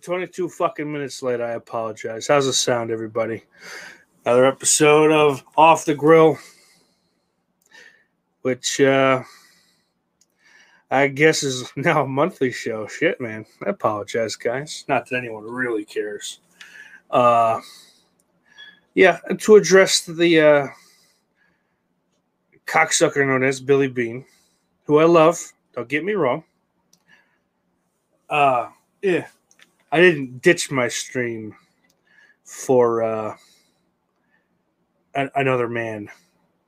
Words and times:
22 0.00 0.48
fucking 0.48 0.90
minutes 0.90 1.22
late. 1.22 1.40
I 1.40 1.52
apologize. 1.52 2.26
How's 2.26 2.46
the 2.46 2.52
sound, 2.52 2.90
everybody? 2.90 3.44
Another 4.24 4.46
episode 4.46 5.12
of 5.12 5.44
Off 5.56 5.84
the 5.84 5.94
Grill, 5.94 6.38
which 8.42 8.80
uh, 8.80 9.22
I 10.90 11.08
guess 11.08 11.42
is 11.42 11.70
now 11.76 12.04
a 12.04 12.08
monthly 12.08 12.50
show. 12.50 12.86
Shit, 12.86 13.20
man. 13.20 13.44
I 13.66 13.70
apologize, 13.70 14.36
guys. 14.36 14.84
Not 14.88 15.08
that 15.08 15.16
anyone 15.18 15.44
really 15.44 15.84
cares. 15.84 16.40
Uh, 17.10 17.60
yeah, 18.94 19.18
to 19.38 19.56
address 19.56 20.02
the 20.02 20.40
uh, 20.40 20.66
cocksucker 22.66 23.26
known 23.26 23.44
as 23.44 23.60
Billy 23.60 23.88
Bean, 23.88 24.24
who 24.84 24.98
I 24.98 25.04
love. 25.04 25.40
Don't 25.74 25.88
get 25.88 26.04
me 26.04 26.14
wrong. 26.14 26.44
Uh, 28.28 28.68
yeah, 29.02 29.26
I 29.92 30.00
didn't 30.00 30.42
ditch 30.42 30.70
my 30.70 30.88
stream 30.88 31.54
for 32.44 33.02
uh, 33.02 33.36
another 35.14 35.68
man, 35.68 36.08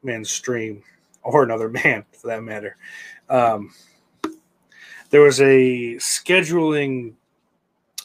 man's 0.02 0.30
stream, 0.30 0.82
or 1.22 1.42
another 1.42 1.68
man 1.68 2.04
for 2.12 2.28
that 2.28 2.42
matter. 2.42 2.76
Um, 3.28 3.72
there 5.10 5.20
was 5.20 5.40
a 5.40 5.96
scheduling 5.96 7.14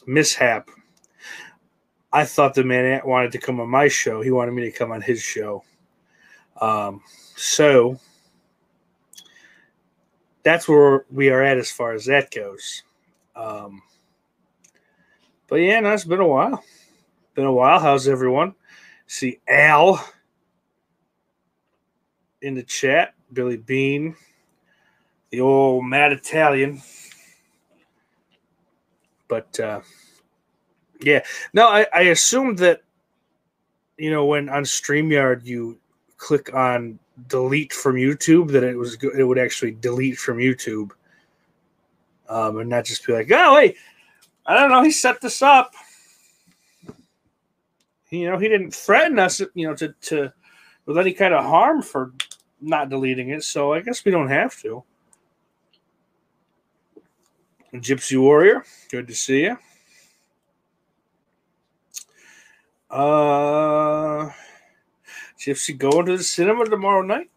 mishap. 0.06 0.68
I 2.12 2.24
thought 2.24 2.54
the 2.54 2.64
man 2.64 3.00
wanted 3.04 3.32
to 3.32 3.38
come 3.38 3.60
on 3.60 3.68
my 3.68 3.88
show. 3.88 4.22
He 4.22 4.30
wanted 4.30 4.52
me 4.52 4.62
to 4.62 4.70
come 4.70 4.92
on 4.92 5.02
his 5.02 5.20
show. 5.20 5.64
Um, 6.60 7.02
so 7.36 7.98
that's 10.42 10.68
where 10.68 11.04
we 11.10 11.28
are 11.28 11.42
at 11.42 11.58
as 11.58 11.70
far 11.70 11.92
as 11.92 12.06
that 12.06 12.30
goes. 12.30 12.82
Um, 13.36 13.82
but 15.48 15.56
yeah, 15.56 15.80
no, 15.80 15.92
it's 15.92 16.04
been 16.04 16.20
a 16.20 16.26
while. 16.26 16.62
Been 17.34 17.46
a 17.46 17.52
while. 17.52 17.80
How's 17.80 18.08
everyone? 18.08 18.54
See 19.06 19.40
Al 19.48 20.04
in 22.42 22.54
the 22.54 22.62
chat, 22.62 23.14
Billy 23.32 23.56
Bean, 23.56 24.14
the 25.30 25.40
old 25.40 25.84
mad 25.84 26.12
Italian. 26.12 26.82
But 29.28 29.58
uh, 29.60 29.80
yeah, 31.00 31.24
no, 31.52 31.68
I, 31.68 31.86
I 31.94 32.00
assumed 32.02 32.58
that 32.58 32.82
you 33.96 34.10
know 34.10 34.26
when 34.26 34.48
on 34.48 34.64
StreamYard 34.64 35.44
you 35.44 35.78
click 36.16 36.54
on 36.54 36.98
delete 37.28 37.72
from 37.72 37.96
YouTube 37.96 38.50
that 38.52 38.62
it 38.62 38.76
was 38.76 38.96
it 39.02 39.24
would 39.24 39.38
actually 39.38 39.72
delete 39.72 40.18
from 40.18 40.38
YouTube, 40.38 40.90
um, 42.28 42.58
and 42.58 42.70
not 42.70 42.84
just 42.84 43.06
be 43.06 43.12
like, 43.12 43.30
oh 43.30 43.54
wait, 43.54 43.76
I 44.48 44.54
don't 44.54 44.70
know, 44.70 44.82
he 44.82 44.90
set 44.90 45.20
this 45.20 45.42
up. 45.42 45.74
You 48.08 48.30
know, 48.30 48.38
he 48.38 48.48
didn't 48.48 48.74
threaten 48.74 49.18
us, 49.18 49.42
you 49.54 49.68
know, 49.68 49.74
to 49.74 49.94
to 50.00 50.32
with 50.86 50.96
any 50.96 51.12
kind 51.12 51.34
of 51.34 51.44
harm 51.44 51.82
for 51.82 52.14
not 52.58 52.88
deleting 52.88 53.28
it, 53.28 53.44
so 53.44 53.74
I 53.74 53.80
guess 53.80 54.02
we 54.06 54.10
don't 54.10 54.30
have 54.30 54.58
to. 54.62 54.82
Gypsy 57.74 58.18
Warrior, 58.18 58.64
good 58.90 59.06
to 59.08 59.14
see 59.14 59.42
you. 59.42 59.58
Uh, 62.90 64.30
Gypsy 65.38 65.76
going 65.76 66.06
to 66.06 66.16
the 66.16 66.24
cinema 66.24 66.64
tomorrow 66.64 67.02
night. 67.02 67.30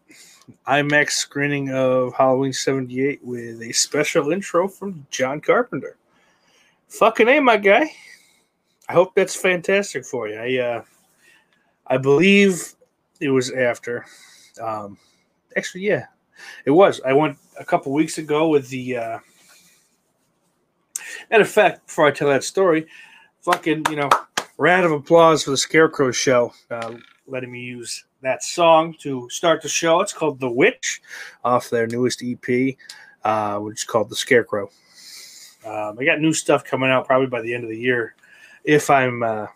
IMAX 0.66 1.10
screening 1.10 1.70
of 1.70 2.14
Halloween 2.14 2.54
78 2.54 3.22
with 3.22 3.60
a 3.60 3.72
special 3.72 4.32
intro 4.32 4.66
from 4.66 5.06
John 5.10 5.42
Carpenter. 5.42 5.98
Fucking 6.92 7.26
A, 7.26 7.40
my 7.40 7.56
guy. 7.56 7.90
I 8.86 8.92
hope 8.92 9.14
that's 9.14 9.34
fantastic 9.34 10.04
for 10.04 10.28
you. 10.28 10.36
I 10.36 10.58
uh 10.58 10.82
I 11.86 11.96
believe 11.96 12.74
it 13.18 13.30
was 13.30 13.50
after. 13.50 14.04
Um 14.60 14.98
actually 15.56 15.84
yeah, 15.84 16.04
it 16.66 16.70
was. 16.70 17.00
I 17.06 17.14
went 17.14 17.38
a 17.58 17.64
couple 17.64 17.92
weeks 17.94 18.18
ago 18.18 18.48
with 18.48 18.68
the 18.68 18.98
uh 18.98 19.18
matter 21.30 21.42
of 21.42 21.48
fact, 21.48 21.86
before 21.86 22.06
I 22.06 22.10
tell 22.10 22.28
that 22.28 22.44
story, 22.44 22.86
fucking, 23.40 23.84
you 23.88 23.96
know, 23.96 24.10
round 24.58 24.84
of 24.84 24.92
applause 24.92 25.44
for 25.44 25.50
the 25.50 25.56
Scarecrow 25.56 26.10
show, 26.10 26.52
uh, 26.70 26.94
letting 27.26 27.50
me 27.50 27.60
use 27.60 28.04
that 28.20 28.42
song 28.42 28.94
to 29.00 29.30
start 29.30 29.62
the 29.62 29.68
show. 29.68 30.02
It's 30.02 30.12
called 30.12 30.40
The 30.40 30.50
Witch 30.50 31.00
off 31.42 31.70
their 31.70 31.86
newest 31.86 32.22
EP, 32.22 32.76
uh, 33.24 33.60
which 33.60 33.78
is 33.78 33.84
called 33.84 34.10
The 34.10 34.16
Scarecrow. 34.16 34.68
Um, 35.64 35.96
I 35.98 36.04
got 36.04 36.20
new 36.20 36.32
stuff 36.32 36.64
coming 36.64 36.90
out 36.90 37.06
probably 37.06 37.28
by 37.28 37.40
the 37.40 37.54
end 37.54 37.64
of 37.64 37.70
the 37.70 37.78
year, 37.78 38.14
if 38.64 38.90
I'm 38.90 39.22
uh, 39.22 39.46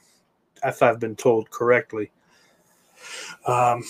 if 0.65 0.83
I've 0.83 1.01
been 1.01 1.17
told 1.17 1.51
correctly. 1.51 2.11
Um, 3.47 3.83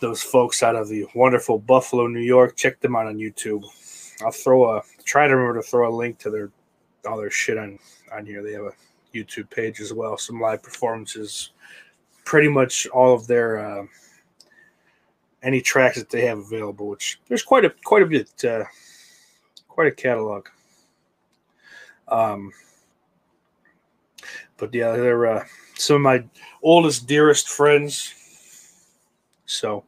those 0.00 0.22
folks 0.22 0.62
out 0.62 0.76
of 0.76 0.88
the 0.88 1.06
wonderful 1.14 1.58
Buffalo, 1.58 2.06
New 2.06 2.20
York, 2.20 2.56
check 2.56 2.80
them 2.80 2.96
out 2.96 3.06
on 3.06 3.16
YouTube. 3.16 3.64
I'll 4.24 4.30
throw 4.30 4.76
a 4.76 4.82
try 5.04 5.26
to 5.26 5.36
remember 5.36 5.60
to 5.60 5.68
throw 5.68 5.88
a 5.88 5.94
link 5.94 6.18
to 6.18 6.30
their 6.30 6.50
all 7.06 7.16
their 7.16 7.30
shit 7.30 7.58
on 7.58 7.78
on 8.12 8.26
here. 8.26 8.42
They 8.42 8.52
have 8.52 8.64
a 8.64 8.72
YouTube 9.14 9.50
page 9.50 9.80
as 9.80 9.92
well. 9.92 10.18
Some 10.18 10.40
live 10.40 10.62
performances, 10.62 11.50
pretty 12.24 12.48
much 12.48 12.86
all 12.88 13.14
of 13.14 13.26
their 13.26 13.58
uh, 13.58 13.86
any 15.42 15.60
tracks 15.60 15.96
that 15.96 16.10
they 16.10 16.26
have 16.26 16.38
available. 16.38 16.88
Which 16.88 17.20
there's 17.28 17.42
quite 17.42 17.64
a 17.64 17.70
quite 17.84 18.02
a 18.02 18.06
bit, 18.06 18.44
uh, 18.44 18.64
quite 19.68 19.88
a 19.88 19.94
catalog. 19.94 20.48
Um, 22.08 22.52
but 24.56 24.74
yeah, 24.74 24.92
they're 24.92 25.26
uh, 25.26 25.44
some 25.74 25.96
of 25.96 26.02
my 26.02 26.24
oldest, 26.62 27.06
dearest 27.06 27.48
friends. 27.48 28.12
So, 29.46 29.84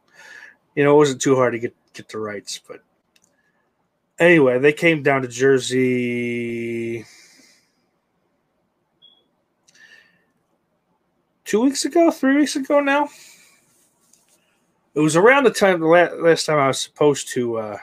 you 0.75 0.83
know, 0.83 0.95
it 0.95 0.97
wasn't 0.97 1.21
too 1.21 1.35
hard 1.35 1.53
to 1.53 1.59
get 1.59 1.75
get 1.93 2.07
the 2.09 2.19
rights, 2.19 2.61
but 2.65 2.81
anyway, 4.19 4.59
they 4.59 4.73
came 4.73 5.03
down 5.03 5.21
to 5.21 5.27
Jersey 5.27 7.05
two 11.45 11.61
weeks 11.61 11.85
ago, 11.85 12.11
three 12.11 12.35
weeks 12.35 12.55
ago 12.55 12.79
now. 12.79 13.09
It 14.93 14.99
was 14.99 15.15
around 15.15 15.45
the 15.45 15.51
time 15.51 15.79
the 15.79 15.87
last 15.87 16.45
time 16.45 16.57
I 16.57 16.67
was 16.67 16.81
supposed 16.81 17.29
to 17.29 17.57
uh, 17.57 17.77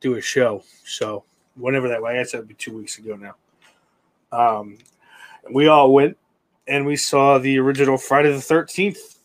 do 0.00 0.16
a 0.16 0.20
show. 0.20 0.64
So 0.84 1.24
whenever 1.54 1.88
that 1.88 2.02
was, 2.02 2.10
I 2.10 2.14
guess 2.14 2.32
that'd 2.32 2.48
be 2.48 2.54
two 2.54 2.76
weeks 2.76 2.98
ago 2.98 3.16
now. 3.16 3.34
Um, 4.32 4.78
we 5.52 5.68
all 5.68 5.92
went 5.92 6.16
and 6.66 6.86
we 6.86 6.96
saw 6.96 7.38
the 7.38 7.58
original 7.58 7.98
Friday 7.98 8.32
the 8.32 8.40
Thirteenth 8.40 9.18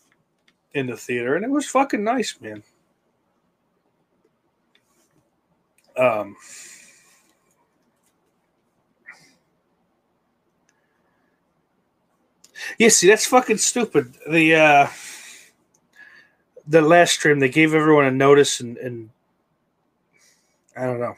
in 0.74 0.86
the 0.86 0.96
theater, 0.96 1.34
and 1.34 1.44
it 1.44 1.50
was 1.50 1.66
fucking 1.66 2.04
nice, 2.04 2.36
man. 2.40 2.62
Um, 5.96 6.36
yeah, 12.78 12.88
see, 12.88 13.08
that's 13.08 13.26
fucking 13.26 13.58
stupid. 13.58 14.14
The 14.30 14.54
uh, 14.54 14.88
the 16.66 16.82
last 16.82 17.14
stream 17.14 17.40
they 17.40 17.48
gave 17.48 17.74
everyone 17.74 18.04
a 18.04 18.10
notice, 18.10 18.60
and, 18.60 18.76
and 18.76 19.10
I 20.76 20.84
don't 20.84 21.00
know. 21.00 21.16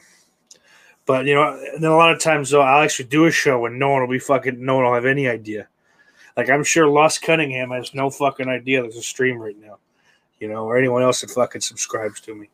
But 1.11 1.27
you 1.27 1.35
know, 1.35 1.61
and 1.75 1.83
then 1.83 1.91
a 1.91 1.97
lot 1.97 2.13
of 2.13 2.21
times 2.21 2.51
though, 2.51 2.61
I'll 2.61 2.85
actually 2.85 3.09
do 3.09 3.27
a 3.27 3.33
show 3.33 3.67
and 3.67 3.81
no 3.81 3.89
one 3.89 4.01
will 4.01 4.09
be 4.09 4.21
fucking, 4.21 4.65
no 4.65 4.77
one 4.77 4.85
will 4.85 4.95
have 4.95 5.07
any 5.07 5.27
idea. 5.27 5.67
Like 6.37 6.49
I'm 6.49 6.63
sure 6.63 6.87
Lost 6.87 7.21
Cunningham 7.23 7.73
has 7.73 7.93
no 7.95 8.11
fucking 8.11 8.49
idea 8.49 8.81
there's 8.81 8.97
a 8.97 9.03
stream 9.03 9.37
right 9.37 9.59
now, 9.61 9.79
you 10.39 10.47
know, 10.47 10.67
or 10.67 10.79
anyone 10.79 11.03
else 11.03 11.23
that 11.23 11.31
fucking 11.31 11.63
subscribes 11.63 12.21
to 12.21 12.35
me. 12.37 12.49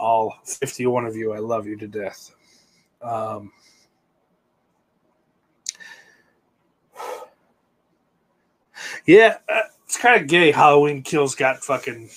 All 0.00 0.40
51 0.44 1.06
of 1.06 1.14
you, 1.14 1.32
I 1.32 1.38
love 1.38 1.68
you 1.68 1.76
to 1.76 1.86
death. 1.86 2.34
Um, 3.00 3.52
yeah, 9.06 9.36
uh, 9.48 9.60
it's 9.84 9.98
kind 9.98 10.20
of 10.20 10.26
gay. 10.26 10.50
Halloween 10.50 11.04
Kills 11.04 11.36
got 11.36 11.62
fucking 11.62 12.10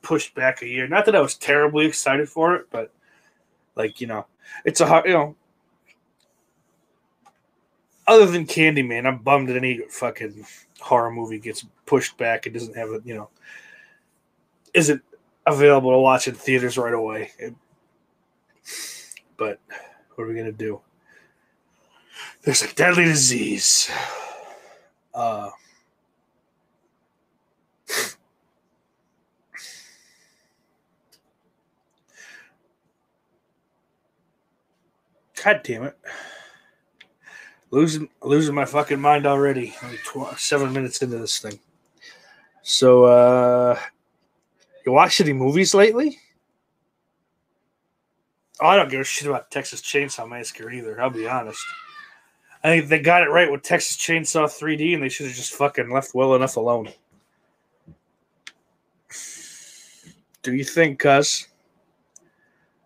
pushed 0.00 0.34
back 0.34 0.62
a 0.62 0.66
year. 0.66 0.88
Not 0.88 1.04
that 1.04 1.14
I 1.14 1.20
was 1.20 1.34
terribly 1.34 1.84
excited 1.84 2.26
for 2.26 2.54
it, 2.54 2.68
but 2.70 2.90
like 3.76 4.00
you 4.00 4.06
know, 4.06 4.26
it's 4.64 4.80
a 4.80 4.86
hard 4.86 5.06
you 5.06 5.12
know. 5.12 5.36
Other 8.06 8.26
than 8.26 8.46
Candyman, 8.46 9.06
I'm 9.06 9.18
bummed 9.18 9.48
that 9.48 9.56
any 9.56 9.78
fucking 9.88 10.44
horror 10.80 11.10
movie 11.10 11.38
gets 11.38 11.64
pushed 11.86 12.18
back. 12.18 12.46
It 12.46 12.52
doesn't 12.52 12.76
have 12.76 12.90
a 12.90 13.00
you 13.04 13.14
know, 13.14 13.30
isn't 14.74 15.02
available 15.46 15.92
to 15.92 15.98
watch 15.98 16.28
in 16.28 16.34
theaters 16.34 16.76
right 16.78 16.94
away. 16.94 17.32
It- 17.38 17.54
but 19.36 19.58
what 20.14 20.24
are 20.24 20.28
we 20.28 20.34
gonna 20.34 20.52
do? 20.52 20.80
There's 22.42 22.62
a 22.62 22.72
deadly 22.74 23.04
disease. 23.04 23.90
Uh, 25.12 25.50
God 35.44 35.60
damn 35.62 35.82
it. 35.82 35.98
Losing 37.70 38.08
losing 38.22 38.54
my 38.54 38.64
fucking 38.64 39.00
mind 39.00 39.26
already. 39.26 39.74
Tw- 40.06 40.38
seven 40.38 40.72
minutes 40.72 41.02
into 41.02 41.18
this 41.18 41.38
thing. 41.38 41.58
So 42.62 43.04
uh 43.04 43.78
you 44.86 44.92
watch 44.92 45.20
any 45.20 45.34
movies 45.34 45.74
lately? 45.74 46.18
Oh, 48.60 48.68
I 48.68 48.76
don't 48.76 48.90
give 48.90 49.00
a 49.00 49.04
shit 49.04 49.28
about 49.28 49.50
Texas 49.50 49.82
Chainsaw 49.82 50.28
Massacre 50.28 50.70
either, 50.70 50.98
I'll 51.00 51.10
be 51.10 51.28
honest. 51.28 51.64
I 52.62 52.68
think 52.68 52.88
they 52.88 53.00
got 53.00 53.22
it 53.22 53.30
right 53.30 53.50
with 53.50 53.62
Texas 53.62 53.98
Chainsaw 53.98 54.46
3D 54.46 54.94
and 54.94 55.02
they 55.02 55.08
should 55.10 55.26
have 55.26 55.34
just 55.34 55.54
fucking 55.54 55.90
left 55.90 56.14
well 56.14 56.34
enough 56.34 56.56
alone. 56.56 56.88
Do 60.42 60.54
you 60.54 60.64
think, 60.64 61.00
cuz? 61.00 61.48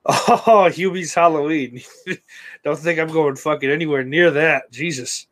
Oh, 0.47 0.71
Hubie's 0.73 1.15
Halloween. 1.15 1.83
Don't 2.65 2.79
think 2.79 2.99
I'm 2.99 3.09
going 3.09 3.37
fucking 3.37 3.71
anywhere 3.71 4.05
near 4.05 4.31
that. 4.31 4.71
Jesus. 4.71 5.27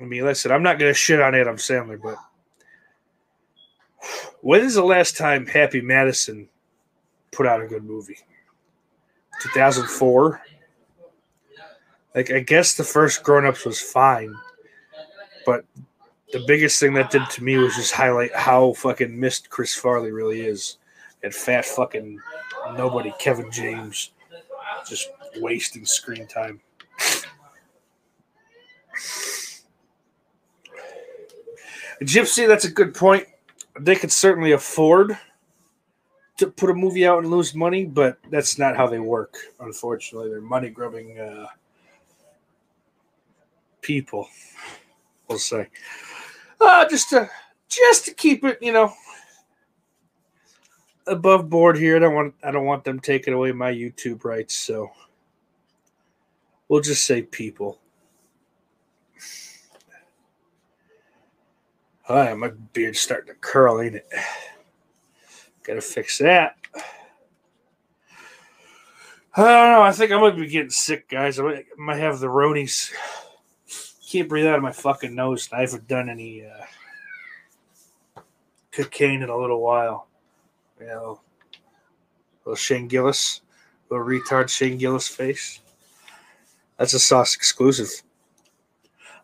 I 0.00 0.04
mean, 0.04 0.24
listen, 0.24 0.52
I'm 0.52 0.62
not 0.62 0.78
going 0.78 0.90
to 0.90 0.94
shit 0.94 1.20
on 1.20 1.34
Adam 1.34 1.56
Sandler, 1.56 2.00
but 2.02 2.16
when 4.40 4.62
is 4.62 4.74
the 4.74 4.84
last 4.84 5.16
time 5.16 5.46
Happy 5.46 5.80
Madison 5.80 6.48
put 7.30 7.46
out 7.46 7.62
a 7.62 7.66
good 7.66 7.84
movie? 7.84 8.18
2004? 9.40 10.40
Like, 12.14 12.30
I 12.30 12.40
guess 12.40 12.74
the 12.74 12.84
first 12.84 13.22
Grown 13.22 13.46
Ups 13.46 13.64
was 13.64 13.80
fine, 13.80 14.34
but 15.46 15.64
the 16.32 16.44
biggest 16.46 16.78
thing 16.78 16.94
that 16.94 17.10
did 17.10 17.28
to 17.30 17.44
me 17.44 17.56
was 17.56 17.76
just 17.76 17.94
highlight 17.94 18.34
how 18.34 18.72
fucking 18.74 19.18
missed 19.18 19.48
Chris 19.50 19.74
Farley 19.74 20.10
really 20.10 20.42
is 20.42 20.78
and 21.22 21.34
fat 21.34 21.64
fucking 21.64 22.18
nobody 22.74 23.12
Kevin 23.18 23.50
James 23.50 24.10
just 24.88 25.10
wasting 25.36 25.84
screen 25.84 26.26
time. 26.26 26.60
Gypsy, 32.02 32.48
that's 32.48 32.64
a 32.64 32.70
good 32.70 32.94
point. 32.94 33.26
They 33.78 33.94
could 33.94 34.10
certainly 34.12 34.52
afford 34.52 35.16
to 36.38 36.46
put 36.48 36.70
a 36.70 36.74
movie 36.74 37.06
out 37.06 37.18
and 37.18 37.30
lose 37.30 37.54
money, 37.54 37.84
but 37.84 38.18
that's 38.30 38.58
not 38.58 38.76
how 38.76 38.86
they 38.86 38.98
work. 38.98 39.36
Unfortunately, 39.60 40.28
they're 40.28 40.40
money 40.40 40.70
grubbing 40.70 41.18
uh, 41.18 41.46
people. 43.80 44.28
We'll 45.28 45.38
say, 45.38 45.68
uh, 46.60 46.88
just 46.88 47.10
to 47.10 47.30
just 47.68 48.04
to 48.06 48.14
keep 48.14 48.44
it, 48.44 48.58
you 48.60 48.72
know, 48.72 48.92
above 51.06 51.48
board 51.48 51.76
here. 51.78 51.96
I 51.96 51.98
don't 52.00 52.14
want 52.14 52.34
I 52.42 52.50
don't 52.50 52.66
want 52.66 52.84
them 52.84 53.00
taking 53.00 53.34
away 53.34 53.52
my 53.52 53.72
YouTube 53.72 54.24
rights, 54.24 54.54
so 54.54 54.90
we'll 56.68 56.80
just 56.80 57.04
say 57.04 57.22
people. 57.22 57.78
All 62.08 62.16
right, 62.16 62.36
my 62.36 62.50
beard's 62.72 63.00
starting 63.00 63.32
to 63.32 63.40
curl, 63.40 63.80
ain't 63.80 63.94
it? 63.94 64.08
Gotta 65.62 65.80
fix 65.80 66.18
that. 66.18 66.56
I 69.34 69.42
don't 69.42 69.72
know. 69.72 69.82
I 69.82 69.92
think 69.92 70.12
I 70.12 70.20
might 70.20 70.36
be 70.36 70.46
getting 70.46 70.70
sick, 70.70 71.08
guys. 71.08 71.38
I 71.38 71.64
might, 71.78 71.98
have 71.98 72.20
the 72.20 72.26
ronies. 72.26 72.92
Can't 74.10 74.28
breathe 74.28 74.46
out 74.46 74.56
of 74.56 74.62
my 74.62 74.72
fucking 74.72 75.14
nose. 75.14 75.48
I 75.52 75.62
haven't 75.62 75.88
done 75.88 76.10
any 76.10 76.44
uh, 76.44 78.20
cocaine 78.72 79.22
in 79.22 79.30
a 79.30 79.36
little 79.36 79.62
while. 79.62 80.08
You 80.82 80.88
know, 80.88 81.20
little 82.44 82.56
Shane 82.56 82.88
Gillis, 82.88 83.42
little 83.88 84.04
retard 84.04 84.48
Shane 84.48 84.78
Gillis 84.78 85.06
face. 85.06 85.60
That's 86.76 86.94
a 86.94 86.98
sauce 86.98 87.36
exclusive. 87.36 87.88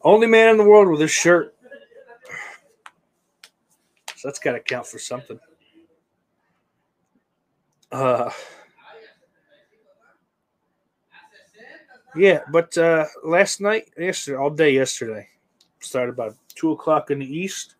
Only 0.02 0.28
man 0.28 0.50
in 0.50 0.56
the 0.56 0.62
world 0.62 0.88
with 0.88 1.00
this 1.00 1.10
shirt. 1.10 1.56
So 4.14 4.28
that's 4.28 4.38
got 4.38 4.52
to 4.52 4.60
count 4.60 4.86
for 4.86 5.00
something. 5.00 5.40
Uh, 7.90 8.30
yeah, 12.14 12.42
but 12.52 12.78
uh, 12.78 13.06
last 13.24 13.60
night, 13.60 13.90
yesterday, 13.98 14.36
all 14.36 14.50
day 14.50 14.70
yesterday, 14.70 15.28
started 15.80 16.12
about 16.12 16.36
two 16.54 16.70
o'clock 16.70 17.10
in 17.10 17.18
the 17.18 17.26
east. 17.26 17.74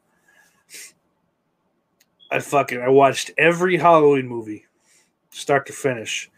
I 2.30 2.40
fucking 2.40 2.80
I 2.80 2.88
watched 2.88 3.30
every 3.38 3.76
Halloween 3.76 4.28
movie, 4.28 4.66
start 5.30 5.66
to 5.66 5.73
finish. 5.73 6.30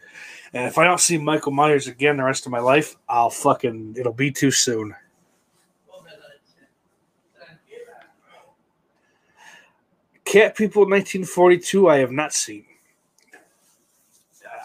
And 0.53 0.65
if 0.65 0.77
I 0.77 0.83
don't 0.83 0.99
see 0.99 1.17
Michael 1.17 1.51
Myers 1.51 1.87
again 1.87 2.17
the 2.17 2.23
rest 2.23 2.45
of 2.45 2.51
my 2.51 2.59
life, 2.59 2.95
I'll 3.07 3.29
fucking 3.29 3.95
it'll 3.97 4.13
be 4.13 4.31
too 4.31 4.51
soon. 4.51 4.95
Cat 10.25 10.55
People 10.55 10.83
1942, 10.83 11.89
I 11.89 11.97
have 11.97 12.11
not 12.11 12.31
seen. 12.31 12.65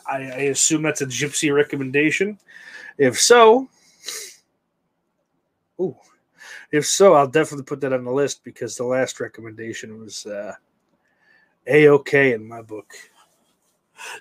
I, 0.08 0.16
I 0.16 0.40
assume 0.52 0.82
that's 0.82 1.00
a 1.00 1.06
gypsy 1.06 1.52
recommendation. 1.52 2.38
If 2.98 3.20
so, 3.20 3.68
ooh, 5.80 5.96
if 6.70 6.86
so, 6.86 7.14
I'll 7.14 7.26
definitely 7.26 7.64
put 7.64 7.80
that 7.80 7.92
on 7.92 8.04
the 8.04 8.12
list 8.12 8.44
because 8.44 8.76
the 8.76 8.84
last 8.84 9.18
recommendation 9.18 9.98
was 9.98 10.24
uh, 10.26 10.54
a 11.66 11.88
okay 11.88 12.32
in 12.32 12.46
my 12.46 12.62
book. 12.62 12.94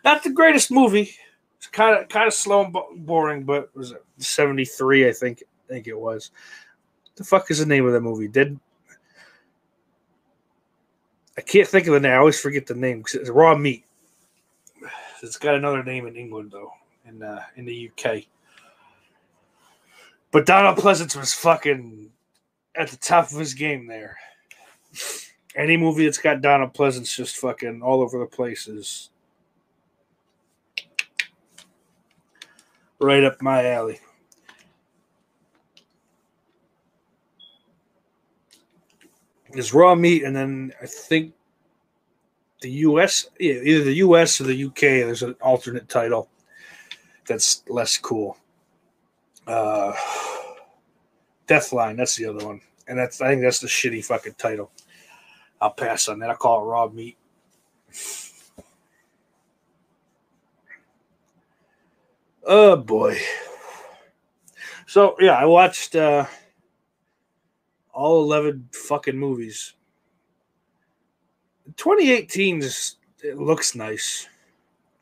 Not 0.03 0.23
the 0.23 0.31
greatest 0.31 0.71
movie. 0.71 1.15
It's 1.57 1.67
kind 1.67 2.01
of 2.01 2.09
kind 2.09 2.27
of 2.27 2.33
slow 2.33 2.65
and 2.65 3.05
boring, 3.05 3.43
but 3.43 3.75
was 3.75 3.91
it 3.91 4.03
seventy 4.17 4.65
three? 4.65 5.07
I 5.07 5.11
think 5.11 5.43
I 5.69 5.73
think 5.73 5.87
it 5.87 5.99
was. 5.99 6.31
The 7.15 7.23
fuck 7.23 7.49
is 7.49 7.59
the 7.59 7.65
name 7.65 7.85
of 7.85 7.93
the 7.93 8.01
movie? 8.01 8.27
Did 8.27 8.59
I 11.37 11.41
can't 11.41 11.67
think 11.67 11.87
of 11.87 11.93
the 11.93 11.99
name. 11.99 12.13
I 12.13 12.17
always 12.17 12.39
forget 12.39 12.65
the 12.65 12.75
name 12.75 12.99
because 12.99 13.15
it's 13.15 13.29
raw 13.29 13.55
meat. 13.55 13.85
It's 15.21 15.37
got 15.37 15.55
another 15.55 15.83
name 15.83 16.07
in 16.07 16.15
England 16.15 16.51
though, 16.51 16.71
in 17.05 17.21
uh, 17.21 17.43
in 17.55 17.65
the 17.65 17.89
UK. 17.89 18.23
But 20.31 20.45
Donald 20.45 20.77
Pleasence 20.77 21.15
was 21.15 21.33
fucking 21.33 22.11
at 22.75 22.89
the 22.89 22.97
top 22.97 23.31
of 23.31 23.37
his 23.37 23.53
game 23.53 23.87
there. 23.87 24.17
Any 25.55 25.77
movie 25.77 26.05
that's 26.05 26.17
got 26.17 26.41
Donald 26.41 26.74
Pleasence 26.74 27.15
just 27.15 27.38
fucking 27.38 27.81
all 27.81 28.01
over 28.01 28.19
the 28.19 28.25
place 28.25 28.67
is 28.67 29.09
right 33.00 33.24
up 33.24 33.41
my 33.41 33.71
alley. 33.71 34.00
It's 39.53 39.74
raw 39.74 39.95
meat, 39.95 40.24
and 40.24 40.35
then 40.35 40.74
I 40.81 40.85
think 40.85 41.33
the 42.59 42.71
U.S. 42.71 43.27
Yeah, 43.39 43.53
either 43.63 43.85
the 43.85 43.93
U.S. 43.95 44.41
or 44.41 44.43
the 44.43 44.55
U.K. 44.55 45.03
There's 45.03 45.24
an 45.24 45.35
alternate 45.41 45.88
title 45.88 46.27
that's 47.25 47.63
less 47.69 47.97
cool. 47.97 48.38
Uh, 49.47 49.93
Deathline, 51.47 51.95
that's 51.95 52.17
the 52.17 52.25
other 52.25 52.45
one, 52.45 52.59
and 52.89 53.00
that's 53.00 53.21
I 53.21 53.29
think 53.29 53.43
that's 53.43 53.59
the 53.59 53.67
shitty 53.67 54.03
fucking 54.03 54.33
title. 54.38 54.71
I'll 55.62 55.71
pass 55.71 56.07
on 56.07 56.19
that. 56.19 56.29
I'll 56.29 56.35
call 56.35 56.62
it 56.63 56.65
raw 56.65 56.88
meat. 56.88 57.17
Oh 62.45 62.75
boy. 62.75 63.17
So 64.88 65.15
yeah, 65.19 65.33
I 65.33 65.45
watched 65.45 65.95
uh 65.95 66.25
all 67.93 68.21
eleven 68.21 68.69
fucking 68.71 69.17
movies. 69.17 69.74
2018 71.77 72.62
just 72.62 72.97
it 73.24 73.38
looks 73.38 73.75
nice. 73.75 74.27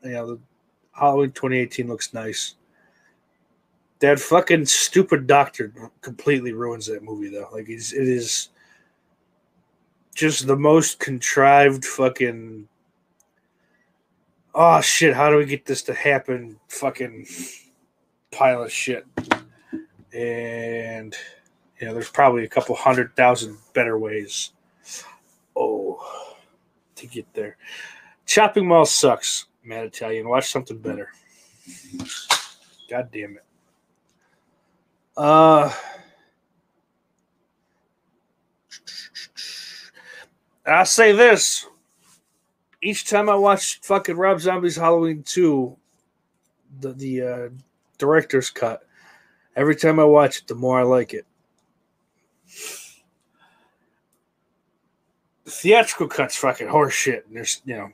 You 0.02 0.10
know, 0.10 0.26
the 0.26 0.40
Halloween 0.92 1.32
2018 1.32 1.88
looks 1.88 2.14
nice. 2.14 2.54
That 4.00 4.18
fucking 4.18 4.66
stupid 4.66 5.26
doctor 5.26 5.72
completely 6.00 6.52
ruins 6.52 6.86
that 6.86 7.02
movie 7.02 7.28
though. 7.28 7.48
Like 7.52 7.68
it's, 7.68 7.92
it 7.92 8.08
is 8.08 8.50
just 10.14 10.46
the 10.46 10.56
most 10.56 10.98
contrived 11.00 11.84
fucking 11.84 12.68
oh 14.54 14.80
shit, 14.80 15.14
how 15.14 15.30
do 15.30 15.36
we 15.36 15.44
get 15.44 15.66
this 15.66 15.82
to 15.82 15.94
happen? 15.94 16.58
Fucking 16.68 17.26
pile 18.30 18.62
of 18.62 18.72
shit. 18.72 19.06
And 20.12 21.14
you 21.80 21.86
know, 21.88 21.94
there's 21.94 22.10
probably 22.10 22.44
a 22.44 22.48
couple 22.48 22.74
hundred 22.76 23.14
thousand 23.16 23.58
better 23.72 23.98
ways. 23.98 24.52
Oh, 25.56 26.00
to 26.96 27.06
get 27.06 27.32
there. 27.34 27.56
Chopping 28.26 28.66
Mall 28.66 28.86
sucks, 28.86 29.46
Mad 29.64 29.84
Italian. 29.86 30.28
Watch 30.28 30.50
something 30.50 30.78
better. 30.78 31.10
God 32.88 33.08
damn 33.12 33.36
it. 33.36 33.44
Uh 35.16 35.72
I'll 40.66 40.86
say 40.86 41.12
this. 41.12 41.66
Each 42.82 43.08
time 43.08 43.28
I 43.28 43.34
watch 43.34 43.80
fucking 43.80 44.16
Rob 44.16 44.40
Zombie's 44.40 44.76
Halloween 44.76 45.22
2, 45.22 45.76
the 46.80 46.92
the 46.92 47.22
uh, 47.22 47.48
director's 47.98 48.50
cut, 48.50 48.82
every 49.56 49.76
time 49.76 49.98
I 49.98 50.04
watch 50.04 50.38
it, 50.38 50.46
the 50.46 50.54
more 50.54 50.78
I 50.78 50.82
like 50.82 51.14
it. 51.14 51.26
The 55.44 55.50
theatrical 55.50 56.08
cut's 56.08 56.36
fucking 56.36 56.68
horseshit, 56.68 57.26
and 57.26 57.36
there's 57.36 57.62
you 57.64 57.76
know 57.76 57.90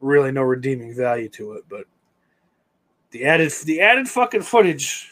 really 0.00 0.32
no 0.32 0.42
redeeming 0.42 0.94
value 0.94 1.28
to 1.30 1.52
it. 1.52 1.64
But 1.68 1.84
the 3.10 3.26
added 3.26 3.52
the 3.64 3.80
added 3.80 4.08
fucking 4.08 4.42
footage, 4.42 5.08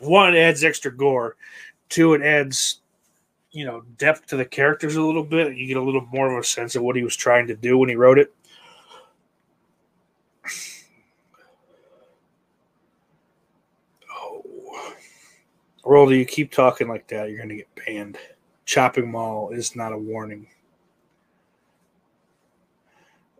one 0.00 0.36
adds 0.36 0.64
extra 0.64 0.94
gore, 0.94 1.36
two 1.88 2.14
it 2.14 2.22
adds 2.22 2.80
you 3.52 3.64
know 3.64 3.82
depth 3.96 4.26
to 4.26 4.36
the 4.36 4.44
characters 4.44 4.96
a 4.96 5.02
little 5.02 5.24
bit. 5.24 5.56
You 5.56 5.66
get 5.66 5.76
a 5.76 5.82
little 5.82 6.06
more 6.12 6.30
of 6.30 6.38
a 6.38 6.44
sense 6.44 6.76
of 6.76 6.82
what 6.82 6.96
he 6.96 7.02
was 7.02 7.16
trying 7.16 7.46
to 7.48 7.56
do 7.56 7.78
when 7.78 7.88
he 7.88 7.96
wrote 7.96 8.18
it. 8.18 8.34
Oh, 14.12 14.42
Roldy, 15.84 16.18
you 16.18 16.24
keep 16.24 16.52
talking 16.52 16.88
like 16.88 17.08
that, 17.08 17.30
you're 17.30 17.38
gonna 17.40 17.56
get 17.56 17.68
banned. 17.86 18.18
Chopping 18.64 19.10
Mall 19.10 19.50
is 19.50 19.74
not 19.74 19.92
a 19.92 19.98
warning. 19.98 20.46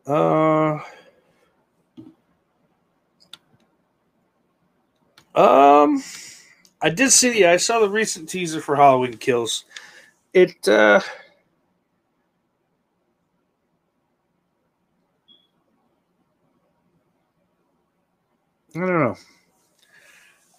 Uh, 0.07 0.79
um, 5.35 6.03
I 6.81 6.89
did 6.89 7.11
see. 7.13 7.41
Yeah, 7.41 7.53
I 7.53 7.59
saw 7.59 7.81
the 7.81 7.91
recent 7.91 8.27
teaser 8.27 8.63
for 8.63 8.75
Halloween 8.75 9.19
Kills. 9.19 9.67
It. 10.33 10.69
uh 10.69 11.01
I 18.75 18.79
don't 18.81 19.01
know. 19.01 19.17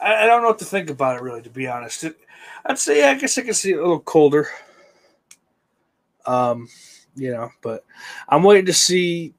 I, 0.01 0.23
I 0.23 0.25
don't 0.25 0.41
know 0.41 0.49
what 0.49 0.59
to 0.59 0.65
think 0.65 0.89
about 0.89 1.17
it, 1.17 1.21
really. 1.21 1.41
To 1.41 1.49
be 1.49 1.67
honest, 1.67 2.03
it, 2.03 2.17
I'd 2.65 2.79
say 2.79 2.99
yeah, 2.99 3.11
I 3.11 3.15
guess 3.15 3.37
I 3.37 3.43
can 3.43 3.53
see 3.53 3.71
it 3.71 3.77
a 3.77 3.81
little 3.81 3.99
colder. 3.99 4.47
Um, 6.25 6.67
you 7.15 7.31
know, 7.31 7.49
but 7.61 7.85
I'm 8.27 8.43
waiting 8.43 8.65
to 8.65 8.73
see 8.73 9.33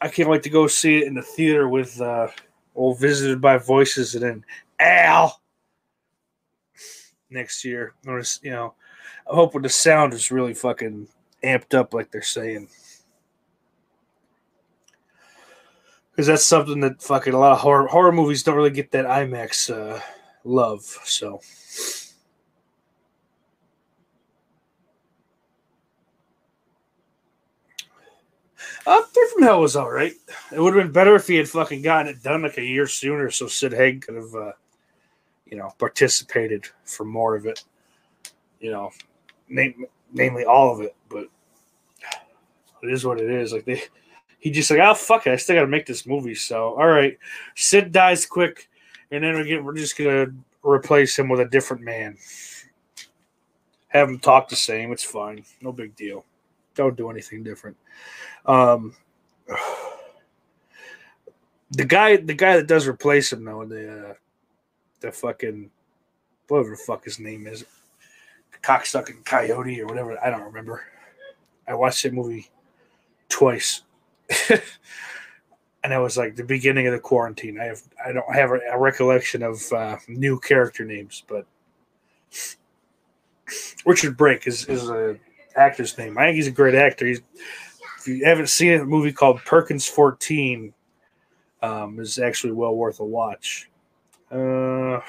I 0.00 0.08
can't 0.08 0.28
wait 0.28 0.42
to 0.42 0.50
go 0.50 0.66
see 0.66 0.98
it 0.98 1.06
in 1.06 1.14
the 1.14 1.22
theater 1.22 1.68
with 1.68 2.00
uh 2.00 2.28
old 2.74 2.98
visited 2.98 3.40
by 3.40 3.56
voices 3.56 4.14
and 4.14 4.24
then 4.24 4.44
Al 4.78 5.40
next 7.30 7.64
year. 7.64 7.94
Or, 8.06 8.22
you 8.42 8.50
know, 8.50 8.74
I 9.30 9.34
hope 9.34 9.60
the 9.60 9.68
sound 9.68 10.12
is 10.12 10.30
really 10.30 10.54
fucking 10.54 11.08
amped 11.42 11.74
up 11.74 11.94
like 11.94 12.10
they're 12.10 12.22
saying. 12.22 12.68
Because 16.10 16.26
that's 16.28 16.44
something 16.44 16.80
that 16.80 17.02
fucking 17.02 17.34
a 17.34 17.38
lot 17.38 17.52
of 17.52 17.58
horror 17.58 17.88
horror 17.88 18.12
movies 18.12 18.42
don't 18.42 18.56
really 18.56 18.70
get 18.70 18.92
that 18.92 19.06
IMAX 19.06 19.70
uh, 19.70 20.00
love. 20.44 20.82
So 21.04 21.40
Uh, 28.86 29.02
Three 29.02 29.28
from 29.32 29.42
Hell 29.42 29.60
was 29.60 29.76
all 29.76 29.90
right. 29.90 30.12
It 30.52 30.60
would 30.60 30.74
have 30.74 30.84
been 30.84 30.92
better 30.92 31.14
if 31.14 31.26
he 31.26 31.36
had 31.36 31.48
fucking 31.48 31.82
gotten 31.82 32.08
it 32.12 32.22
done 32.22 32.42
like 32.42 32.58
a 32.58 32.64
year 32.64 32.86
sooner, 32.86 33.30
so 33.30 33.46
Sid 33.46 33.72
Haig 33.72 34.02
could 34.02 34.14
have, 34.14 34.34
uh, 34.34 34.52
you 35.46 35.56
know, 35.56 35.72
participated 35.78 36.66
for 36.84 37.04
more 37.04 37.34
of 37.34 37.46
it. 37.46 37.64
You 38.64 38.70
know, 38.70 38.90
name, 39.50 39.84
namely 40.10 40.46
all 40.46 40.72
of 40.72 40.80
it. 40.80 40.96
But 41.10 41.28
it 42.82 42.90
is 42.90 43.04
what 43.04 43.20
it 43.20 43.30
is. 43.30 43.52
Like 43.52 43.66
they, 43.66 43.82
he 44.38 44.50
just 44.50 44.70
like, 44.70 44.80
oh 44.80 44.94
fuck 44.94 45.26
it, 45.26 45.32
I 45.32 45.36
still 45.36 45.56
got 45.56 45.62
to 45.62 45.66
make 45.66 45.84
this 45.84 46.06
movie. 46.06 46.34
So 46.34 46.68
all 46.68 46.86
right, 46.86 47.18
Sid 47.56 47.92
dies 47.92 48.24
quick, 48.24 48.70
and 49.10 49.22
then 49.22 49.36
we 49.36 49.44
get, 49.44 49.62
we're 49.62 49.76
just 49.76 49.98
gonna 49.98 50.28
replace 50.62 51.18
him 51.18 51.28
with 51.28 51.40
a 51.40 51.44
different 51.44 51.82
man. 51.82 52.16
Have 53.88 54.08
him 54.08 54.18
talk 54.18 54.48
the 54.48 54.56
same. 54.56 54.92
It's 54.92 55.04
fine. 55.04 55.44
No 55.60 55.70
big 55.70 55.94
deal. 55.94 56.24
Don't 56.74 56.96
do 56.96 57.10
anything 57.10 57.42
different. 57.42 57.76
Um, 58.46 58.96
the 61.70 61.84
guy, 61.84 62.16
the 62.16 62.32
guy 62.32 62.56
that 62.56 62.66
does 62.66 62.88
replace 62.88 63.30
him 63.30 63.44
though, 63.44 63.66
the 63.66 64.08
uh, 64.08 64.14
the 65.00 65.12
fucking 65.12 65.70
whatever 66.48 66.70
the 66.70 66.76
fuck 66.76 67.04
his 67.04 67.18
name 67.18 67.46
is, 67.46 67.66
cocksucking 68.62 69.24
coyote 69.24 69.80
or 69.80 69.86
whatever. 69.86 70.18
I 70.24 70.30
don't 70.30 70.42
remember. 70.42 70.84
I 71.66 71.74
watched 71.74 72.02
that 72.02 72.12
movie 72.12 72.50
twice, 73.28 73.82
and 74.50 75.92
it 75.92 75.98
was 75.98 76.16
like 76.16 76.36
the 76.36 76.44
beginning 76.44 76.86
of 76.86 76.92
the 76.92 76.98
quarantine. 76.98 77.58
I 77.58 77.64
have 77.64 77.82
I 78.04 78.12
don't 78.12 78.34
have 78.34 78.50
a, 78.50 78.60
a 78.72 78.78
recollection 78.78 79.42
of 79.42 79.60
uh, 79.72 79.96
new 80.08 80.38
character 80.40 80.84
names, 80.84 81.22
but 81.26 81.46
Richard 83.84 84.16
Brake 84.16 84.46
is 84.46 84.66
is 84.66 84.88
a 84.88 85.16
actor's 85.56 85.96
name. 85.96 86.18
I 86.18 86.26
think 86.26 86.36
he's 86.36 86.46
a 86.46 86.52
great 86.52 86.74
actor. 86.74 87.06
He's 87.06 87.20
if 87.98 88.08
you 88.08 88.24
haven't 88.24 88.48
seen 88.48 88.72
it, 88.72 88.82
a 88.82 88.84
movie 88.84 89.12
called 89.12 89.38
Perkins 89.46 89.86
14 89.86 90.74
um, 91.62 91.98
is 91.98 92.18
actually 92.18 92.52
well 92.52 92.74
worth 92.76 93.00
a 93.00 93.04
watch. 93.04 93.70
Uh, 94.30 95.00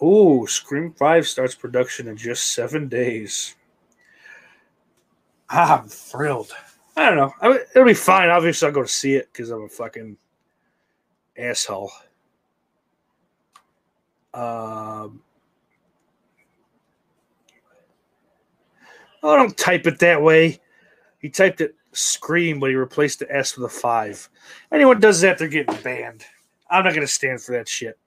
oh, 0.00 0.46
Scream 0.46 0.92
5 0.92 1.26
starts 1.26 1.54
production 1.54 2.08
in 2.08 2.16
just 2.16 2.52
seven 2.52 2.88
days. 2.88 3.54
I'm 5.48 5.88
thrilled. 5.88 6.52
I 6.96 7.08
don't 7.08 7.16
know. 7.16 7.34
I 7.40 7.48
mean, 7.48 7.58
it'll 7.74 7.86
be 7.86 7.94
fine. 7.94 8.28
Obviously, 8.28 8.66
I'll 8.66 8.74
go 8.74 8.82
to 8.82 8.88
see 8.88 9.14
it 9.14 9.28
because 9.32 9.50
I'm 9.50 9.64
a 9.64 9.68
fucking 9.68 10.16
asshole. 11.36 11.90
Um, 14.32 15.22
oh, 19.22 19.36
don't 19.36 19.56
type 19.56 19.86
it 19.86 19.98
that 20.00 20.22
way. 20.22 20.60
He 21.18 21.28
typed 21.30 21.60
it 21.60 21.74
scream, 21.92 22.60
but 22.60 22.70
he 22.70 22.76
replaced 22.76 23.20
the 23.20 23.34
S 23.34 23.56
with 23.56 23.66
a 23.66 23.74
five. 23.74 24.28
Anyone 24.72 25.00
does 25.00 25.20
that, 25.20 25.38
they're 25.38 25.48
getting 25.48 25.80
banned. 25.82 26.24
I'm 26.68 26.84
not 26.84 26.94
gonna 26.94 27.06
stand 27.06 27.40
for 27.40 27.52
that 27.52 27.68
shit. 27.68 27.98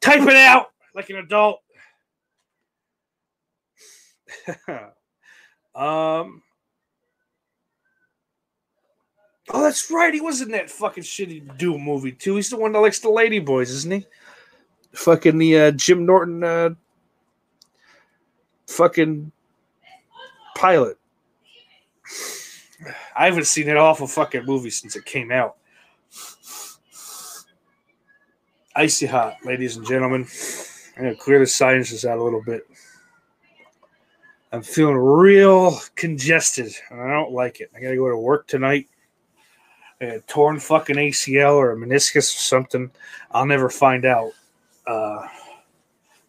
Type 0.00 0.22
it 0.22 0.36
out 0.36 0.72
like 0.94 1.10
an 1.10 1.16
adult. 1.16 1.60
um. 5.74 6.42
Oh, 9.52 9.62
that's 9.62 9.90
right. 9.90 10.14
He 10.14 10.20
was 10.20 10.40
in 10.40 10.52
that 10.52 10.70
fucking 10.70 11.02
shitty 11.02 11.58
Doom 11.58 11.82
movie 11.82 12.12
too. 12.12 12.36
He's 12.36 12.50
the 12.50 12.56
one 12.56 12.72
that 12.72 12.78
likes 12.78 13.00
the 13.00 13.10
lady 13.10 13.40
boys, 13.40 13.70
isn't 13.70 13.92
he? 13.92 14.06
Fucking 14.92 15.38
the 15.38 15.58
uh, 15.58 15.70
Jim 15.72 16.06
Norton 16.06 16.44
uh, 16.44 16.70
fucking 18.66 19.32
pilot. 20.54 20.98
I 23.16 23.26
haven't 23.26 23.46
seen 23.46 23.66
that 23.66 23.76
awful 23.76 24.06
fucking 24.06 24.46
movie 24.46 24.70
since 24.70 24.96
it 24.96 25.04
came 25.04 25.30
out. 25.30 25.56
Icy 28.74 29.06
hot, 29.06 29.36
ladies 29.44 29.76
and 29.76 29.86
gentlemen. 29.86 30.26
I'm 31.00 31.06
gonna 31.06 31.16
clear 31.16 31.38
the 31.38 31.46
sinuses 31.46 32.04
out 32.04 32.18
a 32.18 32.22
little 32.22 32.42
bit. 32.42 32.68
I'm 34.52 34.60
feeling 34.60 34.96
real 34.96 35.80
congested, 35.94 36.74
and 36.90 37.00
I 37.00 37.08
don't 37.08 37.32
like 37.32 37.62
it. 37.62 37.70
I 37.74 37.80
gotta 37.80 37.96
go 37.96 38.10
to 38.10 38.18
work 38.18 38.46
tonight. 38.46 38.86
A 40.02 40.20
torn 40.26 40.60
fucking 40.60 40.96
ACL 40.96 41.54
or 41.54 41.72
a 41.72 41.76
meniscus 41.76 42.36
or 42.36 42.40
something. 42.40 42.90
I'll 43.30 43.46
never 43.46 43.70
find 43.70 44.04
out. 44.04 44.32
Uh, 44.86 45.26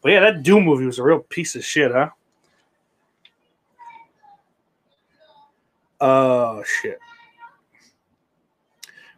but 0.02 0.14
yeah, 0.14 0.22
that 0.22 0.42
Doom 0.42 0.64
movie 0.64 0.86
was 0.86 1.00
a 1.00 1.04
real 1.04 1.20
piece 1.20 1.54
of 1.58 1.66
shit, 1.66 1.92
huh? 1.92 2.12
Oh 6.00 6.64
shit. 6.64 6.98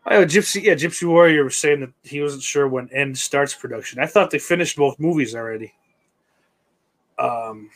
Oh, 0.05 0.25
Gypsy, 0.25 0.63
yeah, 0.63 0.73
Gypsy 0.73 1.07
Warrior 1.07 1.45
was 1.45 1.55
saying 1.55 1.79
that 1.79 1.93
he 2.03 2.21
wasn't 2.21 2.43
sure 2.43 2.67
when 2.67 2.89
End 2.89 3.17
starts 3.17 3.55
production. 3.55 3.99
I 3.99 4.05
thought 4.05 4.31
they 4.31 4.39
finished 4.39 4.75
both 4.75 4.99
movies 4.99 5.33
already. 5.33 5.73
Um, 7.17 7.69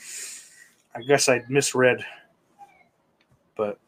I 0.93 1.01
guess 1.03 1.29
I 1.29 1.43
misread, 1.47 2.03
but 3.55 3.79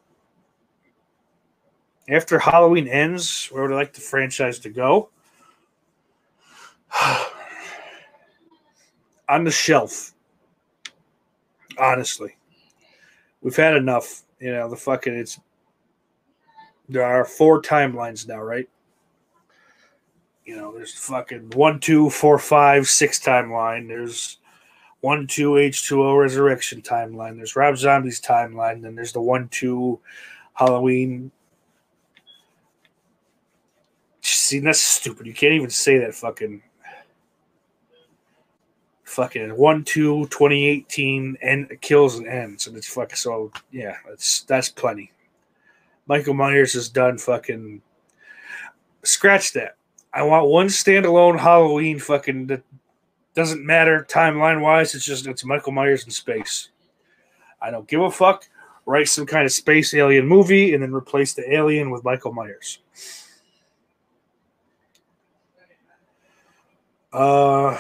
after 2.08 2.40
Halloween 2.40 2.88
ends, 2.88 3.48
where 3.48 3.64
would 3.64 3.74
I 3.74 3.76
like 3.76 3.94
the 3.94 4.00
franchise 4.02 4.60
to 4.60 4.70
go? 4.70 5.10
On 9.28 9.44
the 9.44 9.52
shelf. 9.52 10.14
Honestly, 11.78 12.36
we've 13.42 13.56
had 13.56 13.76
enough. 13.76 14.24
You 14.40 14.54
know, 14.54 14.70
the 14.70 14.76
fucking 14.76 15.14
it's 15.14 15.40
there 16.90 17.04
are 17.04 17.24
four 17.24 17.62
timelines 17.62 18.28
now, 18.28 18.42
right? 18.42 18.68
You 20.44 20.58
know, 20.58 20.74
there's 20.74 20.94
fucking 20.96 21.52
one, 21.52 21.80
two, 21.80 22.10
four, 22.10 22.40
five, 22.40 22.88
six 22.88 23.20
timeline. 23.20 23.88
There's 23.88 24.40
one, 25.02 25.28
two, 25.28 25.52
H2O 25.52 26.20
resurrection 26.20 26.82
timeline. 26.82 27.38
There's 27.38 27.56
Rob 27.56 27.78
Zombie's 27.78 28.20
timeline. 28.20 28.82
Then 28.82 28.96
there's 28.96 29.14
the 29.14 29.22
one, 29.22 29.48
two, 29.50 30.00
Halloween. 30.54 31.32
See, 34.22 34.60
that's 34.60 34.82
stupid. 34.82 35.28
You 35.28 35.34
can't 35.34 35.54
even 35.54 35.70
say 35.70 36.00
that 36.00 36.16
fucking 36.16 36.64
fucking 39.04 39.56
one, 39.56 39.84
two, 39.84 40.26
2018 40.26 41.38
and 41.44 41.78
kills 41.82 42.18
and 42.18 42.28
ends. 42.28 42.66
And 42.66 42.76
it's 42.76 42.92
fucking 42.92 43.16
so 43.16 43.52
yeah, 43.72 43.98
that's 44.08 44.42
that's 44.44 44.70
plenty. 44.70 45.12
Michael 46.10 46.34
Myers 46.34 46.74
is 46.74 46.90
done 46.90 47.20
fucking 47.20 47.84
scratch 49.04 49.54
that. 49.54 49.78
I 50.12 50.24
want 50.24 50.48
one 50.48 50.66
standalone 50.66 51.40
Halloween 51.40 52.00
fucking 52.00 52.48
that 52.48 52.64
doesn't 53.36 53.64
matter 53.64 54.08
timeline 54.10 54.60
wise. 54.60 54.96
It's 54.96 55.06
just 55.06 55.28
it's 55.28 55.46
Michael 55.46 55.72
Myers 55.72 56.06
in 56.06 56.10
space. 56.10 56.70
I 57.62 57.70
don't 57.70 57.88
give 57.88 58.02
a 58.02 58.10
fuck. 58.10 58.50
Write 58.88 59.08
some 59.08 59.28
kind 59.28 59.46
of 59.46 59.52
space 59.52 59.94
alien 59.94 60.28
movie 60.28 60.74
and 60.74 60.82
then 60.82 60.92
replace 60.92 61.36
the 61.36 61.54
alien 61.54 61.92
with 61.92 62.04
Michael 62.04 62.34
Myers. 62.34 62.80
Uh 67.14 67.80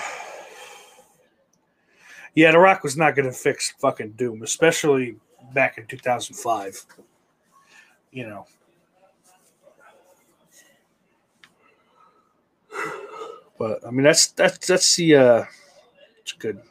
yeah, 2.36 2.52
The 2.52 2.60
Rock 2.60 2.84
was 2.84 2.96
not 2.96 3.16
going 3.16 3.26
to 3.26 3.36
fix 3.36 3.72
fucking 3.80 4.12
Doom, 4.12 4.44
especially 4.44 5.18
back 5.52 5.80
in 5.80 5.88
2005 5.88 6.86
you 8.12 8.28
know. 8.28 8.46
But 13.58 13.86
I 13.86 13.92
mean, 13.92 14.04
that's 14.04 14.28
that's 14.28 14.66
that's 14.68 14.96
the 14.96 15.16
uh, 15.16 15.46
it's 16.22 16.32
good 16.32 16.62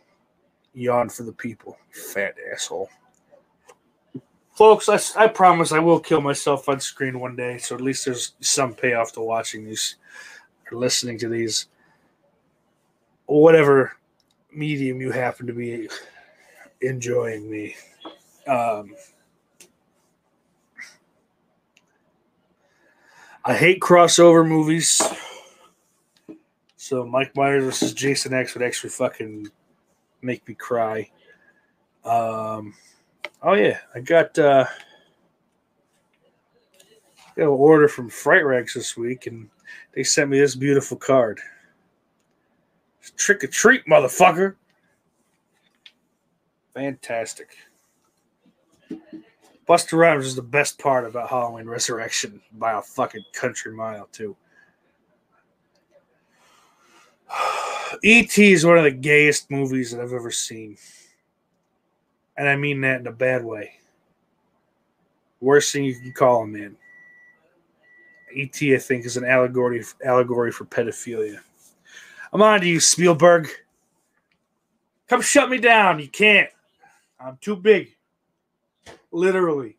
yawn 0.75 1.09
for 1.09 1.25
the 1.25 1.33
people, 1.33 1.77
fat 1.91 2.35
asshole. 2.53 2.89
Folks, 4.55 4.89
I, 4.89 4.99
I 5.25 5.29
promise 5.29 5.71
I 5.71 5.79
will 5.79 6.01
kill 6.01 6.21
myself 6.21 6.69
on 6.69 6.81
screen 6.81 7.21
one 7.21 7.37
day, 7.37 7.59
so 7.59 7.75
at 7.75 7.81
least 7.81 8.05
there's 8.05 8.33
some 8.41 8.75
payoff 8.75 9.13
to 9.13 9.21
watching 9.21 9.65
these 9.65 9.97
or 10.71 10.79
listening 10.79 11.19
to 11.19 11.29
these, 11.29 11.67
whatever 13.27 13.93
medium 14.53 15.01
you 15.01 15.13
happen 15.13 15.47
to 15.47 15.53
be 15.53 15.89
enjoying 16.81 17.49
me. 17.51 17.77
Um, 18.47 18.95
I 23.49 23.57
hate 23.57 23.81
crossover 23.81 24.47
movies. 24.47 25.01
So 26.77 27.07
Mike 27.07 27.35
Myers 27.35 27.65
versus 27.65 27.95
Jason 27.95 28.35
X 28.35 28.53
would 28.53 28.63
actually 28.63 28.91
fucking 28.91 29.49
make 30.21 30.47
me 30.47 30.53
cry. 30.53 31.11
Um, 32.05 32.75
oh 33.43 33.55
yeah, 33.55 33.79
I 33.95 34.01
got 34.01 34.39
uh, 34.39 34.67
got 37.39 37.43
an 37.45 37.49
order 37.49 37.89
from 37.89 38.11
Fright 38.11 38.45
Rags 38.45 38.75
this 38.75 38.99
week, 38.99 39.27
and 39.27 39.49
they 39.95 40.03
sent 40.03 40.29
me 40.29 40.39
this 40.39 40.55
beautiful 40.55 40.99
card. 40.99 41.41
Trick 43.17 43.45
or 43.45 43.47
treat, 43.47 43.87
motherfucker! 43.87 44.57
Fantastic. 46.75 47.57
Busta 49.69 49.99
Rhymes 49.99 50.25
is 50.25 50.35
the 50.35 50.41
best 50.41 50.79
part 50.79 51.05
about 51.05 51.29
Halloween 51.29 51.67
Resurrection 51.67 52.41
by 52.53 52.73
a 52.73 52.83
fucking 52.83 53.25
country 53.35 53.73
mile, 53.75 54.09
too. 54.11 54.35
E.T. 58.03 58.53
is 58.53 58.65
one 58.65 58.79
of 58.79 58.85
the 58.85 58.91
gayest 58.91 59.51
movies 59.51 59.91
that 59.91 60.01
I've 60.01 60.15
ever 60.15 60.31
seen. 60.31 60.79
And 62.39 62.49
I 62.49 62.57
mean 62.57 62.81
that 62.81 63.01
in 63.01 63.07
a 63.09 63.13
bad 63.13 63.45
way. 63.45 63.73
Worst 65.41 65.73
thing 65.73 65.85
you 65.85 65.95
can 65.95 66.13
call 66.13 66.45
him, 66.45 66.53
man. 66.53 66.77
E.T., 68.33 68.75
I 68.75 68.79
think, 68.79 69.05
is 69.05 69.19
an 69.19 69.25
allegory 69.25 69.85
allegory 70.05 70.51
for 70.51 70.65
pedophilia. 70.65 71.41
I'm 72.33 72.43
on 72.43 72.61
to 72.61 72.67
you, 72.67 72.81
Spielberg. 72.81 73.49
Come 75.09 75.21
shut 75.21 75.51
me 75.51 75.59
down. 75.59 75.99
You 75.99 76.09
can't. 76.09 76.51
I'm 77.21 77.39
too 77.41 77.57
big. 77.57 77.95
Literally. 79.11 79.77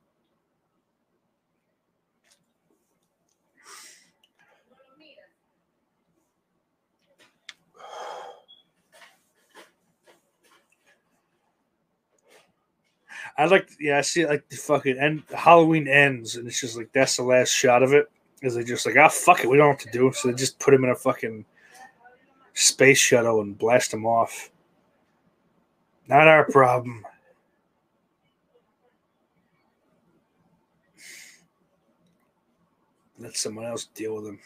I 13.38 13.46
like, 13.46 13.70
yeah, 13.80 13.98
I 13.98 14.02
see 14.02 14.26
like 14.26 14.50
the 14.50 14.58
fucking 14.58 14.98
end. 14.98 15.24
Halloween 15.34 15.88
ends, 15.88 16.36
and 16.36 16.48
it's 16.48 16.60
just 16.60 16.76
like 16.76 16.92
that's 16.92 17.16
the 17.16 17.24
last 17.24 17.50
shot 17.50 17.84
of 17.84 17.94
it. 17.94 18.08
Is 18.42 18.56
they 18.56 18.64
just 18.64 18.86
like, 18.86 18.98
ah, 18.98 19.10
fuck 19.10 19.44
it, 19.44 19.50
we 19.50 19.58
don't 19.58 19.70
have 19.70 19.92
to 19.92 19.98
do, 19.98 20.12
so 20.14 20.28
they 20.28 20.34
just 20.34 20.60
put 20.60 20.74
him 20.74 20.84
in 20.84 20.90
a 20.90 20.96
fucking 20.96 21.46
space 22.54 22.98
shuttle 22.98 23.42
and 23.42 23.58
blast 23.58 23.94
him 23.94 24.06
off. 24.06 24.50
Not 26.08 26.28
our 26.28 26.46
problem. 26.46 27.06
Let 33.20 33.36
someone 33.36 33.66
else 33.66 33.86
deal 33.94 34.16
with 34.16 34.28
him. 34.28 34.40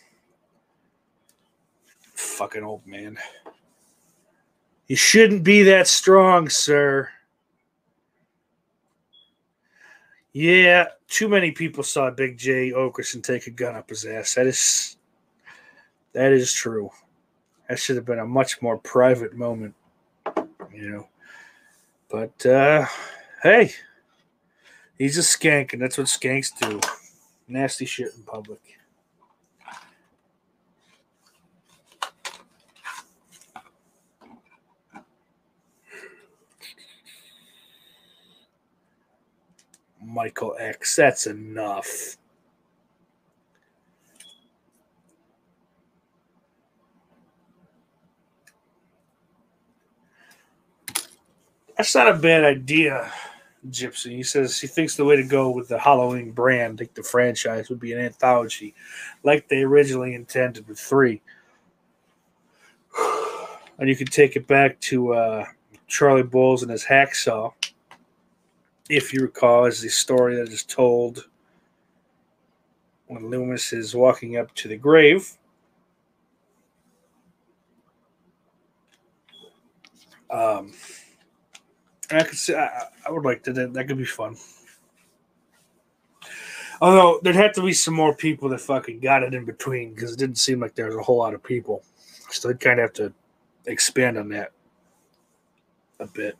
Fucking 2.15 2.63
old 2.63 2.85
man. 2.87 3.17
You 4.87 4.95
shouldn't 4.95 5.43
be 5.43 5.63
that 5.63 5.87
strong, 5.87 6.49
sir. 6.49 7.09
Yeah, 10.33 10.87
too 11.07 11.29
many 11.29 11.51
people 11.51 11.83
saw 11.83 12.09
Big 12.09 12.37
Jay 12.37 12.71
Oakerson 12.71 13.23
take 13.23 13.45
a 13.45 13.51
gun 13.51 13.75
up 13.75 13.89
his 13.89 14.05
ass. 14.05 14.33
That 14.33 14.47
is 14.47 14.97
that 16.13 16.31
is 16.31 16.51
true. 16.51 16.89
That 17.69 17.77
should 17.77 17.95
have 17.95 18.05
been 18.05 18.19
a 18.19 18.25
much 18.25 18.59
more 18.61 18.79
private 18.79 19.35
moment, 19.35 19.75
you 20.73 20.89
know. 20.89 21.07
But 22.09 22.45
uh 22.47 22.87
hey, 23.43 23.73
he's 24.97 25.19
a 25.19 25.21
skank, 25.21 25.73
and 25.73 25.81
that's 25.81 25.99
what 25.99 26.07
skanks 26.07 26.51
do 26.59 26.79
Nasty 27.47 27.85
shit 27.85 28.13
in 28.15 28.23
public. 28.23 28.61
Michael 40.01 40.55
X, 40.59 40.95
that's 40.95 41.27
enough. 41.27 42.17
That's 51.77 51.95
not 51.95 52.07
a 52.07 52.13
bad 52.13 52.43
idea. 52.43 53.11
Gypsy. 53.69 54.11
He 54.11 54.23
says 54.23 54.59
he 54.59 54.67
thinks 54.67 54.95
the 54.95 55.05
way 55.05 55.15
to 55.15 55.23
go 55.23 55.49
with 55.49 55.67
the 55.67 55.79
Halloween 55.79 56.31
brand, 56.31 56.79
like 56.79 56.93
the 56.93 57.03
franchise, 57.03 57.69
would 57.69 57.79
be 57.79 57.93
an 57.93 57.99
anthology, 57.99 58.73
like 59.23 59.47
they 59.47 59.63
originally 59.63 60.15
intended 60.15 60.67
with 60.67 60.79
three. 60.79 61.21
And 63.79 63.89
you 63.89 63.95
could 63.95 64.11
take 64.11 64.35
it 64.35 64.45
back 64.45 64.79
to 64.81 65.13
uh, 65.13 65.45
Charlie 65.87 66.21
Bowles 66.21 66.61
and 66.61 66.71
his 66.71 66.85
hacksaw. 66.85 67.51
If 68.87 69.11
you 69.11 69.21
recall, 69.21 69.65
is 69.65 69.81
the 69.81 69.89
story 69.89 70.35
that 70.35 70.49
is 70.49 70.63
told 70.63 71.27
when 73.07 73.31
Loomis 73.31 73.73
is 73.73 73.95
walking 73.95 74.37
up 74.37 74.53
to 74.55 74.67
the 74.67 74.77
grave. 74.77 75.37
Um, 80.29 80.73
I 82.19 82.23
could 82.23 82.37
say 82.37 82.55
I, 82.55 82.87
I 83.07 83.11
would 83.11 83.25
like 83.25 83.43
to. 83.43 83.53
That, 83.53 83.73
that 83.73 83.87
could 83.87 83.97
be 83.97 84.05
fun. 84.05 84.35
Although 86.81 87.19
there'd 87.23 87.35
have 87.35 87.53
to 87.53 87.63
be 87.63 87.73
some 87.73 87.93
more 87.93 88.13
people 88.13 88.49
that 88.49 88.59
fucking 88.59 88.99
got 88.99 89.23
it 89.23 89.33
in 89.33 89.45
between 89.45 89.93
because 89.93 90.13
it 90.13 90.19
didn't 90.19 90.37
seem 90.37 90.59
like 90.59 90.75
there 90.75 90.87
was 90.87 90.95
a 90.95 91.01
whole 91.01 91.17
lot 91.17 91.33
of 91.33 91.41
people. 91.41 91.83
So 92.29 92.47
they'd 92.47 92.59
kind 92.59 92.79
of 92.79 92.83
have 92.83 92.93
to 92.93 93.13
expand 93.65 94.17
on 94.17 94.29
that 94.29 94.51
a 95.99 96.07
bit. 96.07 96.37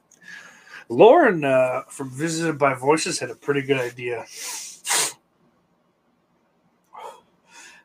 Lauren 0.90 1.46
uh, 1.46 1.84
from 1.88 2.10
Visited 2.10 2.58
by 2.58 2.74
Voices 2.74 3.20
had 3.20 3.30
a 3.30 3.36
pretty 3.36 3.62
good 3.62 3.78
idea. 3.78 4.26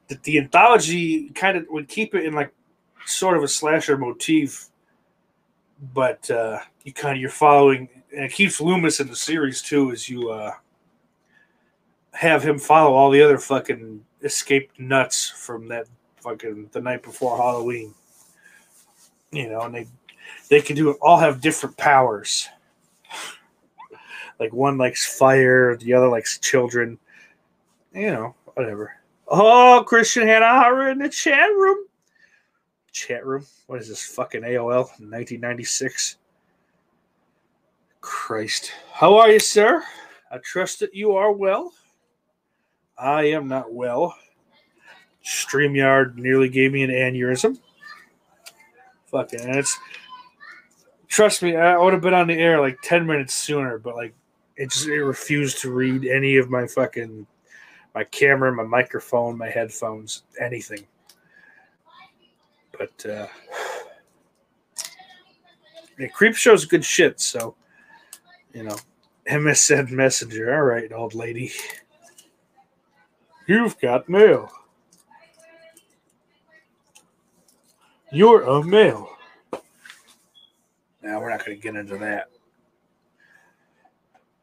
That 0.09 0.23
the 0.23 0.39
anthology 0.39 1.29
kind 1.31 1.57
of 1.57 1.67
would 1.69 1.87
keep 1.87 2.15
it 2.15 2.25
in 2.25 2.33
like 2.33 2.53
sort 3.07 3.37
of 3.37 3.43
a 3.43 3.49
slasher 3.49 3.97
motif, 3.99 4.69
but 5.95 6.31
uh, 6.31 6.59
you 6.85 6.93
kind 6.93 7.17
of 7.17 7.21
you're 7.21 7.31
following, 7.31 7.89
and 8.13 8.25
it 8.25 8.33
keeps 8.33 8.61
Loomis 8.61 9.01
in 9.01 9.09
the 9.09 9.17
series 9.17 9.63
too, 9.63 9.93
as 9.93 10.09
you 10.09 10.31
uh, 10.31 10.53
have 12.13 12.43
him 12.43 12.59
follow 12.59 12.95
all 12.95 13.11
the 13.11 13.23
other 13.23 13.39
fucking 13.39 14.05
escaped 14.23 14.79
nuts 14.81 15.31
from 15.31 15.69
that 15.69 15.87
fucking 16.21 16.69
the 16.73 16.81
night 16.81 17.03
before 17.03 17.37
Halloween 17.37 17.95
you 19.33 19.49
know, 19.49 19.63
and 19.63 19.75
they 19.75 19.87
they 20.49 20.61
can 20.61 20.77
do 20.77 20.93
all 20.95 21.19
have 21.19 21.41
different 21.41 21.77
powers. 21.77 22.49
Like 24.39 24.53
one 24.53 24.79
likes 24.79 25.19
fire, 25.19 25.77
the 25.77 25.93
other 25.95 26.09
likes 26.09 26.39
children. 26.39 26.99
You 27.93 28.11
know, 28.11 28.35
whatever. 28.55 28.95
Oh, 29.27 29.85
Christian 29.87 30.27
Hannah 30.27 30.91
in 30.91 30.99
the 30.99 31.09
chat 31.09 31.51
room. 31.51 31.88
Chat 32.99 33.25
room. 33.25 33.47
What 33.69 33.81
is 33.81 33.89
this 33.89 34.05
fucking 34.05 34.43
AOL 34.43 34.89
1996? 34.99 36.17
Christ. 38.01 38.73
How 38.93 39.17
are 39.19 39.31
you, 39.31 39.39
sir? 39.39 39.85
I 40.33 40.39
trust 40.39 40.81
that 40.81 40.95
you 40.95 41.13
are 41.13 41.31
well. 41.31 41.73
I 42.99 43.23
am 43.27 43.47
not 43.47 43.73
well. 43.73 44.17
StreamYard 45.25 46.17
nearly 46.17 46.49
gave 46.49 46.73
me 46.73 46.83
an 46.83 46.91
aneurysm. 46.91 47.61
Fucking, 49.07 49.43
and 49.43 49.57
it's 49.57 49.79
trust 51.07 51.43
me, 51.43 51.55
I 51.55 51.79
would 51.79 51.93
have 51.93 52.03
been 52.03 52.15
on 52.15 52.27
the 52.27 52.35
air 52.35 52.61
like 52.61 52.79
ten 52.83 53.07
minutes 53.07 53.35
sooner, 53.35 53.79
but 53.79 53.95
like 53.95 54.13
it 54.57 54.73
just 54.73 54.89
it 54.89 55.05
refused 55.05 55.59
to 55.59 55.73
read 55.73 56.05
any 56.05 56.37
of 56.37 56.51
my 56.51 56.67
fucking 56.67 57.27
my 57.95 58.03
camera, 58.05 58.53
my 58.53 58.65
microphone, 58.65 59.39
my 59.39 59.49
headphones, 59.49 60.25
anything. 60.41 60.85
But 62.79 63.07
uh 63.07 63.27
yeah, 65.99 66.09
Creepshow's 66.09 66.65
good 66.65 66.85
shit, 66.85 67.21
so 67.21 67.57
you 68.55 68.63
know. 68.63 68.77
MSN 69.29 69.91
Messenger. 69.91 70.55
All 70.55 70.63
right, 70.63 70.91
old 70.91 71.15
lady. 71.15 71.53
You've 73.47 73.79
got 73.79 74.09
mail. 74.09 74.51
You're 78.11 78.43
a 78.43 78.65
male. 78.65 79.11
Now 81.03 81.21
we're 81.21 81.31
not 81.31 81.45
going 81.45 81.59
to 81.59 81.63
get 81.63 81.77
into 81.77 81.99
that. 81.99 82.31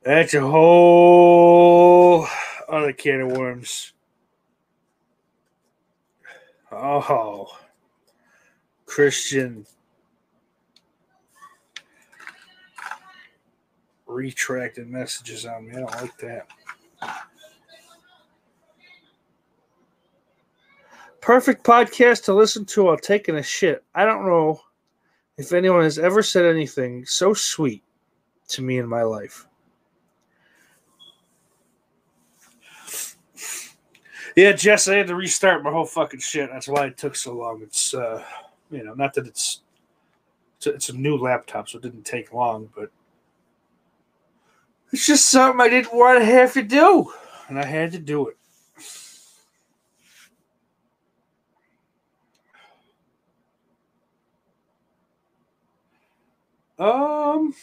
That's 0.04 0.36
a 0.36 0.42
whole 0.42 2.28
other 2.70 2.94
can 2.94 3.22
of 3.22 3.32
worms. 3.36 3.94
Oh, 6.72 7.58
Christian 8.86 9.66
retracted 14.08 14.88
messages 14.90 15.46
on 15.46 15.68
me. 15.68 15.72
I 15.72 15.80
don't 15.80 16.02
like 16.02 16.18
that. 16.20 16.48
Perfect 21.22 21.64
podcast 21.66 22.24
to 22.26 22.34
listen 22.34 22.66
to 22.66 22.84
while 22.84 22.98
taking 22.98 23.36
a 23.36 23.44
shit. 23.44 23.84
I 23.96 24.06
don't 24.06 24.26
know 24.26 24.62
if 25.38 25.54
anyone 25.54 25.82
has 25.82 25.98
ever 25.98 26.22
said 26.22 26.46
anything 26.46 27.06
so 27.06 27.34
sweet 27.34 27.84
to 28.50 28.62
me 28.62 28.78
in 28.78 28.88
my 28.88 29.02
life. 29.02 29.48
Yeah, 34.36 34.52
Jess, 34.52 34.88
I 34.88 34.96
had 34.98 35.08
to 35.08 35.16
restart 35.16 35.64
my 35.64 35.72
whole 35.72 35.86
fucking 35.86 36.20
shit. 36.20 36.50
That's 36.52 36.68
why 36.68 36.88
it 36.88 36.98
took 36.98 37.16
so 37.16 37.34
long. 37.34 37.62
It's, 37.64 37.94
uh, 37.94 38.24
you 38.72 38.84
know, 38.84 38.94
not 38.94 39.14
that 39.14 39.28
it's 39.28 39.62
it's 40.58 40.68
a, 40.68 40.74
it's 40.74 40.90
a 40.90 40.94
new 40.94 41.18
laptop, 41.18 41.70
so 41.70 41.78
it 41.78 41.84
didn't 41.84 42.06
take 42.06 42.34
long, 42.34 42.70
but 42.76 42.90
it's 44.92 45.06
just 45.06 45.30
something 45.30 45.62
I 45.62 45.70
didn't 45.70 45.94
want 45.96 46.20
to 46.20 46.26
have 46.26 46.54
to 46.54 46.62
do, 46.62 47.12
and 47.48 47.60
I 47.60 47.66
had 47.66 47.92
to 47.94 48.00
do 48.00 48.30
it. 48.30 48.38
Um, 56.78 57.54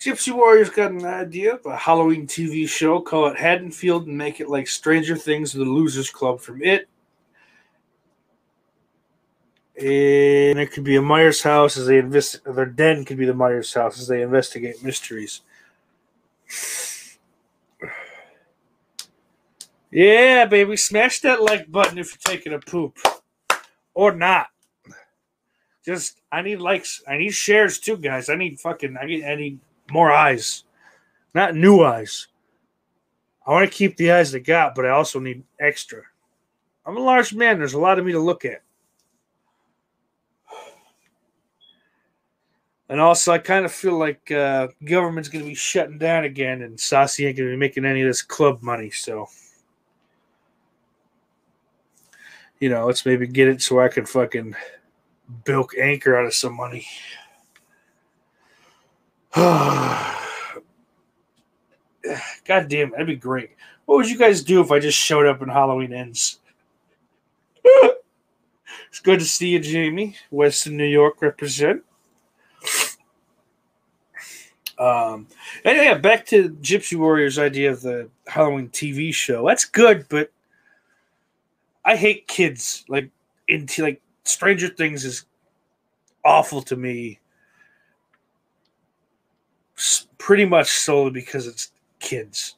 Gypsy 0.00 0.32
Warriors 0.32 0.70
got 0.70 0.90
an 0.90 1.04
idea 1.04 1.54
of 1.54 1.66
a 1.66 1.76
Halloween 1.76 2.26
TV 2.26 2.68
show. 2.68 3.00
Call 3.00 3.28
it 3.28 3.38
Haddonfield 3.38 4.08
and 4.08 4.18
make 4.18 4.40
it 4.40 4.48
like 4.48 4.66
Stranger 4.66 5.16
Things, 5.16 5.52
the 5.52 5.64
Losers 5.64 6.10
Club 6.10 6.40
from 6.40 6.62
it. 6.62 6.88
And 9.80 10.60
it 10.60 10.72
could 10.72 10.84
be 10.84 10.96
a 10.96 11.02
Myers 11.02 11.42
house 11.42 11.78
as 11.78 11.86
they 11.86 11.98
invest. 11.98 12.44
Their 12.44 12.66
den 12.66 13.06
could 13.06 13.16
be 13.16 13.24
the 13.24 13.32
Myers 13.32 13.72
house 13.72 13.98
as 13.98 14.08
they 14.08 14.20
investigate 14.20 14.84
mysteries. 14.84 15.40
Yeah, 19.90 20.44
baby, 20.44 20.76
smash 20.76 21.20
that 21.20 21.42
like 21.42 21.72
button 21.72 21.96
if 21.96 22.10
you're 22.10 22.36
taking 22.36 22.52
a 22.52 22.58
poop, 22.58 22.98
or 23.94 24.12
not. 24.12 24.48
Just 25.82 26.20
I 26.30 26.42
need 26.42 26.60
likes. 26.60 27.02
I 27.08 27.16
need 27.16 27.30
shares 27.30 27.78
too, 27.78 27.96
guys. 27.96 28.28
I 28.28 28.34
need 28.34 28.60
fucking. 28.60 28.98
I 29.00 29.06
need. 29.06 29.24
I 29.24 29.34
need 29.34 29.60
more 29.90 30.12
eyes, 30.12 30.64
not 31.34 31.54
new 31.54 31.82
eyes. 31.82 32.28
I 33.46 33.52
want 33.52 33.70
to 33.70 33.76
keep 33.76 33.96
the 33.96 34.12
eyes 34.12 34.30
they 34.30 34.40
got, 34.40 34.74
but 34.74 34.84
I 34.84 34.90
also 34.90 35.18
need 35.18 35.42
extra. 35.58 36.02
I'm 36.84 36.98
a 36.98 37.00
large 37.00 37.32
man. 37.32 37.58
There's 37.58 37.72
a 37.72 37.80
lot 37.80 37.98
of 37.98 38.04
me 38.04 38.12
to 38.12 38.20
look 38.20 38.44
at. 38.44 38.60
And 42.90 43.00
also, 43.00 43.32
I 43.32 43.38
kind 43.38 43.64
of 43.64 43.70
feel 43.70 43.96
like 43.96 44.32
uh, 44.32 44.66
government's 44.84 45.28
going 45.28 45.44
to 45.44 45.48
be 45.48 45.54
shutting 45.54 45.96
down 45.96 46.24
again, 46.24 46.62
and 46.62 46.78
Saucy 46.78 47.24
ain't 47.24 47.36
going 47.36 47.48
to 47.48 47.54
be 47.54 47.56
making 47.56 47.84
any 47.84 48.02
of 48.02 48.08
this 48.08 48.20
club 48.20 48.64
money. 48.64 48.90
So, 48.90 49.28
you 52.58 52.68
know, 52.68 52.84
let's 52.86 53.06
maybe 53.06 53.28
get 53.28 53.46
it 53.46 53.62
so 53.62 53.78
I 53.78 53.86
can 53.86 54.06
fucking 54.06 54.56
bilk 55.44 55.78
anchor 55.78 56.16
out 56.16 56.26
of 56.26 56.34
some 56.34 56.56
money. 56.56 56.84
God 59.36 60.16
damn, 62.66 62.90
that'd 62.90 63.06
be 63.06 63.14
great. 63.14 63.50
What 63.84 63.98
would 63.98 64.10
you 64.10 64.18
guys 64.18 64.42
do 64.42 64.60
if 64.60 64.72
I 64.72 64.80
just 64.80 64.98
showed 64.98 65.26
up 65.26 65.42
and 65.42 65.52
Halloween 65.52 65.92
ends? 65.92 66.40
it's 67.64 68.98
good 69.00 69.20
to 69.20 69.24
see 69.24 69.50
you, 69.50 69.60
Jamie. 69.60 70.16
Western 70.32 70.76
New 70.76 70.86
York 70.86 71.22
represent. 71.22 71.84
Um, 74.80 75.26
and 75.62 75.76
yeah, 75.76 75.98
back 75.98 76.24
to 76.28 76.48
Gypsy 76.62 76.98
Warrior's 76.98 77.38
idea 77.38 77.70
of 77.70 77.82
the 77.82 78.08
Halloween 78.26 78.70
TV 78.70 79.12
show. 79.12 79.46
That's 79.46 79.66
good, 79.66 80.06
but 80.08 80.32
I 81.84 81.96
hate 81.96 82.26
kids. 82.26 82.86
Like 82.88 83.10
into 83.46 83.82
like 83.82 84.00
Stranger 84.24 84.68
Things 84.68 85.04
is 85.04 85.26
awful 86.24 86.62
to 86.62 86.76
me. 86.76 87.20
Pretty 90.16 90.46
much 90.46 90.70
solely 90.70 91.10
because 91.10 91.46
it's 91.46 91.72
kids. 91.98 92.56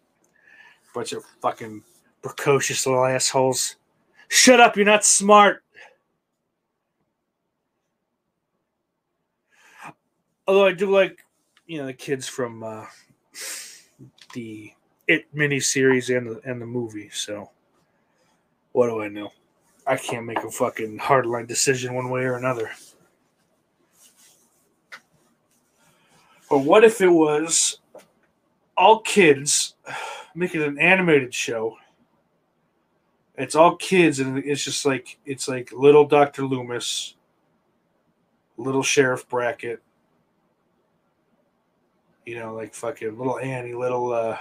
Bunch 0.94 1.12
of 1.12 1.24
fucking 1.40 1.82
precocious 2.22 2.86
little 2.86 3.04
assholes. 3.04 3.76
Shut 4.28 4.60
up, 4.60 4.76
you're 4.76 4.86
not 4.86 5.04
smart. 5.04 5.64
Although 10.46 10.66
I 10.66 10.72
do 10.72 10.90
like, 10.90 11.21
you 11.72 11.78
know, 11.78 11.86
the 11.86 11.94
kids 11.94 12.28
from 12.28 12.62
uh, 12.62 12.84
the 14.34 14.70
It 15.08 15.34
miniseries 15.34 16.14
and 16.14 16.28
the 16.28 16.40
and 16.44 16.60
the 16.60 16.66
movie. 16.66 17.08
So, 17.10 17.48
what 18.72 18.88
do 18.88 19.00
I 19.00 19.08
know? 19.08 19.32
I 19.86 19.96
can't 19.96 20.26
make 20.26 20.40
a 20.40 20.50
fucking 20.50 20.98
hardline 20.98 21.48
decision 21.48 21.94
one 21.94 22.10
way 22.10 22.24
or 22.24 22.36
another. 22.36 22.70
But 26.50 26.58
what 26.58 26.84
if 26.84 27.00
it 27.00 27.08
was 27.08 27.78
all 28.76 29.00
kids 29.00 29.74
making 30.34 30.62
an 30.62 30.78
animated 30.78 31.32
show? 31.32 31.78
It's 33.38 33.54
all 33.54 33.76
kids, 33.76 34.20
and 34.20 34.36
it's 34.44 34.62
just 34.62 34.84
like 34.84 35.18
it's 35.24 35.48
like 35.48 35.72
little 35.72 36.06
Doctor 36.06 36.44
Loomis, 36.44 37.14
little 38.58 38.82
Sheriff 38.82 39.26
Brackett, 39.26 39.82
you 42.26 42.38
know, 42.38 42.54
like 42.54 42.74
fucking 42.74 43.18
little 43.18 43.38
Annie, 43.38 43.74
little. 43.74 44.12
uh 44.12 44.36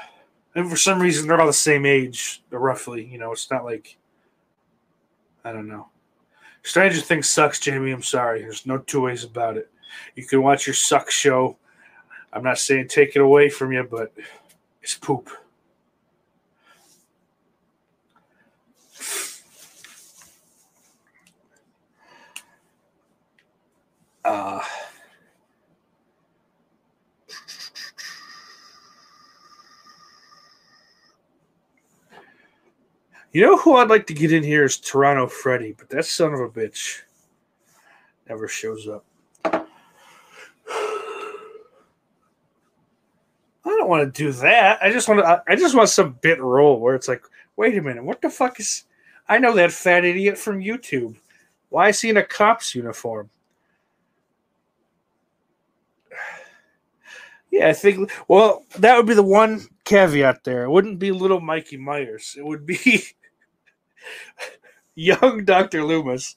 And 0.55 0.69
for 0.69 0.77
some 0.77 1.01
reason, 1.01 1.27
they're 1.27 1.39
all 1.39 1.47
the 1.47 1.53
same 1.53 1.85
age, 1.85 2.43
roughly. 2.51 3.05
You 3.05 3.17
know, 3.17 3.31
it's 3.31 3.49
not 3.51 3.65
like 3.65 3.97
I 5.43 5.51
don't 5.51 5.67
know. 5.67 5.87
Stranger 6.63 7.01
Things 7.01 7.27
sucks, 7.27 7.59
Jamie. 7.59 7.91
I'm 7.91 8.03
sorry. 8.03 8.41
There's 8.41 8.65
no 8.67 8.77
two 8.77 9.01
ways 9.01 9.23
about 9.23 9.57
it. 9.57 9.69
You 10.15 10.25
can 10.25 10.43
watch 10.43 10.67
your 10.67 10.73
suck 10.75 11.09
show. 11.09 11.57
I'm 12.31 12.43
not 12.43 12.59
saying 12.59 12.87
take 12.87 13.15
it 13.15 13.21
away 13.21 13.49
from 13.49 13.71
you, 13.71 13.83
but 13.83 14.13
it's 14.81 14.95
poop. 14.95 15.29
Uh, 24.23 24.61
you 33.31 33.41
know 33.41 33.57
who 33.57 33.75
I'd 33.77 33.89
like 33.89 34.07
to 34.07 34.13
get 34.13 34.33
in 34.33 34.43
here 34.43 34.65
is 34.65 34.77
Toronto 34.77 35.27
Freddy, 35.27 35.73
but 35.77 35.89
that 35.89 36.05
son 36.05 36.33
of 36.33 36.41
a 36.41 36.49
bitch 36.49 37.01
never 38.27 38.47
shows 38.47 38.87
up. 38.87 39.05
I 39.45 39.65
don't 43.63 43.89
want 43.89 44.13
to 44.13 44.23
do 44.23 44.31
that. 44.33 44.79
I 44.81 44.91
just 44.91 45.07
want 45.07 45.21
to. 45.21 45.43
I 45.47 45.55
just 45.55 45.75
want 45.75 45.89
some 45.89 46.17
bit 46.21 46.41
roll 46.41 46.79
where 46.79 46.95
it's 46.95 47.07
like, 47.07 47.23
wait 47.55 47.77
a 47.77 47.81
minute, 47.81 48.03
what 48.03 48.21
the 48.21 48.29
fuck 48.29 48.59
is? 48.59 48.83
I 49.29 49.37
know 49.37 49.55
that 49.55 49.71
fat 49.71 50.03
idiot 50.03 50.37
from 50.37 50.59
YouTube. 50.59 51.15
Why 51.69 51.89
is 51.89 52.01
he 52.01 52.09
in 52.09 52.17
a 52.17 52.23
cop's 52.23 52.75
uniform? 52.75 53.29
Yeah, 57.53 57.67
I 57.67 57.73
think. 57.73 58.09
Well, 58.29 58.63
that 58.77 58.95
would 58.95 59.07
be 59.07 59.13
the 59.13 59.21
one 59.21 59.67
caveat 59.83 60.45
there. 60.45 60.63
It 60.63 60.69
wouldn't 60.69 60.99
be 60.99 61.11
little 61.11 61.41
Mikey 61.41 61.75
Myers. 61.75 62.35
It 62.37 62.45
would 62.45 62.65
be 62.65 62.77
young 64.95 65.45
Doctor 65.45 65.83
Loomis, 65.83 66.35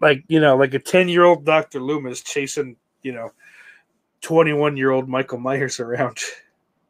like 0.00 0.24
you 0.28 0.40
know, 0.40 0.56
like 0.56 0.74
a 0.74 0.78
ten-year-old 0.78 1.44
Doctor 1.44 1.80
Loomis 1.80 2.22
chasing 2.22 2.76
you 3.02 3.12
know, 3.12 3.32
twenty-one-year-old 4.20 5.08
Michael 5.08 5.38
Myers 5.38 5.80
around. 5.80 6.18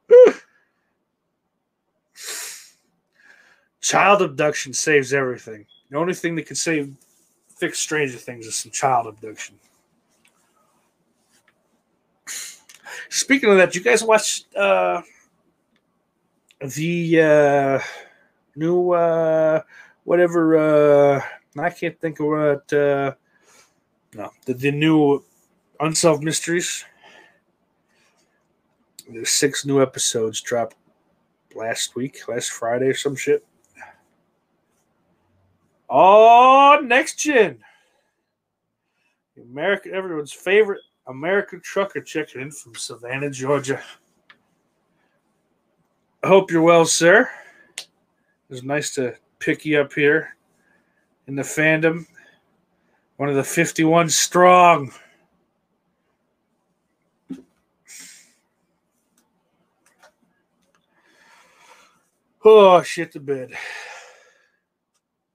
child 3.85 4.23
abduction 4.23 4.73
saves 4.73 5.13
everything. 5.13 5.67
The 5.91 5.99
only 5.99 6.15
thing 6.15 6.35
that 6.37 6.47
can 6.47 6.57
save 6.57 6.95
fix 7.49 7.79
Stranger 7.79 8.17
Things 8.17 8.47
is 8.47 8.57
some 8.57 8.73
child 8.73 9.07
abduction. 9.07 9.57
Speaking 13.11 13.51
of 13.51 13.59
that, 13.59 13.75
you 13.75 13.83
guys 13.83 14.03
watched 14.03 14.55
uh, 14.57 15.03
the 16.61 17.21
uh, 17.21 17.81
new 18.57 18.93
uh, 18.93 19.63
whatever? 20.05 20.57
Uh, 21.17 21.23
I 21.59 21.71
can't 21.71 22.01
think 22.01 22.21
of 22.21 22.27
what. 22.27 22.73
Uh, 22.73 23.13
no, 24.15 24.31
the, 24.47 24.55
the 24.55 24.71
new 24.71 25.25
Unsolved 25.81 26.23
Mysteries. 26.23 26.85
There's 29.09 29.31
six 29.31 29.67
new 29.67 29.83
episodes 29.83 30.41
dropped 30.41 30.77
last 31.55 31.95
week, 31.95 32.27
last 32.29 32.51
Friday 32.51 32.87
or 32.87 32.95
some 32.95 33.17
shit. 33.17 33.45
Oh, 35.91 36.81
next 36.83 37.19
gen. 37.19 37.59
America, 39.37 39.91
everyone's 39.93 40.33
favorite 40.33 40.81
American 41.07 41.61
trucker 41.61 42.01
checking 42.01 42.41
in 42.41 42.51
from 42.51 42.75
Savannah, 42.75 43.31
Georgia. 43.31 43.83
I 46.23 46.29
hope 46.29 46.51
you're 46.51 46.63
well, 46.63 46.87
sir. 46.87 47.29
It 48.55 48.59
was 48.59 48.63
nice 48.63 48.95
to 48.95 49.17
pick 49.41 49.65
you 49.65 49.81
up 49.81 49.93
here 49.95 50.37
in 51.27 51.35
the 51.35 51.43
fandom. 51.43 52.07
One 53.17 53.29
of 53.29 53.35
the 53.35 53.43
51 53.43 54.09
strong. 54.11 54.93
Oh, 62.45 62.81
shit 62.83 63.11
the 63.11 63.19
bed. 63.19 63.55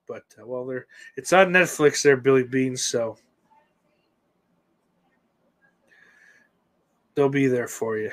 But, 0.08 0.24
uh, 0.42 0.48
well, 0.48 0.66
they're, 0.66 0.88
it's 1.18 1.34
on 1.34 1.50
Netflix 1.50 2.02
there, 2.02 2.16
Billy 2.16 2.44
Beans, 2.44 2.82
so 2.82 3.18
they'll 7.16 7.28
be 7.28 7.48
there 7.48 7.68
for 7.68 7.98
you. 7.98 8.12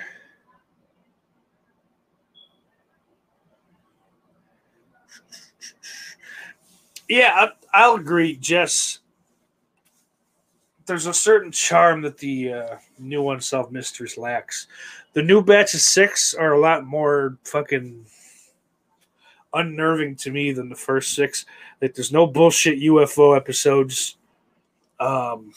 Yeah, 7.08 7.32
I, 7.34 7.48
I'll 7.72 7.94
agree, 7.94 8.36
Jess. 8.36 9.00
There's 10.86 11.06
a 11.06 11.14
certain 11.14 11.50
charm 11.50 12.00
that 12.02 12.18
the 12.18 12.52
uh, 12.52 12.76
new 12.98 13.30
Unsolved 13.30 13.72
Mysteries 13.72 14.16
lacks. 14.16 14.68
The 15.14 15.22
new 15.22 15.42
batch 15.42 15.74
of 15.74 15.80
six 15.80 16.34
are 16.34 16.52
a 16.52 16.60
lot 16.60 16.86
more 16.86 17.38
fucking 17.44 18.06
unnerving 19.54 20.16
to 20.16 20.30
me 20.30 20.52
than 20.52 20.68
the 20.68 20.76
first 20.76 21.14
six. 21.14 21.46
Like, 21.82 21.94
there's 21.94 22.12
no 22.12 22.26
bullshit 22.26 22.80
UFO 22.80 23.36
episodes. 23.36 24.16
Um, 25.00 25.52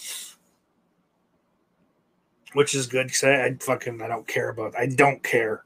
which 2.54 2.76
is 2.76 2.88
good 2.88 3.08
because 3.08 3.24
I, 3.24 3.46
I, 3.46 3.58
fucking 3.60 4.02
I 4.02 4.08
don't 4.08 4.28
care 4.28 4.50
about. 4.50 4.76
I 4.78 4.88
don't 4.88 5.22
care. 5.24 5.64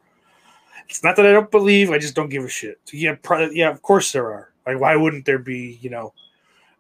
It's 0.90 1.04
not 1.04 1.16
that 1.16 1.26
I 1.26 1.32
don't 1.32 1.50
believe. 1.50 1.92
I 1.92 1.98
just 1.98 2.16
don't 2.16 2.30
give 2.30 2.44
a 2.44 2.50
shit. 2.50 2.80
Yeah, 2.92 3.16
pro- 3.22 3.50
yeah. 3.50 3.70
Of 3.70 3.82
course 3.82 4.12
there 4.12 4.32
are. 4.32 4.53
Like, 4.66 4.80
why 4.80 4.96
wouldn't 4.96 5.26
there 5.26 5.40
be? 5.40 5.78
You 5.82 5.90
know, 5.90 6.14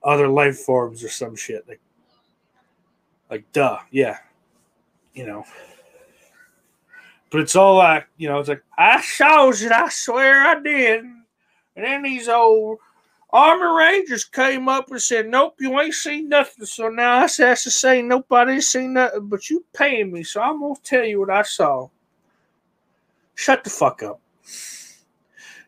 other 0.03 0.27
life 0.27 0.59
forms 0.59 1.03
or 1.03 1.09
some 1.09 1.35
shit. 1.35 1.67
Like, 1.67 1.81
like, 3.29 3.51
duh. 3.51 3.79
Yeah. 3.91 4.17
You 5.13 5.25
know. 5.25 5.45
But 7.29 7.41
it's 7.41 7.55
all 7.55 7.77
like, 7.77 8.07
you 8.17 8.29
know, 8.29 8.39
it's 8.39 8.49
like 8.49 8.63
I 8.77 9.01
showed 9.01 9.59
it. 9.61 9.71
I 9.71 9.89
swear 9.89 10.43
I 10.43 10.59
did. 10.59 11.03
And 11.03 11.85
then 11.85 12.03
these 12.03 12.29
old 12.29 12.77
Army 13.33 13.65
Rangers 13.65 14.23
came 14.23 14.69
up 14.69 14.91
and 14.91 15.01
said, 15.01 15.27
Nope, 15.27 15.55
you 15.59 15.79
ain't 15.79 15.95
seen 15.95 16.29
nothing. 16.29 16.67
So 16.67 16.89
now 16.89 17.17
I 17.17 17.21
has 17.21 17.63
to 17.63 17.71
say 17.71 18.03
nobody 18.03 18.61
seen 18.61 18.93
nothing, 18.93 19.27
but 19.27 19.49
you 19.49 19.65
paying 19.73 20.11
me, 20.11 20.21
so 20.23 20.39
I'm 20.39 20.61
gonna 20.61 20.75
tell 20.83 21.03
you 21.03 21.19
what 21.19 21.31
I 21.31 21.41
saw. 21.41 21.89
Shut 23.33 23.63
the 23.63 23.71
fuck 23.71 24.03
up. 24.03 24.21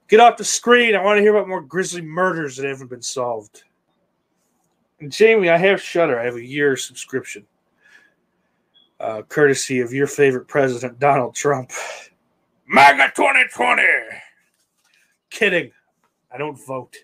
Get 0.07 0.19
off 0.19 0.37
the 0.37 0.43
screen. 0.43 0.95
I 0.95 1.03
want 1.03 1.17
to 1.17 1.21
hear 1.21 1.35
about 1.35 1.47
more 1.47 1.61
grisly 1.61 2.01
murders 2.01 2.57
that 2.57 2.67
haven't 2.67 2.89
been 2.89 3.01
solved. 3.01 3.63
And 4.99 5.11
Jamie, 5.11 5.49
I 5.49 5.57
have 5.57 5.81
Shudder. 5.81 6.19
I 6.19 6.25
have 6.25 6.35
a 6.35 6.45
year 6.45 6.77
subscription. 6.77 7.45
Uh, 8.99 9.23
courtesy 9.23 9.81
of 9.81 9.91
your 9.91 10.07
favorite 10.07 10.47
president, 10.47 10.99
Donald 10.99 11.35
Trump. 11.35 11.71
MAGA 12.67 13.11
2020. 13.15 13.83
Kidding. 15.29 15.71
I 16.31 16.37
don't 16.37 16.65
vote. 16.65 16.95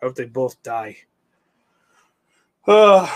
I 0.00 0.06
hope 0.06 0.16
they 0.16 0.24
both 0.24 0.60
die. 0.62 0.96
Uh, 2.66 3.08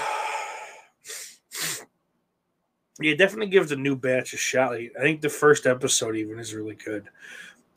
yeah, 3.01 3.15
definitely 3.15 3.49
give 3.49 3.69
the 3.69 3.77
new 3.77 3.97
batch 3.97 4.33
a 4.33 4.37
shot. 4.37 4.75
I 4.75 4.91
think 5.01 5.21
the 5.21 5.29
first 5.29 5.67
episode 5.67 6.17
even 6.17 6.39
is 6.39 6.55
really 6.55 6.77
good. 6.77 7.09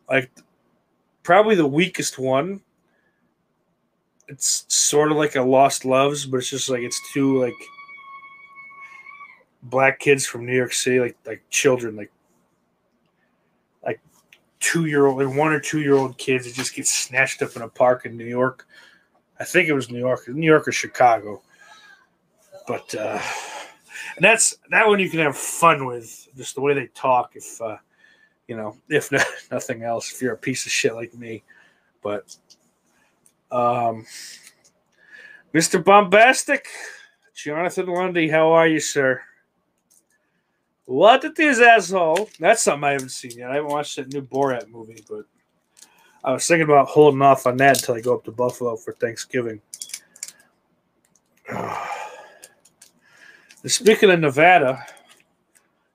Like, 0.10 0.32
probably 1.30 1.54
the 1.54 1.68
weakest 1.68 2.18
one. 2.18 2.60
It's 4.30 4.66
sort 4.68 5.12
of 5.12 5.18
like 5.18 5.36
a 5.36 5.44
Lost 5.44 5.86
Loves, 5.86 6.26
but 6.26 6.38
it's 6.38 6.50
just 6.50 6.72
like 6.72 6.82
it's 6.82 7.00
two 7.14 7.40
like 7.40 7.54
black 9.62 10.00
kids 10.00 10.26
from 10.26 10.48
New 10.48 10.56
York 10.56 10.74
City, 10.74 11.00
like 11.00 11.16
like 11.28 11.44
children, 11.52 11.96
like 11.96 12.12
like 13.86 14.02
two 14.60 14.86
year 14.86 15.06
old 15.06 15.22
and 15.22 15.38
one 15.38 15.52
or 15.52 15.60
two 15.60 15.82
year 15.82 15.94
old 15.94 16.18
kids 16.18 16.46
that 16.46 16.56
just 16.56 16.74
get 16.74 16.88
snatched 16.88 17.44
up 17.44 17.56
in 17.56 17.62
a 17.62 17.70
park 17.70 18.08
in 18.08 18.18
New 18.18 18.26
York. 18.26 18.66
I 19.40 19.44
think 19.44 19.70
it 19.70 19.74
was 19.74 19.92
New 19.92 20.00
York, 20.00 20.28
New 20.28 20.48
York 20.48 20.68
or 20.68 20.72
Chicago. 20.72 21.44
But 22.68 22.96
uh, 22.96 23.22
and 24.16 24.26
that's 24.26 24.56
that 24.72 24.88
one 24.88 25.00
you 25.00 25.12
can 25.12 25.20
have 25.20 25.38
fun 25.38 25.86
with, 25.86 26.28
just 26.36 26.56
the 26.56 26.62
way 26.62 26.74
they 26.74 26.88
talk. 26.88 27.34
If 27.36 27.62
uh, 27.62 27.78
you 28.50 28.58
know, 28.58 28.76
if 28.90 29.12
not, 29.12 29.26
nothing 29.52 29.84
else, 29.84 30.12
if 30.12 30.22
you're 30.22 30.34
a 30.34 30.38
piece 30.38 30.66
of 30.66 30.72
shit 30.72 30.96
like 30.96 31.14
me. 31.14 31.44
But 32.02 32.36
um, 33.52 34.06
Mr. 35.54 35.82
Bombastic, 35.84 36.68
Jonathan 37.36 37.86
Lundy, 37.86 38.28
how 38.28 38.52
are 38.52 38.68
you, 38.68 38.80
sir? 38.80 39.22
What 40.86 41.24
it 41.24 41.38
is, 41.38 41.62
asshole? 41.62 42.28
That's 42.40 42.64
something 42.64 42.84
I 42.84 42.94
haven't 42.94 43.10
seen 43.10 43.32
yet. 43.38 43.52
I 43.52 43.56
haven't 43.56 43.70
watched 43.70 43.96
that 43.98 44.12
new 44.12 44.24
Borat 44.24 44.68
movie, 44.70 45.04
but 45.08 45.26
I 46.24 46.34
was 46.34 46.48
thinking 46.48 46.64
about 46.64 46.88
holding 46.88 47.22
off 47.22 47.46
on 47.46 47.58
that 47.58 47.78
until 47.78 47.96
I 47.96 48.02
go 48.02 48.16
up 48.16 48.26
to 48.26 48.32
Buffalo 48.32 48.76
for 48.76 48.94
Thanksgiving. 48.94 49.62
Speaking 53.66 54.10
of 54.10 54.20
Nevada, 54.20 54.84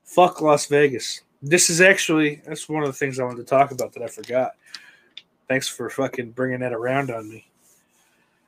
fuck 0.05 0.41
Las 0.41 0.67
Vegas. 0.67 1.23
This 1.47 1.69
is 1.69 1.83
actually 1.83 2.41
that's 2.47 2.71
one 2.71 2.83
of 2.83 2.89
the 2.89 2.95
things 2.95 3.21
I 3.21 3.25
wanted 3.25 3.37
to 3.37 3.45
talk 3.45 3.71
about 3.71 3.93
that 3.93 4.03
I 4.03 4.07
forgot. 4.07 4.53
Thanks 5.47 5.69
for 5.69 5.91
fucking 5.91 6.31
bringing 6.31 6.61
that 6.61 6.73
around 6.73 7.11
on 7.11 7.29
me. 7.29 7.47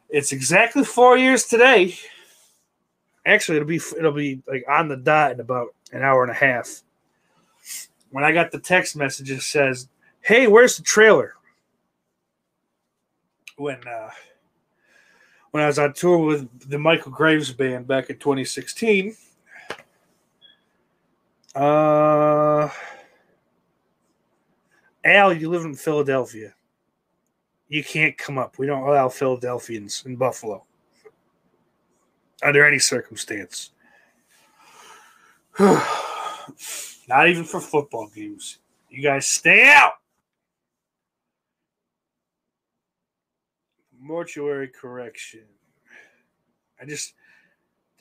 It's 0.09 0.32
exactly 0.32 0.82
four 0.82 1.18
years 1.18 1.44
today. 1.44 1.94
Actually, 3.26 3.56
it'll 3.56 3.68
be 3.68 3.80
it'll 3.98 4.12
be 4.12 4.40
like 4.48 4.64
on 4.66 4.88
the 4.88 4.96
dot 4.96 5.32
in 5.32 5.40
about 5.40 5.74
an 5.92 6.02
hour 6.02 6.22
and 6.22 6.30
a 6.30 6.35
half. 6.35 6.80
When 8.12 8.24
I 8.24 8.32
got 8.32 8.50
the 8.50 8.61
text 8.61 8.96
message, 8.96 9.30
it 9.30 9.42
says, 9.42 9.88
"Hey, 10.22 10.46
where's 10.46 10.78
the 10.78 10.82
trailer?" 10.82 11.35
When 13.59 13.87
uh, 13.87 14.11
when 15.50 15.62
I 15.62 15.66
was 15.66 15.78
on 15.78 15.92
tour 15.92 16.16
with 16.16 16.70
the 16.70 16.78
Michael 16.78 17.12
Graves 17.12 17.52
band 17.52 17.87
back 17.87 18.09
in 18.09 18.16
2016. 18.16 19.14
Uh, 21.57 22.69
Al, 25.07 25.33
you 25.33 25.49
live 25.49 25.64
in 25.64 25.75
Philadelphia. 25.75 26.55
You 27.69 27.83
can't 27.83 28.16
come 28.19 28.37
up. 28.37 28.59
We 28.59 28.66
don't 28.66 28.87
allow 28.87 29.09
Philadelphians 29.09 30.03
in 30.05 30.16
Buffalo 30.16 30.64
under 32.42 32.66
any 32.66 32.79
circumstance. 32.79 33.71
Not 35.59 37.29
even 37.29 37.45
for 37.45 37.62
football 37.62 38.11
games. 38.14 38.59
You 38.90 39.03
guys 39.03 39.27
stay 39.27 39.73
out. 39.73 39.95
Mortuary 43.99 44.69
correction. 44.69 45.45
I 46.81 46.85
just 46.85 47.14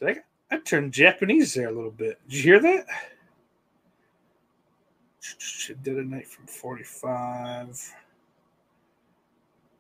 did 0.02 0.18
I 0.52 0.56
I 0.56 0.60
turned 0.60 0.92
Japanese 0.92 1.54
there 1.54 1.70
a 1.70 1.72
little 1.72 1.90
bit. 1.90 2.20
Did 2.28 2.36
you 2.36 2.44
hear 2.44 2.60
that? 2.60 3.15
Did 5.84 5.98
a 5.98 6.04
night 6.04 6.28
from 6.28 6.48
45. 6.48 7.94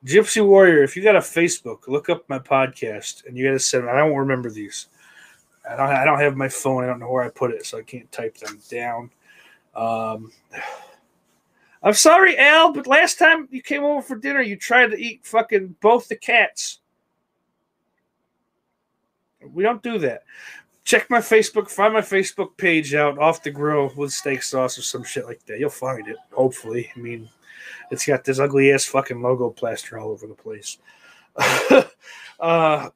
Gypsy 0.05 0.45
Warrior, 0.45 0.83
if 0.83 0.95
you 0.95 1.01
got 1.01 1.15
a 1.15 1.19
Facebook, 1.19 1.87
look 1.87 2.09
up 2.09 2.29
my 2.29 2.37
podcast 2.37 3.25
and 3.25 3.35
you 3.35 3.45
got 3.47 3.53
to 3.53 3.59
send. 3.59 3.89
I 3.89 3.97
don't 3.97 4.15
remember 4.15 4.51
these. 4.51 4.87
I 5.69 5.75
don't. 5.75 5.89
I 5.89 6.05
don't 6.05 6.19
have 6.19 6.37
my 6.37 6.49
phone. 6.49 6.83
I 6.83 6.87
don't 6.87 6.99
know 6.99 7.09
where 7.09 7.23
I 7.23 7.29
put 7.29 7.51
it, 7.51 7.65
so 7.65 7.79
I 7.79 7.81
can't 7.81 8.11
type 8.11 8.37
them 8.37 8.59
down. 8.69 9.09
Um, 9.75 10.31
I'm 11.83 11.93
sorry, 11.93 12.37
Al, 12.37 12.71
but 12.71 12.87
last 12.87 13.19
time 13.19 13.47
you 13.51 13.61
came 13.61 13.83
over 13.83 14.01
for 14.01 14.15
dinner, 14.15 14.41
you 14.41 14.55
tried 14.55 14.87
to 14.87 14.97
eat 14.97 15.25
fucking 15.25 15.75
both 15.81 16.07
the 16.07 16.15
cats. 16.15 16.79
We 19.53 19.61
don't 19.61 19.83
do 19.83 19.99
that. 19.99 20.23
Check 20.85 21.09
my 21.09 21.17
Facebook, 21.17 21.69
find 21.69 21.95
my 21.95 22.01
Facebook 22.01 22.55
page 22.57 22.93
out 22.93 23.17
off 23.17 23.41
the 23.41 23.49
grill 23.49 23.91
with 23.97 24.13
steak 24.13 24.43
sauce 24.43 24.77
or 24.77 24.83
some 24.83 25.03
shit 25.03 25.25
like 25.25 25.43
that. 25.47 25.59
You'll 25.59 25.71
find 25.71 26.07
it, 26.07 26.17
hopefully. 26.31 26.91
I 26.95 26.99
mean, 26.99 27.27
it's 27.89 28.05
got 28.05 28.23
this 28.23 28.39
ugly 28.39 28.71
ass 28.71 28.85
fucking 28.85 29.19
logo 29.19 29.49
plaster 29.49 29.97
all 29.97 30.11
over 30.11 30.27
the 30.27 30.35
place. 30.35 30.77
uh, 32.39 32.89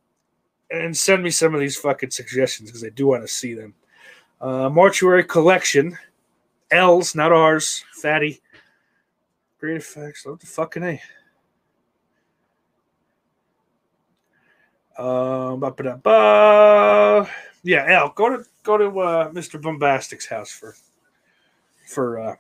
and 0.70 0.96
send 0.96 1.24
me 1.24 1.32
some 1.32 1.56
of 1.56 1.60
these 1.60 1.78
fucking 1.78 2.12
suggestions 2.12 2.70
because 2.70 2.84
I 2.84 2.90
do 2.90 3.08
want 3.08 3.24
to 3.24 3.28
see 3.28 3.56
them. 3.56 3.74
Uh, 4.40 4.70
Mortuary 4.70 5.24
Collection, 5.24 5.98
L's, 6.70 7.16
not 7.16 7.32
ours, 7.32 7.84
fatty. 7.94 8.40
Great 9.60 9.78
effects, 9.78 10.28
love 10.28 10.40
the 10.40 10.46
fucking 10.46 10.84
A. 10.84 11.02
Uh, 14.96 15.56
ba-ba-da-ba. 15.56 17.28
Yeah, 17.64 17.86
Al, 17.88 18.10
go 18.10 18.30
to 18.30 18.46
go 18.64 18.78
to 18.78 19.00
uh, 19.00 19.32
Mr. 19.32 19.62
Bombastic's 19.62 20.26
house 20.26 20.50
for 20.50 20.76
for 21.86 22.20
uh, 22.20 22.36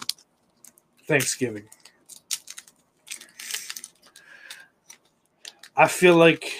Thanksgiving. 1.07 1.67
I 5.75 5.87
feel 5.87 6.15
like 6.15 6.51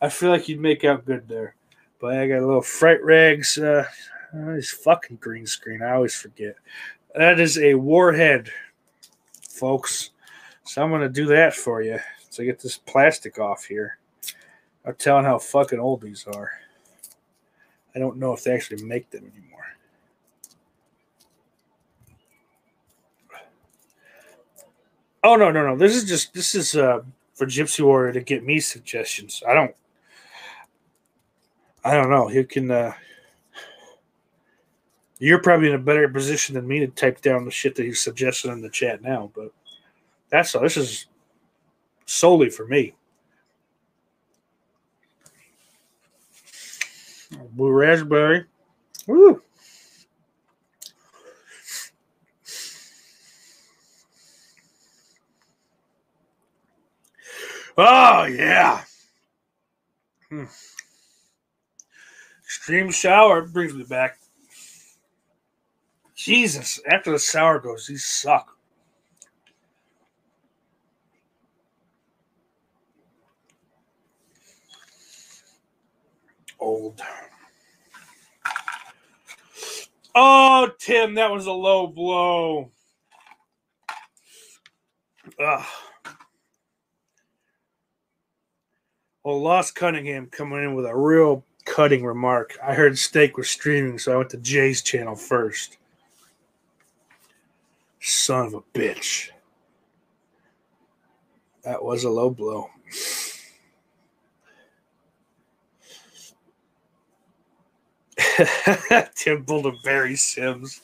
I 0.00 0.08
feel 0.08 0.30
like 0.30 0.48
you'd 0.48 0.60
make 0.60 0.84
out 0.84 1.04
good 1.04 1.28
there, 1.28 1.56
but 2.00 2.16
I 2.16 2.28
got 2.28 2.38
a 2.38 2.46
little 2.46 2.62
fright 2.62 3.02
rags. 3.02 3.58
Uh, 3.58 3.86
oh, 4.34 4.54
this 4.54 4.70
fucking 4.70 5.16
green 5.16 5.46
screen. 5.46 5.82
I 5.82 5.92
always 5.92 6.14
forget. 6.14 6.56
That 7.14 7.40
is 7.40 7.58
a 7.58 7.74
warhead, 7.74 8.50
folks. 9.48 10.10
So 10.64 10.82
I'm 10.82 10.90
gonna 10.90 11.08
do 11.08 11.26
that 11.26 11.54
for 11.54 11.82
you. 11.82 11.98
So 12.30 12.42
I 12.42 12.46
get 12.46 12.60
this 12.60 12.78
plastic 12.78 13.38
off 13.38 13.64
here. 13.64 13.98
I'm 14.84 14.94
telling 14.94 15.24
how 15.24 15.38
fucking 15.38 15.78
old 15.78 16.00
these 16.00 16.26
are. 16.26 16.50
I 17.94 17.98
don't 17.98 18.16
know 18.16 18.32
if 18.32 18.44
they 18.44 18.54
actually 18.54 18.82
make 18.84 19.10
them 19.10 19.30
anymore. 19.34 19.66
Oh 25.24 25.36
no, 25.36 25.50
no, 25.50 25.66
no. 25.66 25.76
This 25.76 25.94
is 25.94 26.04
just 26.04 26.34
this 26.34 26.54
is 26.54 26.74
uh 26.74 27.02
for 27.34 27.46
Gypsy 27.46 27.84
Warrior 27.84 28.12
to 28.12 28.20
get 28.20 28.44
me 28.44 28.60
suggestions. 28.60 29.42
I 29.46 29.54
don't 29.54 29.74
I 31.84 31.94
don't 31.94 32.10
know. 32.10 32.28
You 32.30 32.44
can 32.44 32.70
uh 32.70 32.92
you're 35.18 35.38
probably 35.38 35.68
in 35.68 35.74
a 35.74 35.78
better 35.78 36.08
position 36.08 36.56
than 36.56 36.66
me 36.66 36.80
to 36.80 36.88
type 36.88 37.20
down 37.20 37.44
the 37.44 37.50
shit 37.52 37.76
that 37.76 37.84
he's 37.84 38.00
suggesting 38.00 38.50
in 38.50 38.60
the 38.60 38.68
chat 38.68 39.02
now, 39.02 39.30
but 39.36 39.52
that's 40.30 40.54
all. 40.54 40.62
This 40.62 40.76
is 40.76 41.06
solely 42.06 42.50
for 42.50 42.66
me. 42.66 42.94
Blue 47.52 47.70
raspberry. 47.70 48.46
Woo. 49.06 49.42
Oh 57.76 58.24
yeah. 58.24 58.82
Hmm. 60.28 60.44
Extreme 62.44 62.92
Sour 62.92 63.42
brings 63.42 63.74
me 63.74 63.84
back. 63.84 64.18
Jesus, 66.14 66.80
after 66.90 67.10
the 67.10 67.18
sour 67.18 67.58
goes, 67.58 67.86
these 67.86 68.04
suck. 68.04 68.56
Old. 76.60 77.02
Oh, 80.14 80.70
Tim, 80.78 81.14
that 81.14 81.30
was 81.30 81.46
a 81.46 81.52
low 81.52 81.86
blow. 81.86 82.70
Ugh. 85.38 85.64
Well, 89.24 89.40
Lost 89.40 89.74
Cunningham 89.74 90.26
coming 90.26 90.64
in 90.64 90.74
with 90.74 90.84
a 90.84 90.96
real 90.96 91.44
cutting 91.64 92.04
remark. 92.04 92.58
I 92.62 92.74
heard 92.74 92.98
Steak 92.98 93.36
was 93.36 93.48
streaming, 93.48 93.98
so 93.98 94.12
I 94.12 94.16
went 94.16 94.30
to 94.30 94.36
Jay's 94.36 94.82
channel 94.82 95.14
first. 95.14 95.78
Son 98.00 98.46
of 98.46 98.54
a 98.54 98.60
bitch. 98.74 99.30
That 101.62 101.84
was 101.84 102.02
a 102.02 102.10
low 102.10 102.30
blow. 102.30 102.68
Tim 109.14 109.44
pulled 109.44 109.66
a 109.66 109.72
Barry 109.84 110.16
Sims. 110.16 110.80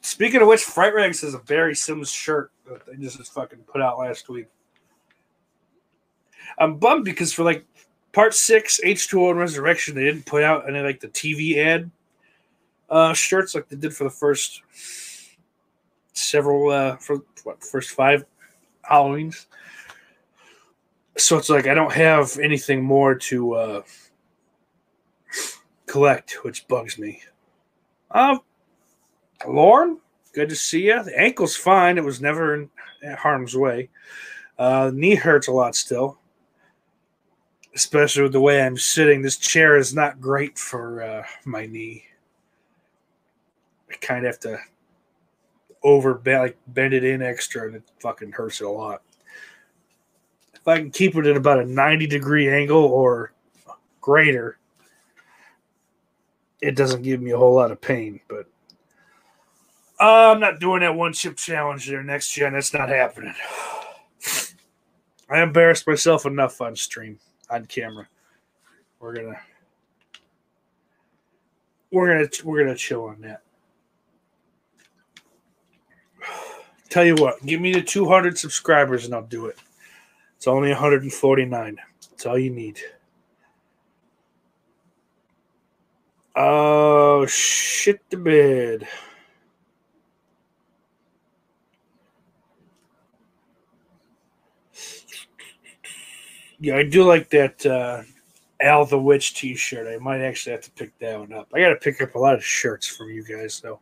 Speaking 0.00 0.42
of 0.42 0.48
which, 0.48 0.62
Fright 0.62 0.94
Rags 0.94 1.20
has 1.20 1.34
a 1.34 1.38
Barry 1.38 1.74
Sims 1.74 2.10
shirt 2.10 2.50
that 2.68 2.86
they 2.86 2.96
just 2.96 3.32
fucking 3.32 3.60
put 3.60 3.80
out 3.80 3.98
last 3.98 4.28
week. 4.28 4.46
I'm 6.58 6.76
bummed 6.76 7.04
because 7.04 7.32
for 7.32 7.44
like 7.44 7.64
part 8.12 8.34
six, 8.34 8.80
H2O 8.84 9.30
and 9.30 9.38
Resurrection, 9.38 9.94
they 9.94 10.04
didn't 10.04 10.26
put 10.26 10.42
out 10.42 10.68
any 10.68 10.80
like 10.80 11.00
the 11.00 11.08
TV 11.08 11.56
ad 11.56 11.90
uh, 12.90 13.14
shirts 13.14 13.54
like 13.54 13.68
they 13.68 13.76
did 13.76 13.94
for 13.94 14.04
the 14.04 14.10
first 14.10 14.62
several 16.12 16.70
uh, 16.70 16.96
for 16.96 17.22
what 17.44 17.64
first 17.64 17.90
five 17.90 18.24
Halloweens. 18.88 19.46
So 21.16 21.38
it's 21.38 21.48
like 21.48 21.66
I 21.66 21.74
don't 21.74 21.92
have 21.92 22.38
anything 22.38 22.82
more 22.82 23.14
to 23.14 23.54
uh, 23.54 23.82
collect, 25.92 26.42
which 26.42 26.66
bugs 26.68 26.98
me. 26.98 27.20
Um, 28.12 28.40
Lauren, 29.46 30.00
good 30.32 30.48
to 30.48 30.56
see 30.56 30.86
you. 30.86 31.02
The 31.02 31.20
ankle's 31.20 31.54
fine. 31.54 31.98
It 31.98 32.04
was 32.04 32.18
never 32.18 32.54
in 32.54 32.70
harm's 33.18 33.54
way. 33.54 33.90
Uh, 34.58 34.90
knee 34.94 35.14
hurts 35.14 35.48
a 35.48 35.52
lot 35.52 35.76
still, 35.76 36.18
especially 37.74 38.22
with 38.22 38.32
the 38.32 38.40
way 38.40 38.62
I'm 38.62 38.78
sitting. 38.78 39.20
This 39.20 39.36
chair 39.36 39.76
is 39.76 39.94
not 39.94 40.18
great 40.18 40.58
for 40.58 41.02
uh, 41.02 41.24
my 41.44 41.66
knee. 41.66 42.04
I 43.90 43.94
kind 43.96 44.24
of 44.24 44.32
have 44.32 44.40
to 44.40 44.58
over 45.82 46.22
like 46.24 46.56
bend 46.68 46.94
it 46.94 47.04
in 47.04 47.20
extra, 47.20 47.66
and 47.66 47.76
it 47.76 47.82
fucking 48.00 48.32
hurts 48.32 48.62
it 48.62 48.66
a 48.66 48.70
lot. 48.70 49.02
If 50.54 50.66
I 50.66 50.78
can 50.78 50.90
keep 50.90 51.16
it 51.16 51.26
at 51.26 51.36
about 51.36 51.58
a 51.58 51.66
90 51.66 52.06
degree 52.06 52.48
angle 52.48 52.84
or 52.84 53.34
greater, 54.00 54.58
it 56.62 56.76
doesn't 56.76 57.02
give 57.02 57.20
me 57.20 57.32
a 57.32 57.36
whole 57.36 57.54
lot 57.54 57.72
of 57.72 57.80
pain. 57.80 58.20
But 58.28 58.46
uh, 60.00 60.30
I'm 60.32 60.40
not 60.40 60.60
doing 60.60 60.80
that 60.80 60.94
one 60.94 61.12
chip 61.12 61.36
challenge 61.36 61.86
there 61.88 62.02
next 62.02 62.32
gen. 62.32 62.54
That's 62.54 62.72
not 62.72 62.88
happening. 62.88 63.34
I 65.28 65.42
embarrassed 65.42 65.86
myself 65.86 66.24
enough 66.24 66.60
on 66.60 66.76
stream, 66.76 67.18
on 67.50 67.66
camera. 67.66 68.06
We're 69.00 69.14
gonna 69.14 69.40
we're 71.90 72.08
gonna 72.14 72.28
we're 72.44 72.62
gonna 72.64 72.76
chill 72.76 73.04
on 73.04 73.20
that. 73.22 73.42
Tell 76.88 77.04
you 77.04 77.16
what, 77.16 77.44
give 77.44 77.60
me 77.60 77.72
the 77.72 77.82
200 77.82 78.38
subscribers 78.38 79.06
and 79.06 79.14
I'll 79.14 79.22
do 79.22 79.46
it. 79.46 79.56
It's 80.36 80.46
only 80.46 80.68
149. 80.68 81.78
That's 82.10 82.26
all 82.26 82.38
you 82.38 82.50
need. 82.50 82.78
Oh, 86.34 87.26
shit 87.26 88.00
the 88.08 88.16
bed. 88.16 88.88
Yeah, 96.58 96.76
I 96.76 96.84
do 96.84 97.02
like 97.02 97.28
that 97.30 97.66
uh, 97.66 98.02
Al 98.60 98.86
the 98.86 98.98
Witch 98.98 99.34
t 99.34 99.54
shirt. 99.56 99.92
I 99.92 99.98
might 99.98 100.20
actually 100.20 100.52
have 100.52 100.62
to 100.62 100.70
pick 100.70 100.96
that 101.00 101.18
one 101.18 101.32
up. 101.32 101.48
I 101.52 101.60
got 101.60 101.70
to 101.70 101.76
pick 101.76 102.00
up 102.00 102.14
a 102.14 102.18
lot 102.18 102.34
of 102.36 102.44
shirts 102.44 102.86
from 102.86 103.10
you 103.10 103.24
guys, 103.24 103.60
though. 103.60 103.80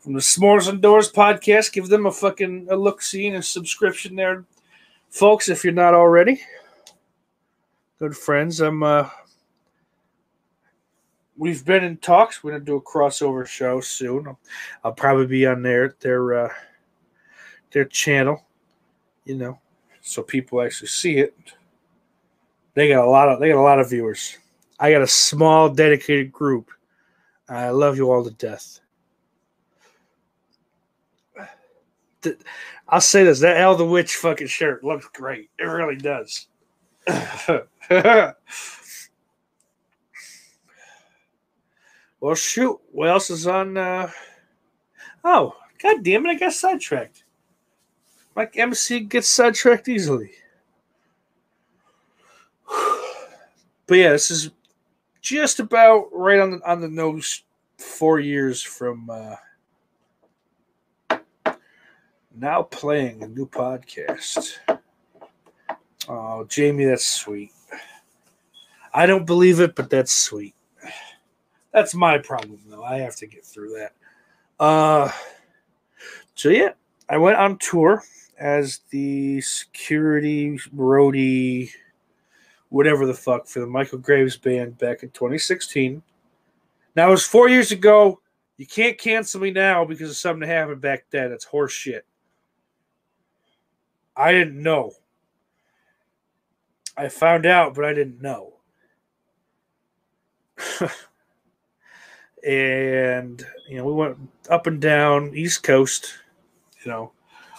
From 0.00 0.14
the 0.14 0.20
S'mores 0.20 0.68
and 0.68 0.82
Doors 0.82 1.12
podcast, 1.12 1.72
give 1.72 1.88
them 1.88 2.06
a 2.06 2.12
fucking 2.12 2.66
a 2.70 2.76
look 2.76 3.00
see 3.00 3.28
and 3.28 3.36
a 3.36 3.42
subscription 3.42 4.16
there, 4.16 4.44
folks, 5.10 5.48
if 5.48 5.62
you're 5.62 5.72
not 5.72 5.94
already. 5.94 6.40
Good 8.00 8.16
friends. 8.16 8.60
I'm, 8.60 8.82
uh, 8.82 9.08
we've 11.38 11.64
been 11.64 11.84
in 11.84 11.96
talks. 11.98 12.42
We're 12.42 12.50
gonna 12.52 12.64
do 12.64 12.76
a 12.76 12.82
crossover 12.82 13.46
show 13.46 13.80
soon. 13.80 14.26
I'll, 14.26 14.38
I'll 14.84 14.92
probably 14.92 15.26
be 15.26 15.46
on 15.46 15.62
their 15.62 15.94
their 16.00 16.46
uh, 16.46 16.52
their 17.70 17.84
channel, 17.84 18.44
you 19.24 19.36
know, 19.36 19.58
so 20.02 20.22
people 20.22 20.60
actually 20.60 20.88
see 20.88 21.18
it. 21.18 21.34
They 22.74 22.88
got 22.88 23.04
a 23.04 23.10
lot 23.10 23.28
of 23.28 23.40
they 23.40 23.48
got 23.48 23.60
a 23.60 23.62
lot 23.62 23.80
of 23.80 23.88
viewers. 23.88 24.36
I 24.78 24.92
got 24.92 25.02
a 25.02 25.06
small 25.06 25.68
dedicated 25.68 26.32
group. 26.32 26.70
I 27.48 27.70
love 27.70 27.96
you 27.96 28.12
all 28.12 28.22
to 28.24 28.30
death. 28.30 28.80
I'll 32.88 33.00
say 33.00 33.24
this: 33.24 33.40
that 33.40 33.56
Al 33.56 33.76
the 33.76 33.86
Witch 33.86 34.16
fucking 34.16 34.48
shirt 34.48 34.84
looks 34.84 35.08
great. 35.14 35.50
It 35.58 35.64
really 35.64 35.96
does. 35.96 36.48
well, 42.20 42.34
shoot. 42.34 42.78
What 42.92 43.08
else 43.08 43.30
is 43.30 43.46
on? 43.46 43.76
Uh... 43.76 44.10
Oh, 45.24 45.56
god 45.82 46.02
damn 46.02 46.26
it! 46.26 46.30
I 46.30 46.34
got 46.34 46.52
sidetracked. 46.52 47.24
Like 48.34 48.56
MC 48.56 49.00
gets 49.00 49.28
sidetracked 49.28 49.88
easily. 49.88 50.30
But 53.88 53.96
yeah, 53.96 54.10
this 54.10 54.30
is 54.30 54.50
just 55.22 55.60
about 55.60 56.08
right 56.12 56.38
on 56.38 56.50
the 56.52 56.70
on 56.70 56.80
the 56.80 56.88
nose. 56.88 57.42
Four 57.78 58.18
years 58.18 58.60
from 58.60 59.08
uh, 59.08 59.36
now 62.36 62.62
playing 62.62 63.22
a 63.22 63.28
new 63.28 63.46
podcast. 63.46 64.58
Oh, 66.08 66.44
Jamie, 66.44 66.86
that's 66.86 67.06
sweet. 67.06 67.52
I 68.92 69.06
don't 69.06 69.26
believe 69.26 69.60
it, 69.60 69.74
but 69.74 69.90
that's 69.90 70.12
sweet. 70.12 70.54
That's 71.78 71.94
my 71.94 72.18
problem, 72.18 72.58
though. 72.66 72.82
I 72.82 72.98
have 72.98 73.14
to 73.18 73.26
get 73.28 73.44
through 73.44 73.78
that. 73.78 73.92
Uh, 74.58 75.12
so 76.34 76.48
yeah, 76.48 76.70
I 77.08 77.18
went 77.18 77.36
on 77.36 77.56
tour 77.58 78.02
as 78.36 78.80
the 78.90 79.40
security 79.42 80.58
roadie 80.74 81.70
whatever 82.70 83.06
the 83.06 83.14
fuck 83.14 83.46
for 83.46 83.60
the 83.60 83.66
Michael 83.68 83.98
Graves 83.98 84.36
band 84.36 84.76
back 84.78 85.04
in 85.04 85.10
2016. 85.10 86.02
Now 86.96 87.06
it 87.06 87.10
was 87.12 87.24
four 87.24 87.48
years 87.48 87.70
ago. 87.70 88.20
You 88.56 88.66
can't 88.66 88.98
cancel 88.98 89.40
me 89.40 89.52
now 89.52 89.84
because 89.84 90.10
of 90.10 90.16
something 90.16 90.40
that 90.40 90.52
happened 90.52 90.80
back 90.80 91.04
then. 91.12 91.30
It's 91.30 91.44
horse 91.44 91.72
shit. 91.72 92.04
I 94.16 94.32
didn't 94.32 94.60
know. 94.60 94.94
I 96.96 97.08
found 97.08 97.46
out, 97.46 97.76
but 97.76 97.84
I 97.84 97.94
didn't 97.94 98.20
know. 98.20 98.54
and 102.46 103.44
you 103.68 103.78
know, 103.78 103.84
we 103.84 103.92
went 103.92 104.16
up 104.50 104.66
and 104.66 104.80
down 104.80 105.32
East 105.34 105.62
Coast, 105.62 106.14
you 106.84 106.90
know, 106.90 107.12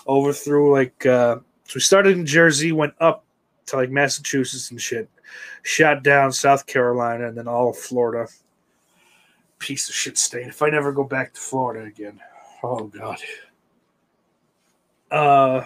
over 0.08 0.34
through 0.34 0.74
like 0.74 1.06
uh 1.06 1.38
so 1.66 1.74
we 1.76 1.82
started 1.82 2.18
in 2.18 2.26
Jersey, 2.26 2.72
went 2.72 2.94
up 3.00 3.24
to 3.68 3.76
like 3.76 3.92
Massachusetts 3.92 4.72
and 4.72 4.82
shit. 4.82 5.10
Shot 5.62 6.04
down 6.04 6.32
South 6.32 6.66
Carolina 6.66 7.28
and 7.28 7.38
then 7.38 7.48
all 7.48 7.70
of 7.70 7.78
Florida. 7.78 8.28
Piece 9.60 9.90
of 9.90 9.96
shit 9.96 10.18
state. 10.18 10.48
If 10.48 10.62
I 10.62 10.70
never 10.70 10.92
go 10.92 11.04
back 11.04 11.34
to 11.34 11.40
Florida 11.40 11.86
again. 11.86 12.20
Oh 12.64 12.88
god. 12.88 13.20
Uh 15.12 15.66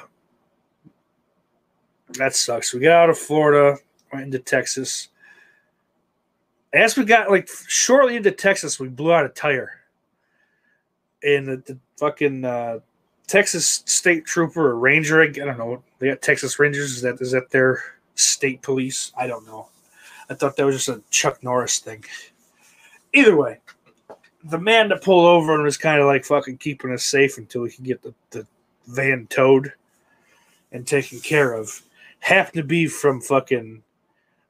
that 2.18 2.36
sucks. 2.36 2.74
We 2.74 2.82
got 2.82 3.04
out 3.04 3.10
of 3.10 3.18
Florida, 3.18 3.78
went 4.12 4.26
into 4.26 4.40
Texas. 4.40 5.10
As 6.74 6.98
we 6.98 7.06
got 7.06 7.30
like 7.30 7.50
shortly 7.68 8.16
into 8.16 8.32
Texas, 8.32 8.80
we 8.80 8.88
blew 8.88 9.14
out 9.14 9.26
a 9.26 9.30
tire. 9.30 9.82
And 11.24 11.48
the, 11.48 11.58
the 11.58 11.78
fucking 11.98 12.44
uh, 12.44 12.80
Texas 13.28 13.84
state 13.86 14.26
trooper 14.26 14.72
or 14.72 14.78
ranger, 14.78 15.22
I 15.22 15.28
don't 15.28 15.58
know. 15.58 15.84
They 16.00 16.10
got 16.10 16.22
Texas 16.22 16.60
Rangers. 16.60 16.92
Is 16.92 17.02
that 17.04 17.22
is 17.22 17.32
that 17.32 17.50
their 17.50 17.82
state 18.16 18.62
police? 18.62 19.14
I 19.18 19.28
don't 19.28 19.46
know. 19.48 19.70
I 20.30 20.34
thought 20.34 20.56
that 20.58 20.66
was 20.66 20.76
just 20.76 20.90
a 20.90 21.02
Chuck 21.10 21.44
Norris 21.44 21.80
thing. 21.80 22.04
Either 23.14 23.36
way, 23.36 23.60
the 24.44 24.60
man 24.60 24.90
that 24.90 25.04
pulled 25.04 25.26
over 25.26 25.54
and 25.54 25.64
was 25.64 25.78
kind 25.78 26.02
of 26.02 26.08
like 26.08 26.26
fucking 26.26 26.58
keeping 26.58 26.92
us 26.92 27.04
safe 27.04 27.38
until 27.38 27.62
we 27.62 27.72
could 27.72 27.86
get 27.86 28.02
the, 28.02 28.14
the 28.32 28.46
van 28.88 29.28
towed 29.28 29.72
and 30.72 30.86
taken 30.86 31.20
care 31.20 31.54
of 31.54 31.82
happened 32.20 32.56
to 32.56 32.64
be 32.64 32.88
from 32.88 33.22
fucking 33.22 33.84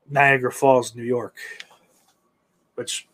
Niagara 0.10 0.52
Falls, 0.52 0.96
New 0.96 1.04
York, 1.04 1.36
which 2.76 3.08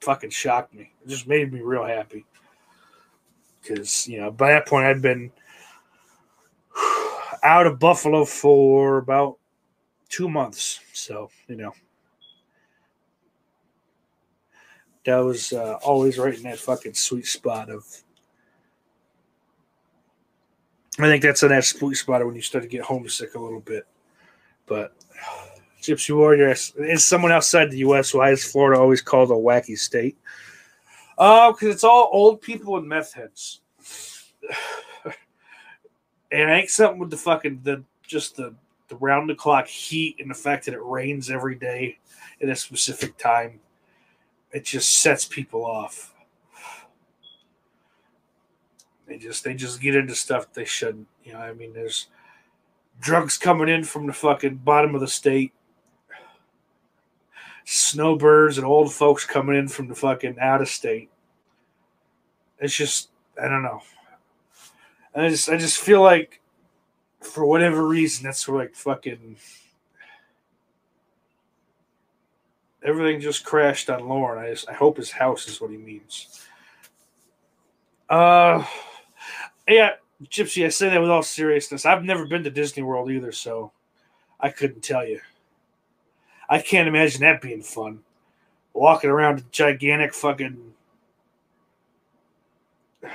fucking 0.00 0.30
shocked 0.30 0.74
me. 0.74 0.92
It 1.04 1.08
just 1.08 1.26
made 1.26 1.52
me 1.52 1.60
real 1.60 1.84
happy 1.84 2.24
because 3.60 4.06
you 4.06 4.20
know 4.20 4.30
by 4.30 4.52
that 4.52 4.66
point 4.66 4.86
I'd 4.86 5.02
been 5.02 5.32
out 7.42 7.66
of 7.66 7.78
Buffalo 7.78 8.24
for 8.24 8.98
about 8.98 9.38
two 10.08 10.28
months, 10.28 10.80
so 10.92 11.30
you 11.48 11.56
know 11.56 11.72
that 15.04 15.18
was 15.18 15.52
uh, 15.52 15.78
always 15.82 16.18
right 16.18 16.36
in 16.36 16.42
that 16.42 16.58
fucking 16.58 16.94
sweet 16.94 17.26
spot 17.26 17.70
of. 17.70 17.84
I 20.98 21.02
think 21.02 21.22
that's 21.22 21.42
in 21.42 21.50
that 21.50 21.64
sweet 21.64 21.96
spot 21.96 22.24
when 22.24 22.34
you 22.34 22.40
start 22.40 22.64
to 22.64 22.68
get 22.68 22.82
homesick 22.82 23.34
a 23.34 23.38
little 23.38 23.60
bit. 23.60 23.86
But 24.66 24.94
Gypsy 25.86 26.16
Warrior 26.16 26.54
is 26.78 27.04
someone 27.04 27.32
outside 27.32 27.70
the 27.70 27.78
U.S. 27.78 28.12
Why 28.12 28.30
is 28.30 28.44
Florida 28.44 28.80
always 28.80 29.00
called 29.00 29.30
a 29.30 29.34
wacky 29.34 29.78
state? 29.78 30.16
Oh, 31.18 31.48
uh, 31.48 31.52
because 31.52 31.68
it's 31.68 31.84
all 31.84 32.10
old 32.12 32.40
people 32.40 32.76
and 32.76 32.88
meth 32.88 33.12
heads. 33.12 33.60
and 35.04 36.50
it 36.50 36.52
ain't 36.52 36.70
something 36.70 36.98
with 36.98 37.10
the 37.10 37.16
fucking 37.16 37.60
the 37.62 37.84
just 38.06 38.36
the 38.36 38.54
the 38.88 38.96
round 38.96 39.28
the 39.28 39.34
clock 39.34 39.66
heat 39.66 40.16
and 40.18 40.30
the 40.30 40.34
fact 40.34 40.64
that 40.64 40.74
it 40.74 40.82
rains 40.82 41.30
every 41.30 41.54
day 41.54 41.98
at 42.42 42.48
a 42.48 42.56
specific 42.56 43.16
time. 43.16 43.60
It 44.52 44.64
just 44.64 44.98
sets 45.02 45.24
people 45.24 45.64
off. 45.64 46.14
They 49.06 49.18
just 49.18 49.44
they 49.44 49.54
just 49.54 49.80
get 49.80 49.94
into 49.94 50.14
stuff 50.14 50.52
they 50.52 50.64
shouldn't. 50.64 51.06
You 51.24 51.34
know, 51.34 51.40
I 51.40 51.52
mean, 51.52 51.72
there's 51.72 52.08
drugs 53.00 53.38
coming 53.38 53.68
in 53.68 53.84
from 53.84 54.06
the 54.06 54.12
fucking 54.12 54.56
bottom 54.56 54.94
of 54.94 55.00
the 55.00 55.08
state. 55.08 55.52
Snowbirds 57.68 58.58
and 58.58 58.66
old 58.66 58.94
folks 58.94 59.26
coming 59.26 59.56
in 59.56 59.66
from 59.66 59.88
the 59.88 59.94
fucking 59.94 60.38
out 60.38 60.62
of 60.62 60.68
state. 60.68 61.10
It's 62.60 62.74
just 62.74 63.10
I 63.42 63.48
don't 63.48 63.64
know. 63.64 63.82
I 65.16 65.28
just 65.28 65.48
I 65.48 65.56
just 65.56 65.78
feel 65.78 66.00
like 66.00 66.40
for 67.20 67.44
whatever 67.44 67.84
reason 67.86 68.24
that's 68.24 68.48
like 68.48 68.76
fucking 68.76 69.36
everything 72.84 73.20
just 73.20 73.44
crashed 73.44 73.90
on 73.90 74.08
Lauren. 74.08 74.44
I 74.44 74.50
just, 74.50 74.68
I 74.68 74.72
hope 74.72 74.96
his 74.96 75.10
house 75.10 75.48
is 75.48 75.60
what 75.60 75.72
he 75.72 75.76
means. 75.76 76.46
Uh 78.08 78.64
yeah, 79.68 79.94
Gypsy, 80.22 80.64
I 80.64 80.68
say 80.68 80.88
that 80.88 81.00
with 81.00 81.10
all 81.10 81.24
seriousness. 81.24 81.84
I've 81.84 82.04
never 82.04 82.26
been 82.26 82.44
to 82.44 82.50
Disney 82.50 82.84
World 82.84 83.10
either, 83.10 83.32
so 83.32 83.72
I 84.38 84.50
couldn't 84.50 84.84
tell 84.84 85.04
you. 85.04 85.20
I 86.48 86.60
can't 86.60 86.88
imagine 86.88 87.22
that 87.22 87.40
being 87.40 87.62
fun. 87.62 88.00
Walking 88.72 89.10
around 89.10 89.38
a 89.40 89.44
gigantic 89.50 90.14
fucking. 90.14 90.72
I, 93.04 93.10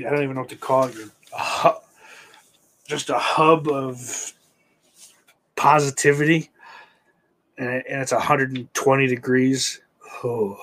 don't 0.00 0.22
even 0.22 0.34
know 0.34 0.42
what 0.42 0.50
to 0.50 0.56
call 0.56 0.84
it. 0.86 0.96
Just 2.86 3.10
a 3.10 3.18
hub 3.18 3.68
of 3.68 4.32
positivity, 5.56 6.50
and, 7.58 7.68
it- 7.68 7.86
and 7.88 8.02
it's 8.02 8.12
120 8.12 9.06
degrees. 9.06 9.80
Oh. 10.22 10.58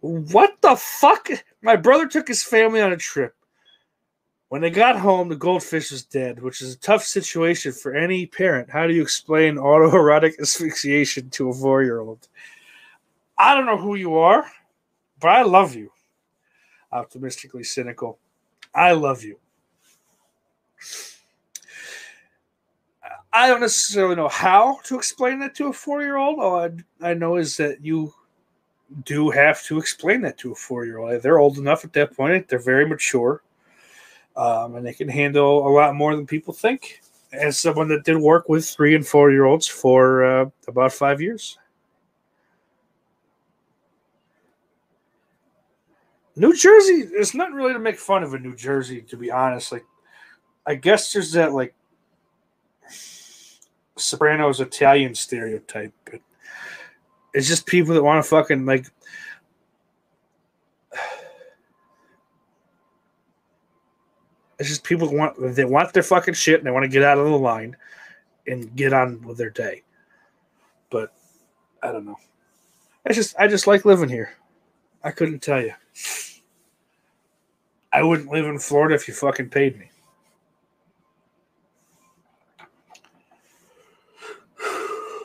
What 0.00 0.56
the 0.60 0.76
fuck? 0.76 1.28
My 1.64 1.76
brother 1.76 2.06
took 2.06 2.28
his 2.28 2.44
family 2.44 2.82
on 2.82 2.92
a 2.92 2.96
trip. 2.98 3.34
When 4.48 4.60
they 4.60 4.68
got 4.68 4.98
home, 4.98 5.30
the 5.30 5.34
goldfish 5.34 5.90
was 5.90 6.04
dead, 6.04 6.42
which 6.42 6.60
is 6.60 6.74
a 6.74 6.78
tough 6.78 7.02
situation 7.02 7.72
for 7.72 7.94
any 7.94 8.26
parent. 8.26 8.68
How 8.68 8.86
do 8.86 8.92
you 8.92 9.00
explain 9.00 9.56
autoerotic 9.56 10.38
asphyxiation 10.40 11.30
to 11.30 11.48
a 11.48 11.54
four 11.54 11.82
year 11.82 12.00
old? 12.00 12.28
I 13.38 13.54
don't 13.54 13.64
know 13.64 13.78
who 13.78 13.94
you 13.94 14.18
are, 14.18 14.44
but 15.20 15.28
I 15.28 15.40
love 15.40 15.74
you. 15.74 15.90
Optimistically 16.92 17.64
cynical. 17.64 18.18
I 18.74 18.92
love 18.92 19.22
you. 19.22 19.38
I 23.32 23.48
don't 23.48 23.62
necessarily 23.62 24.16
know 24.16 24.28
how 24.28 24.80
to 24.84 24.96
explain 24.96 25.38
that 25.38 25.54
to 25.54 25.68
a 25.68 25.72
four 25.72 26.02
year 26.02 26.16
old. 26.16 26.40
All 26.40 26.56
I, 26.56 26.70
I 27.00 27.14
know 27.14 27.36
is 27.36 27.56
that 27.56 27.82
you 27.82 28.12
do 29.04 29.30
have 29.30 29.62
to 29.64 29.78
explain 29.78 30.20
that 30.22 30.38
to 30.38 30.52
a 30.52 30.54
four 30.54 30.84
year 30.84 30.98
old. 30.98 31.22
They're 31.22 31.38
old 31.38 31.58
enough 31.58 31.84
at 31.84 31.92
that 31.94 32.16
point, 32.16 32.48
they're 32.48 32.58
very 32.58 32.86
mature, 32.86 33.42
um, 34.36 34.76
and 34.76 34.86
they 34.86 34.94
can 34.94 35.08
handle 35.08 35.66
a 35.66 35.70
lot 35.70 35.94
more 35.94 36.14
than 36.14 36.26
people 36.26 36.54
think. 36.54 37.00
As 37.32 37.58
someone 37.58 37.88
that 37.88 38.04
did 38.04 38.16
work 38.16 38.48
with 38.48 38.64
three 38.68 38.94
and 38.94 39.04
four 39.04 39.32
year 39.32 39.44
olds 39.44 39.66
for 39.66 40.24
uh, 40.24 40.46
about 40.68 40.92
five 40.92 41.20
years. 41.20 41.58
New 46.36 46.54
Jersey, 46.54 47.08
it's 47.12 47.34
not 47.34 47.52
really 47.52 47.72
to 47.72 47.78
make 47.78 47.98
fun 47.98 48.22
of 48.22 48.34
in 48.34 48.42
New 48.42 48.56
Jersey, 48.56 49.02
to 49.02 49.16
be 49.16 49.30
honest. 49.30 49.72
Like, 49.72 49.84
I 50.66 50.74
guess 50.74 51.12
there's 51.12 51.32
that, 51.32 51.52
like, 51.52 51.74
Sopranos 53.96 54.60
Italian 54.60 55.14
stereotype, 55.14 55.92
but 56.04 56.20
it's 57.34 57.48
just 57.48 57.66
people 57.66 57.92
that 57.94 58.02
want 58.02 58.22
to 58.24 58.28
fucking 58.28 58.64
like 58.64 58.86
it's 64.58 64.68
just 64.68 64.84
people 64.84 65.12
want 65.12 65.34
they 65.54 65.64
want 65.64 65.92
their 65.92 66.04
fucking 66.04 66.34
shit 66.34 66.60
and 66.60 66.66
they 66.66 66.70
want 66.70 66.84
to 66.84 66.88
get 66.88 67.02
out 67.02 67.18
of 67.18 67.24
the 67.24 67.36
line 67.36 67.76
and 68.46 68.74
get 68.76 68.92
on 68.92 69.20
with 69.22 69.36
their 69.36 69.50
day. 69.50 69.82
But 70.90 71.12
I 71.82 71.90
don't 71.90 72.06
know. 72.06 72.18
I 73.04 73.12
just 73.12 73.34
I 73.36 73.48
just 73.48 73.66
like 73.66 73.84
living 73.84 74.08
here. 74.08 74.34
I 75.02 75.10
couldn't 75.10 75.40
tell 75.40 75.60
you. 75.60 75.74
I 77.92 78.02
wouldn't 78.02 78.30
live 78.30 78.46
in 78.46 78.58
Florida 78.58 78.94
if 78.94 79.06
you 79.08 79.14
fucking 79.14 79.50
paid 79.50 79.78
me. 79.78 79.90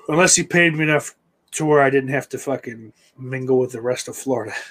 Unless 0.07 0.37
you 0.39 0.45
paid 0.45 0.73
me 0.73 0.83
enough 0.83 1.15
to 1.51 1.65
where 1.65 1.81
I 1.81 1.89
didn't 1.89 2.09
have 2.09 2.29
to 2.29 2.37
fucking 2.37 2.93
mingle 3.17 3.59
with 3.59 3.71
the 3.71 3.81
rest 3.81 4.07
of 4.07 4.15
Florida. 4.15 4.53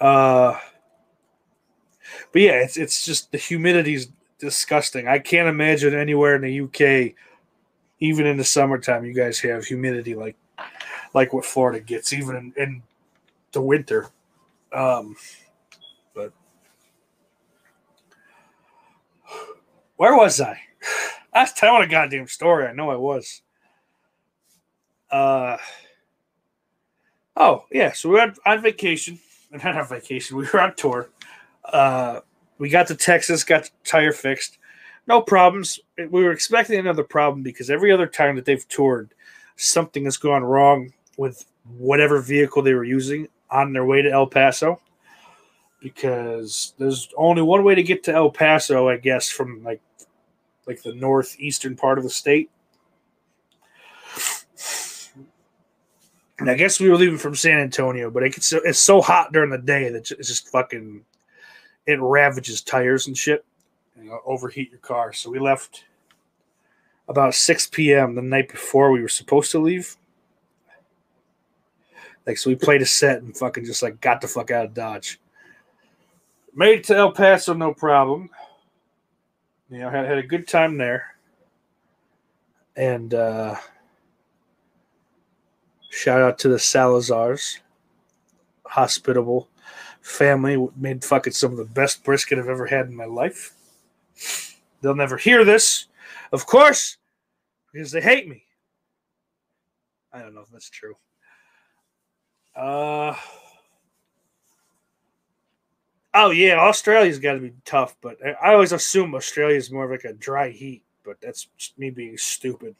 Uh, 0.00 0.58
but 2.32 2.42
yeah, 2.42 2.54
it's 2.54 2.76
it's 2.76 3.06
just 3.06 3.30
the 3.30 3.38
humidity's 3.38 4.08
disgusting. 4.40 5.06
I 5.06 5.20
can't 5.20 5.48
imagine 5.48 5.94
anywhere 5.94 6.34
in 6.34 6.42
the 6.42 6.60
UK, 6.62 7.14
even 8.00 8.26
in 8.26 8.36
the 8.36 8.42
summertime, 8.42 9.04
you 9.04 9.14
guys 9.14 9.38
have 9.38 9.64
humidity 9.64 10.16
like 10.16 10.36
like 11.14 11.32
what 11.32 11.44
Florida 11.44 11.78
gets, 11.78 12.12
even 12.12 12.34
in, 12.36 12.52
in 12.56 12.82
the 13.52 13.62
winter. 13.62 14.08
Um, 14.72 15.14
but 16.14 16.32
where 19.96 20.16
was 20.16 20.40
I? 20.40 20.60
I 21.32 21.42
was 21.42 21.52
telling 21.52 21.82
a 21.82 21.86
goddamn 21.86 22.26
story. 22.26 22.66
I 22.66 22.72
know 22.72 22.90
I 22.90 22.96
was. 22.96 23.42
Uh 25.12 25.58
oh 27.36 27.66
yeah, 27.70 27.92
so 27.92 28.08
we 28.08 28.14
were 28.16 28.22
on, 28.22 28.34
on 28.46 28.62
vacation. 28.62 29.20
Not 29.52 29.76
on 29.76 29.86
vacation. 29.86 30.38
We 30.38 30.46
were 30.52 30.60
on 30.60 30.74
tour. 30.74 31.10
Uh, 31.64 32.20
we 32.58 32.70
got 32.70 32.86
to 32.86 32.94
Texas, 32.94 33.44
got 33.44 33.64
the 33.64 33.70
tire 33.84 34.12
fixed. 34.12 34.58
No 35.06 35.20
problems. 35.20 35.78
We 35.98 36.22
were 36.22 36.32
expecting 36.32 36.78
another 36.78 37.04
problem 37.04 37.42
because 37.42 37.70
every 37.70 37.92
other 37.92 38.06
time 38.06 38.36
that 38.36 38.44
they've 38.44 38.66
toured, 38.68 39.14
something 39.56 40.04
has 40.04 40.16
gone 40.16 40.42
wrong 40.44 40.92
with 41.16 41.44
whatever 41.76 42.20
vehicle 42.20 42.62
they 42.62 42.74
were 42.74 42.84
using 42.84 43.28
on 43.50 43.72
their 43.72 43.84
way 43.84 44.00
to 44.02 44.10
El 44.10 44.26
Paso. 44.26 44.80
Because 45.80 46.74
there's 46.78 47.08
only 47.16 47.42
one 47.42 47.64
way 47.64 47.74
to 47.74 47.82
get 47.82 48.04
to 48.04 48.14
El 48.14 48.30
Paso, 48.30 48.88
I 48.88 48.96
guess, 48.96 49.28
from 49.28 49.62
like 49.64 49.82
like 50.66 50.82
the 50.82 50.94
northeastern 50.94 51.74
part 51.76 51.98
of 51.98 52.04
the 52.04 52.10
state. 52.10 52.48
And 56.42 56.50
I 56.50 56.54
guess 56.54 56.80
we 56.80 56.88
were 56.88 56.96
leaving 56.96 57.18
from 57.18 57.36
San 57.36 57.60
Antonio, 57.60 58.10
but 58.10 58.24
it 58.24 58.34
gets, 58.34 58.52
it's 58.52 58.80
so 58.80 59.00
hot 59.00 59.32
during 59.32 59.50
the 59.50 59.58
day 59.58 59.88
that 59.90 60.10
it's 60.10 60.28
just 60.28 60.48
fucking 60.48 61.04
it 61.86 62.00
ravages 62.00 62.62
tires 62.62 63.06
and 63.06 63.16
shit. 63.16 63.44
You 63.96 64.18
overheat 64.26 64.72
your 64.72 64.80
car. 64.80 65.12
So 65.12 65.30
we 65.30 65.38
left 65.38 65.84
about 67.06 67.36
6 67.36 67.68
p.m. 67.68 68.16
the 68.16 68.22
night 68.22 68.48
before 68.48 68.90
we 68.90 69.00
were 69.00 69.08
supposed 69.08 69.52
to 69.52 69.60
leave. 69.60 69.96
Like, 72.26 72.38
so 72.38 72.50
we 72.50 72.56
played 72.56 72.82
a 72.82 72.86
set 72.86 73.22
and 73.22 73.36
fucking 73.36 73.64
just 73.64 73.84
like 73.84 74.00
got 74.00 74.20
the 74.20 74.26
fuck 74.26 74.50
out 74.50 74.64
of 74.64 74.74
Dodge. 74.74 75.20
Made 76.56 76.80
it 76.80 76.84
to 76.86 76.96
El 76.96 77.12
Paso, 77.12 77.54
no 77.54 77.72
problem. 77.72 78.30
You 79.70 79.78
know, 79.78 79.90
had, 79.90 80.06
had 80.06 80.18
a 80.18 80.24
good 80.24 80.48
time 80.48 80.76
there. 80.76 81.14
And 82.74 83.14
uh 83.14 83.54
shout 85.92 86.22
out 86.22 86.38
to 86.40 86.48
the 86.48 86.56
Salazars. 86.56 87.58
Hospitable 88.66 89.48
family 90.00 90.56
made 90.76 91.04
fucking 91.04 91.32
some 91.34 91.52
of 91.52 91.58
the 91.58 91.64
best 91.64 92.02
brisket 92.02 92.38
I've 92.38 92.48
ever 92.48 92.66
had 92.66 92.86
in 92.86 92.96
my 92.96 93.04
life. 93.04 93.54
They'll 94.80 94.96
never 94.96 95.16
hear 95.16 95.44
this, 95.44 95.86
of 96.32 96.46
course, 96.46 96.96
because 97.72 97.92
they 97.92 98.00
hate 98.00 98.28
me. 98.28 98.44
I 100.12 100.20
don't 100.20 100.34
know 100.34 100.40
if 100.40 100.50
that's 100.50 100.70
true. 100.70 100.94
Uh 102.56 103.14
oh 106.14 106.30
yeah, 106.30 106.58
Australia's 106.58 107.18
got 107.18 107.34
to 107.34 107.40
be 107.40 107.52
tough, 107.64 107.96
but 108.00 108.16
I- 108.24 108.52
always 108.52 108.72
assume 108.72 109.14
Australia's 109.14 109.70
more 109.70 109.84
of 109.84 109.90
like 109.90 110.04
a 110.04 110.12
dry 110.12 110.50
heat, 110.50 110.84
but 111.04 111.20
that's 111.20 111.48
me 111.78 111.90
being 111.90 112.16
stupid. 112.18 112.74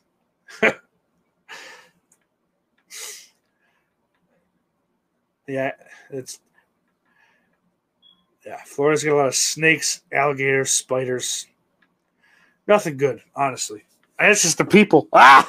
yeah, 5.52 5.72
it's 6.10 6.40
yeah. 8.46 8.56
Florida's 8.64 9.04
got 9.04 9.12
a 9.12 9.16
lot 9.16 9.26
of 9.26 9.34
snakes, 9.34 10.00
alligators, 10.10 10.70
spiders. 10.70 11.46
Nothing 12.66 12.96
good, 12.96 13.20
honestly. 13.36 13.84
And 14.18 14.32
it's 14.32 14.42
just 14.42 14.56
the 14.56 14.64
people. 14.64 15.08
I 15.12 15.44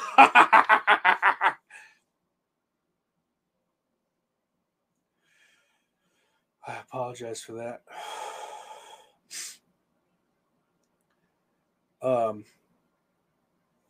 apologize 6.67 7.41
for 7.41 7.53
that. 7.53 7.81
Um, 12.01 12.43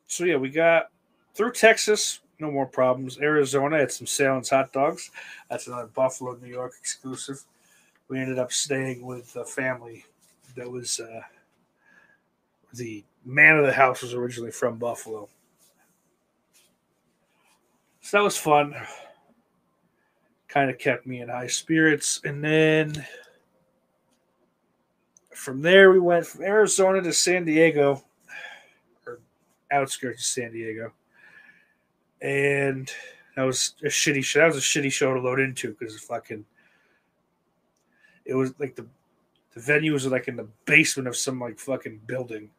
so 0.06 0.24
yeah, 0.24 0.36
we 0.36 0.52
got 0.52 0.92
through 1.34 1.54
Texas, 1.54 2.20
no 2.44 2.52
more 2.52 2.66
problems. 2.66 3.20
Arizona 3.20 3.80
had 3.80 3.92
some 3.92 4.06
Sahlen's 4.06 4.50
hot 4.50 4.72
dogs. 4.72 5.10
That's 5.50 5.68
another 5.68 5.88
Buffalo, 5.88 6.38
New 6.42 6.50
York 6.50 6.74
exclusive. 6.80 7.42
We 8.08 8.20
ended 8.20 8.38
up 8.38 8.52
staying 8.52 9.06
with 9.06 9.36
a 9.36 9.46
family 9.46 10.06
that 10.56 10.70
was 10.70 11.00
uh, 11.00 11.22
the 12.74 13.04
man 13.26 13.58
of 13.58 13.66
the 13.66 13.74
house 13.74 14.02
was 14.02 14.14
originally 14.14 14.52
from 14.52 14.78
Buffalo. 14.78 15.30
So 18.02 18.18
that 18.18 18.24
was 18.24 18.38
fun. 18.38 18.76
Kind 20.48 20.70
of 20.70 20.78
kept 20.78 21.08
me 21.08 21.22
in 21.22 21.30
high 21.30 21.48
spirits. 21.48 22.20
And 22.26 22.44
then 22.44 23.06
from 25.34 25.62
there, 25.62 25.92
we 25.92 26.00
went 26.00 26.26
from 26.26 26.44
Arizona 26.44 27.02
to 27.02 27.14
San 27.14 27.46
Diego, 27.46 28.04
or 29.08 29.20
outskirts 29.72 30.22
of 30.22 30.26
San 30.26 30.52
Diego. 30.52 30.92
And 32.24 32.92
that 33.36 33.44
was 33.44 33.76
a 33.84 33.88
shitty 33.88 34.24
show. 34.24 34.40
That 34.40 34.48
was 34.48 34.58
a 34.58 34.62
shitty 34.62 34.92
show 34.92 35.14
to 35.14 35.20
load 35.20 35.40
into 35.40 35.76
because 35.76 36.00
fucking. 36.00 36.46
It 38.26 38.34
was 38.34 38.54
like 38.58 38.76
the 38.76 38.88
the 39.54 39.60
venue 39.60 39.94
was 39.94 40.08
like 40.08 40.28
in 40.28 40.38
the 40.38 40.48
basement 40.66 41.08
of 41.08 41.16
some 41.16 41.40
like 41.40 41.60
fucking 41.60 42.02
building 42.08 42.50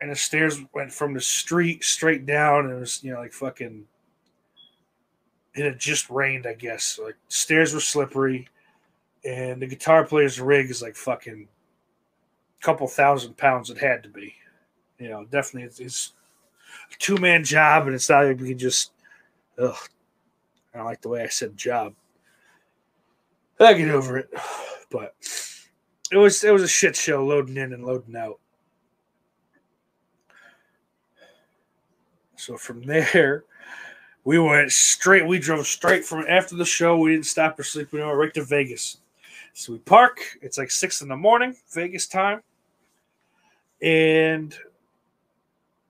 and 0.00 0.10
the 0.10 0.16
stairs 0.16 0.60
went 0.74 0.92
from 0.92 1.14
the 1.14 1.20
street 1.20 1.82
straight 1.82 2.26
down. 2.26 2.66
And 2.66 2.74
it 2.74 2.80
was, 2.80 3.02
you 3.02 3.12
know, 3.12 3.20
like 3.20 3.32
fucking. 3.32 3.86
And 5.54 5.64
it 5.64 5.72
had 5.72 5.78
just 5.78 6.10
rained, 6.10 6.46
I 6.46 6.54
guess. 6.54 6.84
So, 6.84 7.04
like 7.04 7.16
stairs 7.28 7.72
were 7.72 7.80
slippery, 7.80 8.48
and 9.24 9.60
the 9.60 9.66
guitar 9.66 10.04
player's 10.04 10.40
rig 10.40 10.70
is 10.70 10.82
like 10.82 10.96
fucking 10.96 11.48
a 12.60 12.64
couple 12.64 12.86
thousand 12.86 13.38
pounds. 13.38 13.70
It 13.70 13.78
had 13.78 14.02
to 14.02 14.10
be, 14.10 14.34
you 14.98 15.08
know, 15.08 15.24
definitely 15.24 15.68
it's, 15.82 16.12
two 16.98 17.16
man 17.16 17.44
job, 17.44 17.86
and 17.86 17.94
it's 17.94 18.08
not 18.08 18.24
like 18.24 18.40
we 18.40 18.50
can 18.50 18.58
just. 18.58 18.92
Ugh, 19.58 19.76
I 20.74 20.78
don't 20.78 20.86
like 20.86 21.00
the 21.00 21.08
way 21.08 21.22
I 21.22 21.28
said 21.28 21.56
job. 21.56 21.94
I 23.58 23.72
get 23.72 23.88
over 23.88 24.18
it, 24.18 24.28
but 24.90 25.14
it 26.12 26.16
was 26.16 26.44
it 26.44 26.52
was 26.52 26.62
a 26.62 26.68
shit 26.68 26.96
show 26.96 27.24
loading 27.24 27.56
in 27.56 27.72
and 27.72 27.84
loading 27.84 28.16
out. 28.16 28.38
So 32.36 32.56
from 32.56 32.82
there, 32.82 33.44
we 34.24 34.38
went 34.38 34.70
straight. 34.70 35.26
We 35.26 35.38
drove 35.38 35.66
straight 35.66 36.04
from 36.04 36.24
after 36.28 36.54
the 36.54 36.64
show. 36.64 36.98
We 36.98 37.12
didn't 37.12 37.26
stop 37.26 37.58
or 37.58 37.64
sleep. 37.64 37.92
We 37.92 38.00
went 38.02 38.16
right 38.16 38.34
to 38.34 38.44
Vegas. 38.44 38.98
So 39.54 39.72
we 39.72 39.78
park. 39.78 40.20
It's 40.42 40.58
like 40.58 40.70
six 40.70 41.00
in 41.00 41.08
the 41.08 41.16
morning, 41.16 41.56
Vegas 41.72 42.06
time, 42.06 42.42
and 43.80 44.54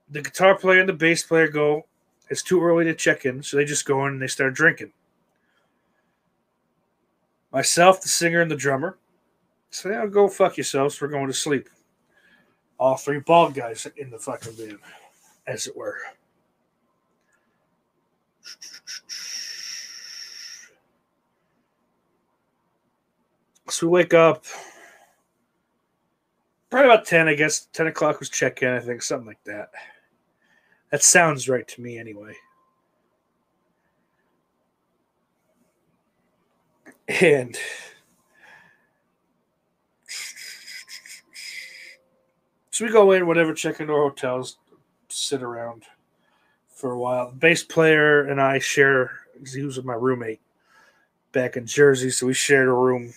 the 0.09 0.21
guitar 0.21 0.57
player 0.57 0.79
and 0.79 0.89
the 0.89 0.93
bass 0.93 1.23
player 1.23 1.47
go. 1.47 1.85
It's 2.29 2.43
too 2.43 2.61
early 2.61 2.85
to 2.85 2.93
check 2.93 3.25
in, 3.25 3.41
so 3.41 3.57
they 3.57 3.65
just 3.65 3.85
go 3.85 4.05
in 4.05 4.13
and 4.13 4.21
they 4.21 4.27
start 4.27 4.53
drinking. 4.53 4.91
Myself, 7.51 8.01
the 8.01 8.09
singer, 8.09 8.41
and 8.41 8.51
the 8.51 8.55
drummer 8.55 8.97
say, 9.69 9.91
"Yeah, 9.91 10.05
go 10.07 10.27
fuck 10.27 10.57
yourselves. 10.57 10.99
We're 10.99 11.07
going 11.07 11.27
to 11.27 11.33
sleep." 11.33 11.69
All 12.79 12.97
three 12.97 13.19
bald 13.19 13.55
guys 13.55 13.87
in 13.95 14.09
the 14.09 14.19
fucking 14.19 14.53
van, 14.53 14.79
as 15.47 15.67
it 15.67 15.75
were. 15.75 15.97
So 23.69 23.87
we 23.87 23.91
wake 23.91 24.13
up 24.13 24.45
probably 26.69 26.89
about 26.89 27.05
10, 27.05 27.27
I 27.27 27.33
guess. 27.33 27.67
10 27.73 27.87
o'clock 27.87 28.19
was 28.19 28.29
check 28.29 28.61
in, 28.61 28.69
I 28.69 28.79
think, 28.79 29.01
something 29.01 29.27
like 29.27 29.43
that. 29.45 29.71
That 30.91 31.03
sounds 31.03 31.49
right 31.49 31.67
to 31.67 31.81
me 31.81 31.97
anyway. 31.97 32.33
And 37.21 37.57
so 42.71 42.85
we 42.85 42.91
go 42.91 43.11
in, 43.11 43.27
whatever, 43.27 43.53
check 43.53 43.79
into 43.79 43.93
our 43.93 44.03
hotels, 44.03 44.57
sit 45.09 45.41
around 45.41 45.83
for 46.69 46.91
a 46.91 46.99
while. 46.99 47.29
The 47.29 47.37
bass 47.37 47.63
player 47.63 48.27
and 48.27 48.41
I 48.41 48.59
share. 48.59 49.11
He 49.53 49.63
was 49.63 49.77
with 49.77 49.85
my 49.85 49.93
roommate 49.93 50.41
back 51.31 51.57
in 51.57 51.65
Jersey, 51.65 52.09
so 52.09 52.27
we 52.27 52.33
shared 52.33 52.67
a 52.67 52.73
room. 52.73 53.13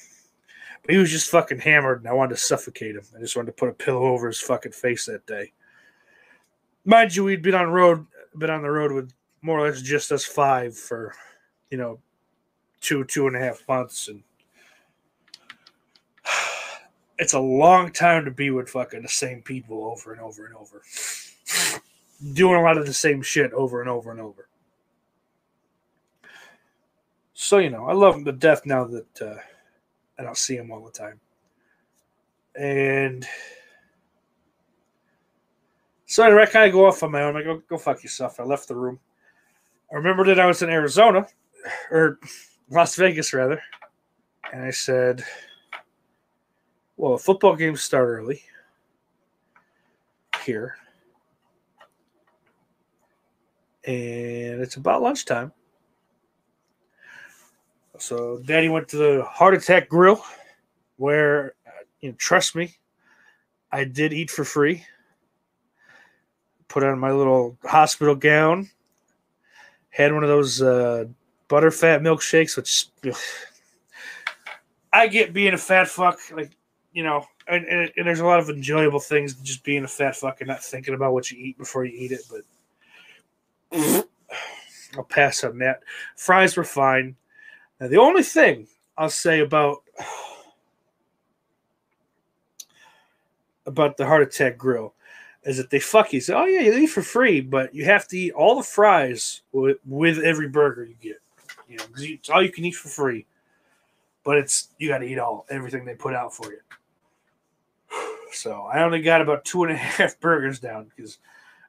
But 0.83 0.93
he 0.93 0.99
was 0.99 1.11
just 1.11 1.31
fucking 1.31 1.61
hammered, 1.61 2.01
and 2.01 2.09
I 2.09 2.12
wanted 2.12 2.37
to 2.37 2.41
suffocate 2.41 2.97
him. 2.97 3.05
I 3.16 3.21
just 3.21 3.37
wanted 3.37 3.47
to 3.47 3.57
put 3.57 3.68
a 3.68 3.73
pillow 3.73 4.05
over 4.05 4.29
his 4.29 4.41
fucking 4.41 4.73
face 4.73 5.07
that 5.07 5.27
day. 5.27 5.53
Mind 6.85 7.14
you, 7.14 7.24
we'd 7.24 7.43
been 7.43 7.55
on 7.55 7.68
road, 7.68 8.07
been 8.39 8.51
on 8.51 8.62
the 8.62 8.70
road 8.70 8.93
with 8.93 9.12
more 9.43 9.59
or 9.59 9.68
less 9.68 9.83
just 9.83 10.12
us 10.12 10.24
five 10.24 10.76
for, 10.76 11.14
you 11.70 11.78
know, 11.78 11.99
two 12.81 13.05
two 13.05 13.26
and 13.26 13.37
a 13.37 13.39
half 13.39 13.66
months, 13.68 14.09
and 14.09 14.22
it's 17.18 17.35
a 17.35 17.41
long 17.41 17.93
time 17.93 18.24
to 18.24 18.31
be 18.31 18.51
with 18.51 18.68
fucking 18.68 19.03
the 19.03 19.09
same 19.09 19.43
people 19.43 19.85
over 19.85 20.12
and 20.12 20.20
over 20.20 20.47
and 20.47 20.57
over 20.57 20.83
doing 22.33 22.57
a 22.57 22.62
lot 22.62 22.78
of 22.78 22.87
the 22.87 22.95
same 22.95 23.22
shit 23.22 23.53
over 23.53 23.81
and 23.81 23.91
over 23.91 24.11
and 24.11 24.20
over. 24.20 24.49
So 27.35 27.59
you 27.59 27.70
know, 27.70 27.87
I 27.87 27.93
love 27.93 28.14
him 28.14 28.24
to 28.24 28.33
death 28.33 28.64
now 28.64 28.85
that 28.85 29.22
uh, 29.22 29.37
I 30.18 30.22
don't 30.22 30.37
see 30.37 30.57
him 30.57 30.70
all 30.70 30.85
the 30.85 30.91
time. 30.91 31.20
And 32.55 33.26
so 36.11 36.24
anyway, 36.24 36.42
I 36.42 36.46
kind 36.46 36.66
of 36.66 36.72
go 36.72 36.86
off 36.86 37.02
on 37.02 37.12
my 37.12 37.22
own. 37.22 37.36
I 37.36 37.42
go, 37.42 37.62
go 37.68 37.78
fuck 37.78 38.02
yourself. 38.02 38.40
I 38.40 38.42
left 38.42 38.68
the 38.68 38.76
room. 38.76 38.98
I 39.92 39.96
remember 39.96 40.24
that 40.26 40.40
I 40.40 40.46
was 40.46 40.62
in 40.62 40.70
Arizona, 40.70 41.26
or 41.90 42.18
Las 42.68 42.96
Vegas 42.96 43.32
rather, 43.32 43.61
and 44.52 44.62
I 44.62 44.70
said, 44.70 45.22
"Well, 46.96 47.16
football 47.18 47.56
games 47.56 47.82
start 47.82 48.08
early 48.08 48.42
here." 50.44 50.76
and 53.84 54.61
it's 54.61 54.76
about 54.76 55.02
lunchtime. 55.02 55.52
So 57.98 58.40
Daddy 58.44 58.68
went 58.68 58.88
to 58.88 58.96
the 58.96 59.24
Heart 59.24 59.54
Attack 59.54 59.88
Grill, 59.88 60.24
where 60.96 61.54
uh, 61.66 61.70
you 62.00 62.11
know, 62.11 62.16
trust 62.18 62.54
me, 62.54 62.76
I 63.72 63.84
did 63.84 64.12
eat 64.12 64.30
for 64.30 64.44
free. 64.44 64.84
Put 66.71 66.85
on 66.85 67.01
my 67.01 67.11
little 67.11 67.59
hospital 67.64 68.14
gown, 68.14 68.71
had 69.91 70.14
one 70.14 70.23
of 70.23 70.29
those 70.29 70.62
uh, 70.62 71.07
butterfat 71.49 72.01
milkshakes, 72.01 72.57
which 72.57 72.87
I 74.93 75.09
get 75.09 75.33
being 75.33 75.53
a 75.53 75.59
fat 75.59 75.89
fuck, 75.89 76.21
like 76.33 76.53
you 76.93 77.03
know, 77.03 77.27
and, 77.49 77.64
and, 77.66 77.91
and 77.97 78.07
there's 78.07 78.21
a 78.21 78.25
lot 78.25 78.39
of 78.39 78.49
enjoyable 78.49 79.01
things 79.01 79.35
just 79.35 79.64
being 79.64 79.83
a 79.83 79.89
fat 79.89 80.14
fuck 80.14 80.41
and 80.41 80.47
not 80.47 80.62
thinking 80.62 80.95
about 80.95 81.12
what 81.12 81.29
you 81.33 81.39
eat 81.39 81.59
before 81.59 81.85
you 81.85 81.93
eat 81.93 82.12
it, 82.12 82.23
but 82.31 82.43
I'll 84.97 85.03
pass 85.03 85.43
on 85.43 85.59
that. 85.59 85.83
Fries 86.14 86.57
were 86.57 86.62
fine. 86.62 87.16
Now, 87.81 87.89
the 87.89 87.99
only 87.99 88.23
thing 88.23 88.68
I'll 88.97 89.11
say 89.11 89.41
about 89.41 89.83
about 93.66 93.97
the 93.97 94.07
heart 94.07 94.23
attack 94.23 94.57
grill 94.57 94.95
is 95.45 95.57
that 95.57 95.70
they 95.70 95.80
fuck 95.80 96.12
you. 96.12 96.20
Say, 96.20 96.34
oh 96.34 96.45
yeah, 96.45 96.61
you 96.61 96.74
eat 96.74 96.86
for 96.88 97.03
free, 97.03 97.41
but 97.41 97.74
you 97.74 97.84
have 97.84 98.07
to 98.09 98.18
eat 98.18 98.32
all 98.32 98.57
the 98.57 98.62
fries 98.62 99.43
with, 99.53 99.78
with 99.86 100.18
every 100.18 100.49
burger 100.49 100.84
you 100.84 100.97
get. 101.01 101.20
You 101.68 101.78
know, 101.78 101.84
because 101.86 102.05
it's 102.05 102.30
all 102.30 102.43
you 102.43 102.53
can 102.53 102.64
eat 102.64 102.74
for 102.74 102.88
free. 102.88 103.26
But 104.22 104.38
it's 104.38 104.68
you 104.78 104.88
got 104.88 104.99
to 104.99 105.07
eat 105.07 105.18
all 105.18 105.47
everything 105.49 105.84
they 105.84 105.95
put 105.95 106.14
out 106.14 106.34
for 106.34 106.53
you. 106.53 106.61
So 108.32 108.68
I 108.72 108.84
only 108.84 109.03
got 109.03 109.20
about 109.20 109.45
two 109.45 109.64
and 109.64 109.72
a 109.72 109.76
half 109.76 110.20
burgers 110.20 110.61
down 110.61 110.88
because 110.95 111.18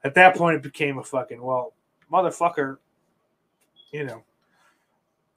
at 0.03 0.13
that 0.13 0.35
point 0.35 0.57
it 0.57 0.61
became 0.61 0.99
a 0.99 1.03
fucking 1.03 1.41
well 1.41 1.73
motherfucker, 2.11 2.77
you 3.91 4.03
know, 4.03 4.23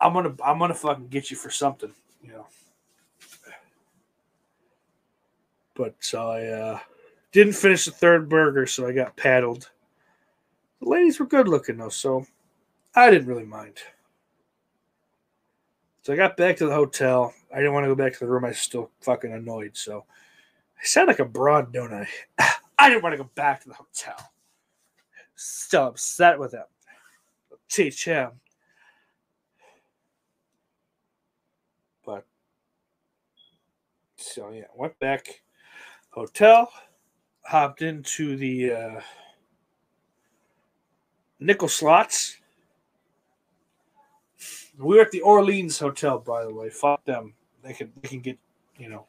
I'm 0.01 0.13
gonna 0.13 0.35
I'm 0.45 0.59
gonna 0.59 0.75
fucking 0.75 1.09
get 1.09 1.31
you 1.31 1.37
for 1.37 1.49
something, 1.49 1.93
you 2.23 2.33
know. 2.33 2.47
But 5.75 5.95
so 6.01 6.31
I 6.31 6.47
uh, 6.47 6.79
didn't 7.35 7.53
finish 7.53 7.85
the 7.85 7.91
third 7.91 8.31
burger, 8.31 8.67
so 8.67 8.87
I 8.87 8.93
got 8.93 9.17
paddled. 9.17 9.71
The 10.81 10.89
ladies 10.89 11.21
were 11.21 11.27
good 11.27 11.49
looking 11.49 11.77
though, 11.77 11.91
so 11.91 12.27
I 12.95 13.11
didn't 13.11 13.29
really 13.29 13.45
mind. 13.45 13.77
So 16.01 16.15
I 16.15 16.17
got 16.17 16.39
back 16.39 16.57
to 16.57 16.67
the 16.67 16.75
hotel. 16.75 17.35
I 17.53 17.59
didn't 17.59 17.75
want 17.75 17.85
to 17.85 17.89
go 17.89 17.95
back 17.95 18.15
to 18.15 18.21
the 18.21 18.27
room. 18.27 18.47
I 18.47 18.49
was 18.49 18.59
still 18.59 18.91
fucking 19.03 19.33
annoyed. 19.33 19.77
So 19.77 20.07
I 20.81 20.85
sound 20.85 21.09
like 21.09 21.19
a 21.19 21.27
broad, 21.27 21.73
don't 21.73 21.93
I? 21.93 22.09
I 22.79 22.89
didn't 22.89 23.03
want 23.03 23.13
to 23.13 23.23
go 23.23 23.31
back 23.35 23.63
to 23.63 23.69
the 23.69 23.75
hotel 23.75 24.17
so 25.35 25.89
upset 25.89 26.39
with 26.39 26.53
him. 26.53 26.65
Teach 27.69 28.05
him. 28.05 28.31
But 32.05 32.27
so 34.17 34.51
yeah, 34.51 34.65
went 34.77 34.99
back 34.99 35.43
hotel, 36.11 36.71
hopped 37.45 37.83
into 37.83 38.37
the 38.37 38.73
uh, 38.73 39.01
nickel 41.39 41.69
slots. 41.69 42.39
We 44.79 44.97
were 44.97 45.03
at 45.03 45.13
the 45.13 45.21
Orleans 45.21 45.79
Hotel, 45.79 46.19
by 46.19 46.45
the 46.45 46.53
way. 46.53 46.69
Fuck 46.71 47.05
them. 47.05 47.35
They 47.63 47.73
can 47.73 47.93
they 48.03 48.09
can 48.09 48.21
get 48.21 48.39
you 48.77 48.89
know 48.89 49.07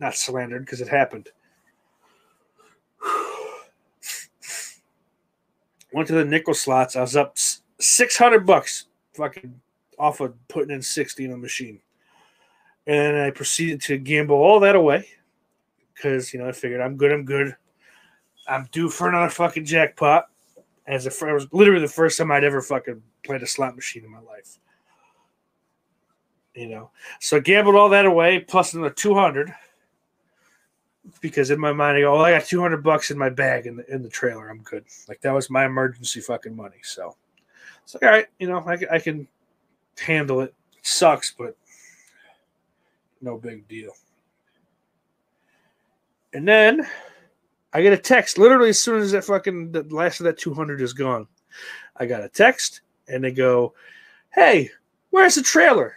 not 0.00 0.16
slandered 0.16 0.64
because 0.64 0.80
it 0.80 0.88
happened. 0.88 1.28
Went 5.92 6.08
to 6.08 6.14
the 6.14 6.24
nickel 6.24 6.54
slots. 6.54 6.96
I 6.96 7.02
was 7.02 7.14
up 7.14 7.38
six 7.78 8.16
hundred 8.16 8.46
bucks, 8.46 8.86
fucking 9.14 9.60
off 9.98 10.18
of 10.20 10.34
putting 10.48 10.74
in 10.74 10.82
sixty 10.82 11.24
in 11.24 11.30
a 11.32 11.36
machine, 11.36 11.78
and 12.86 13.16
I 13.16 13.30
proceeded 13.30 13.80
to 13.82 13.96
gamble 13.96 14.36
all 14.36 14.58
that 14.60 14.74
away 14.74 15.06
because 15.94 16.32
you 16.32 16.40
know 16.40 16.48
I 16.48 16.52
figured 16.52 16.80
I'm 16.80 16.96
good. 16.96 17.12
I'm 17.12 17.24
good. 17.24 17.56
I'm 18.46 18.68
due 18.72 18.90
for 18.90 19.08
another 19.08 19.30
fucking 19.30 19.64
jackpot. 19.64 20.26
As 20.86 21.06
fir- 21.16 21.30
it 21.30 21.34
was 21.34 21.46
literally 21.52 21.80
the 21.80 21.88
first 21.88 22.18
time 22.18 22.30
I'd 22.30 22.44
ever 22.44 22.60
fucking 22.60 23.02
played 23.24 23.42
a 23.42 23.46
slot 23.46 23.74
machine 23.74 24.04
in 24.04 24.10
my 24.10 24.20
life. 24.20 24.58
You 26.54 26.68
know, 26.68 26.90
so 27.20 27.38
I 27.38 27.40
gambled 27.40 27.74
all 27.74 27.88
that 27.88 28.06
away 28.06 28.40
plus 28.40 28.74
another 28.74 28.94
two 28.94 29.14
hundred 29.14 29.52
because 31.20 31.50
in 31.50 31.58
my 31.58 31.72
mind 31.72 31.96
I 31.96 32.02
go, 32.02 32.14
well, 32.14 32.24
I 32.24 32.32
got 32.32 32.44
two 32.44 32.60
hundred 32.60 32.82
bucks 32.82 33.10
in 33.10 33.18
my 33.18 33.28
bag 33.28 33.66
in 33.66 33.76
the 33.76 33.92
in 33.92 34.02
the 34.02 34.08
trailer. 34.08 34.48
I'm 34.48 34.62
good. 34.62 34.84
Like 35.08 35.20
that 35.22 35.32
was 35.32 35.50
my 35.50 35.64
emergency 35.64 36.20
fucking 36.20 36.54
money. 36.54 36.76
So 36.82 37.16
it's 37.82 37.94
like, 37.94 38.02
all 38.02 38.10
right, 38.10 38.26
you 38.38 38.48
know, 38.48 38.58
I, 38.60 38.78
I 38.92 38.98
can 38.98 39.26
handle 39.98 40.40
it. 40.42 40.54
It 40.78 40.86
sucks, 40.86 41.34
but 41.36 41.56
no 43.20 43.36
big 43.36 43.66
deal. 43.68 43.92
And 46.34 46.46
then 46.46 46.86
I 47.72 47.80
get 47.80 47.92
a 47.92 47.98
text 47.98 48.38
literally 48.38 48.70
as 48.70 48.78
soon 48.78 49.00
as 49.00 49.12
that 49.12 49.24
fucking 49.24 49.72
the 49.72 49.84
last 49.84 50.20
of 50.20 50.24
that 50.24 50.36
200 50.36 50.80
is 50.80 50.92
gone. 50.92 51.26
I 51.96 52.06
got 52.06 52.24
a 52.24 52.28
text 52.28 52.82
and 53.08 53.22
they 53.22 53.30
go, 53.30 53.72
Hey, 54.34 54.70
where's 55.10 55.36
the 55.36 55.42
trailer? 55.42 55.94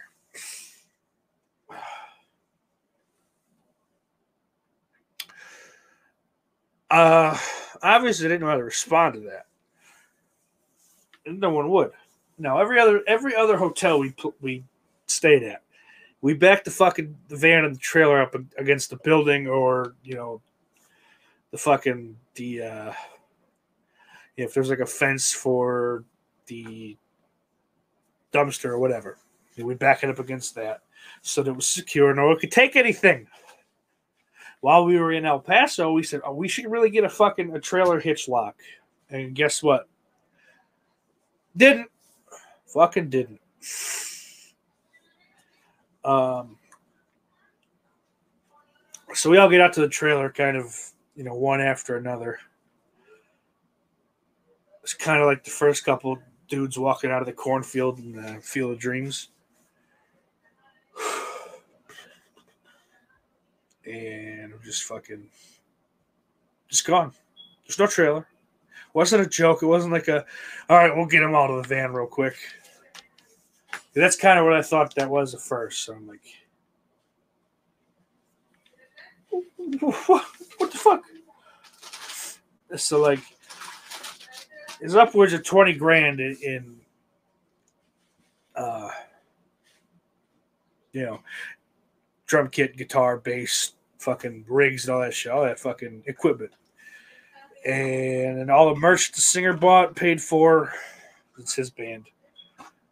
Uh, 6.90 7.36
obviously, 7.82 8.26
I 8.26 8.28
didn't 8.30 8.40
know 8.42 8.46
how 8.46 8.56
to 8.56 8.64
respond 8.64 9.14
to 9.14 9.20
that. 9.20 9.46
No 11.26 11.50
one 11.50 11.68
would. 11.68 11.90
Now, 12.38 12.58
every 12.60 12.80
other 12.80 13.02
every 13.06 13.34
other 13.34 13.56
hotel 13.56 13.98
we 13.98 14.14
we 14.40 14.64
stayed 15.06 15.42
at, 15.42 15.62
we 16.20 16.34
backed 16.34 16.64
the 16.64 16.70
fucking 16.70 17.16
the 17.28 17.36
van 17.36 17.64
and 17.64 17.74
the 17.74 17.80
trailer 17.80 18.20
up 18.20 18.34
against 18.56 18.90
the 18.90 18.96
building 19.04 19.46
or 19.46 19.94
you 20.02 20.14
know 20.14 20.40
the 21.50 21.58
fucking 21.58 22.16
the 22.34 22.62
uh 22.62 22.92
if 24.36 24.54
there's 24.54 24.70
like 24.70 24.80
a 24.80 24.86
fence 24.86 25.32
for 25.32 26.04
the 26.46 26.96
dumpster 28.32 28.66
or 28.66 28.78
whatever 28.78 29.18
we 29.56 29.74
back 29.74 30.04
it 30.04 30.10
up 30.10 30.18
against 30.18 30.54
that 30.54 30.82
so 31.22 31.42
that 31.42 31.50
it 31.50 31.56
was 31.56 31.66
secure 31.66 32.10
and 32.10 32.18
no 32.18 32.28
one 32.28 32.38
could 32.38 32.52
take 32.52 32.76
anything. 32.76 33.26
While 34.60 34.84
we 34.84 34.98
were 34.98 35.12
in 35.12 35.24
el 35.24 35.40
paso 35.40 35.92
we 35.92 36.02
said 36.02 36.20
oh, 36.24 36.34
we 36.34 36.48
should 36.48 36.70
really 36.70 36.90
get 36.90 37.04
a 37.04 37.08
fucking 37.08 37.54
a 37.54 37.60
trailer 37.60 37.98
hitch 38.00 38.28
lock. 38.28 38.56
And 39.10 39.34
guess 39.34 39.62
what? 39.62 39.88
Didn't. 41.56 41.90
Fucking 42.66 43.08
didn't 43.08 43.40
um 46.04 46.56
so 49.14 49.30
we 49.30 49.38
all 49.38 49.48
get 49.48 49.60
out 49.60 49.72
to 49.74 49.80
the 49.80 49.88
trailer 49.88 50.30
kind 50.30 50.56
of 50.56 50.74
you 51.14 51.24
know 51.24 51.34
one 51.34 51.60
after 51.60 51.96
another. 51.96 52.38
It's 54.82 54.94
kind 54.94 55.20
of 55.20 55.26
like 55.26 55.44
the 55.44 55.50
first 55.50 55.84
couple 55.84 56.18
dudes 56.48 56.78
walking 56.78 57.10
out 57.10 57.20
of 57.20 57.26
the 57.26 57.32
cornfield 57.32 57.98
in 57.98 58.12
the 58.12 58.40
field 58.40 58.72
of 58.72 58.78
dreams. 58.78 59.28
And 63.86 64.52
I'm 64.52 64.60
just 64.62 64.82
fucking 64.82 65.26
just 66.68 66.86
gone. 66.86 67.10
There's 67.66 67.78
no 67.78 67.86
trailer. 67.86 68.28
Wasn't 68.92 69.22
a 69.22 69.26
joke. 69.26 69.62
It 69.62 69.66
wasn't 69.66 69.94
like 69.94 70.08
a 70.08 70.26
all 70.68 70.76
right 70.76 70.94
we'll 70.94 71.06
get 71.06 71.22
him 71.22 71.34
out 71.34 71.48
of 71.50 71.62
the 71.62 71.68
van 71.68 71.92
real 71.92 72.06
quick 72.06 72.36
that's 74.00 74.16
kind 74.16 74.38
of 74.38 74.44
what 74.44 74.54
i 74.54 74.62
thought 74.62 74.94
that 74.94 75.08
was 75.08 75.34
at 75.34 75.40
first 75.40 75.84
so 75.84 75.94
i'm 75.94 76.06
like 76.06 76.20
what, 79.80 80.24
what 80.58 80.72
the 80.72 80.78
fuck? 80.78 81.02
So 82.76 83.00
like, 83.00 83.20
it's 84.80 84.94
upwards 84.94 85.32
of 85.32 85.44
twenty 85.44 85.72
grand 85.72 86.20
in, 86.20 86.36
in 86.42 86.76
uh, 88.54 88.90
you 90.92 91.04
know, 91.04 91.20
drum 92.26 92.48
kit, 92.48 92.76
guitar, 92.76 93.16
bass, 93.16 93.72
fucking 93.98 94.44
rigs, 94.48 94.86
and 94.86 94.94
all 94.94 95.00
that 95.00 95.14
shit, 95.14 95.32
all 95.32 95.44
that 95.44 95.58
fucking 95.58 96.02
equipment, 96.06 96.52
and 97.64 98.38
and 98.38 98.50
all 98.50 98.72
the 98.72 98.80
merch 98.80 99.12
the 99.12 99.20
singer 99.20 99.54
bought, 99.54 99.96
paid 99.96 100.20
for. 100.20 100.72
It's 101.38 101.54
his 101.54 101.70
band. 101.70 102.06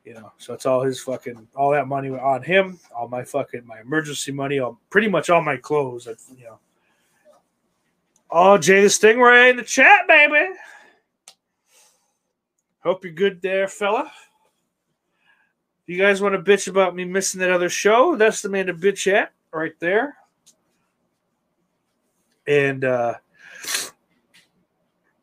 You 0.07 0.15
know, 0.15 0.33
so 0.39 0.55
it's 0.55 0.67
all 0.67 0.83
his 0.83 1.01
fucking 1.01 1.49
all 1.57 1.73
that 1.73 1.89
money 1.89 2.11
on 2.11 2.41
him, 2.41 2.79
all 2.95 3.09
my 3.09 3.25
fucking 3.25 3.67
my 3.67 3.81
emergency 3.81 4.31
money, 4.31 4.61
all 4.61 4.79
pretty 4.89 5.09
much 5.09 5.31
all 5.31 5.43
my 5.43 5.57
clothes. 5.57 6.07
You 6.39 6.45
know, 6.45 6.59
Oh, 8.31 8.57
Jay 8.57 8.83
the 8.83 8.87
Stingray 8.87 9.51
in 9.51 9.57
the 9.57 9.65
chat, 9.65 10.07
baby. 10.07 10.55
Hope 12.85 13.05
you're 13.05 13.13
good 13.13 13.43
there, 13.43 13.67
fella. 13.67 14.13
You 15.87 15.99
guys 15.99 16.21
want 16.23 16.35
to 16.35 16.51
bitch 16.51 16.69
about 16.69 16.95
me 16.95 17.05
missing 17.05 17.41
that 17.41 17.51
other 17.51 17.69
show? 17.69 18.15
That's 18.15 18.43
the 18.43 18.49
man 18.49 18.67
to 18.67 18.75
bitch 18.75 19.13
at 19.13 19.33
right 19.53 19.75
there. 19.81 20.17
And 22.47 22.85
uh 22.85 23.15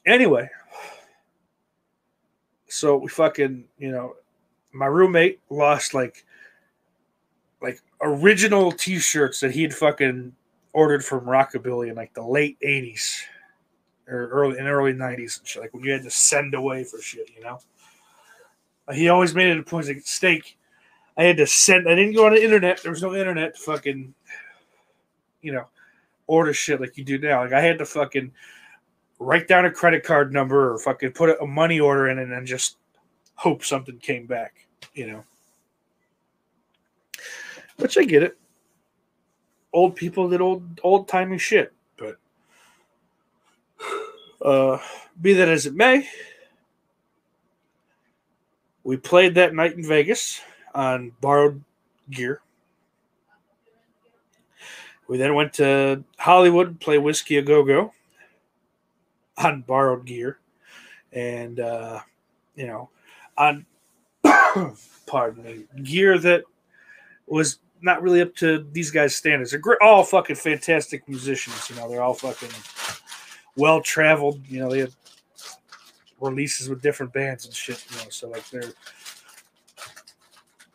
anyway, 0.06 0.50
so 2.68 2.98
we 2.98 3.08
fucking, 3.08 3.64
you 3.78 3.92
know, 3.92 4.16
my 4.74 4.88
roommate 4.88 5.40
lost 5.50 5.94
like 5.94 6.26
like 7.62 7.82
original 8.02 8.72
t-shirts 8.72 9.40
that 9.40 9.52
he'd 9.52 9.74
fucking 9.74 10.34
ordered 10.74 11.06
from 11.06 11.22
Rockabilia 11.22 11.92
in 11.92 11.96
like 11.96 12.14
the 12.14 12.24
late 12.24 12.58
'80s 12.60 13.22
or 14.08 14.28
early 14.28 14.58
in 14.58 14.68
early 14.68 14.94
'90s 14.94 15.40
and 15.40 15.48
shit. 15.48 15.62
Like 15.62 15.74
when 15.74 15.84
you 15.84 15.92
had 15.92 16.04
to 16.04 16.12
send 16.12 16.54
away 16.54 16.84
for 16.84 17.02
shit, 17.02 17.30
you 17.36 17.44
know. 17.44 17.60
He 18.92 19.08
always 19.08 19.34
made 19.34 19.48
it 19.48 19.60
a 19.60 19.64
point. 19.64 19.88
Like 19.88 20.02
steak, 20.04 20.58
I 21.18 21.24
had 21.24 21.38
to 21.38 21.48
send. 21.48 21.88
I 21.88 21.96
didn't 21.96 22.16
go 22.16 22.26
on 22.26 22.34
the 22.34 22.44
internet. 22.44 22.82
There 22.82 22.92
was 22.92 23.02
no 23.02 23.16
internet. 23.16 23.56
To 23.56 23.62
fucking, 23.62 24.14
you 25.42 25.54
know, 25.54 25.68
order 26.28 26.54
shit 26.54 26.82
like 26.82 26.98
you 26.98 27.06
do 27.06 27.18
now. 27.18 27.44
Like 27.44 27.54
I 27.54 27.62
had 27.62 27.78
to 27.78 27.86
fucking 27.86 28.32
write 29.20 29.48
down 29.48 29.64
a 29.64 29.72
credit 29.72 30.04
card 30.04 30.34
number 30.34 30.74
or 30.74 30.78
fucking 30.80 31.14
put 31.14 31.42
a 31.42 31.46
money 31.46 31.80
order 31.80 32.10
in 32.10 32.20
and 32.20 32.30
then 32.30 32.46
just 32.46 32.78
hope 33.36 33.64
something 33.64 33.98
came 34.00 34.26
back. 34.26 34.68
You 34.94 35.08
know. 35.08 35.24
Which 37.78 37.98
I 37.98 38.04
get 38.04 38.24
it 38.24 38.38
old 39.74 39.96
people 39.96 40.30
did 40.30 40.40
old 40.40 40.80
old 40.84 41.08
timey 41.08 41.38
shit. 41.38 41.74
But 41.98 42.18
uh, 44.42 44.78
be 45.20 45.34
that 45.34 45.50
as 45.50 45.66
it 45.66 45.74
may, 45.74 46.08
we 48.84 48.96
played 48.98 49.36
that 49.36 49.54
night 49.54 49.76
in 49.76 49.84
Vegas 49.84 50.40
on 50.74 51.12
borrowed 51.20 51.62
gear. 52.10 52.42
We 55.08 55.18
then 55.18 55.36
went 55.36 55.54
to 55.54 56.04
Hollywood 56.18 56.80
to 56.80 56.86
play 56.86 56.98
Whisky 56.98 57.38
a 57.38 57.42
Go 57.42 57.64
Go 57.64 57.94
on 59.38 59.62
borrowed 59.62 60.06
gear, 60.06 60.38
and 61.12 61.60
uh, 61.60 62.00
you 62.56 62.68
know, 62.68 62.90
on 63.38 63.66
pardon 65.06 65.44
me, 65.44 65.66
gear 65.84 66.18
that 66.20 66.44
was 67.28 67.60
not 67.82 68.02
really 68.02 68.22
up 68.22 68.36
to 68.36 68.66
these 68.72 68.92
guys' 68.92 69.16
standards. 69.16 69.52
They're 69.52 69.84
all 69.84 70.04
fucking 70.04 70.38
fantastic 70.38 71.08
musicians. 71.08 71.70
You 71.70 71.76
know, 71.76 71.90
they're 71.90 72.02
all 72.02 72.14
fucking 72.14 72.50
well 73.58 73.82
traveled. 73.82 74.42
You 74.48 74.60
know, 74.60 74.72
they 74.72 74.80
have 74.80 74.96
releases 76.20 76.70
with 76.70 76.82
different 76.82 77.14
bands 77.14 77.46
and 77.46 77.54
shit. 77.54 77.86
You 77.92 77.98
know, 77.98 78.10
so 78.10 78.30
like 78.30 78.50
they're 78.50 78.74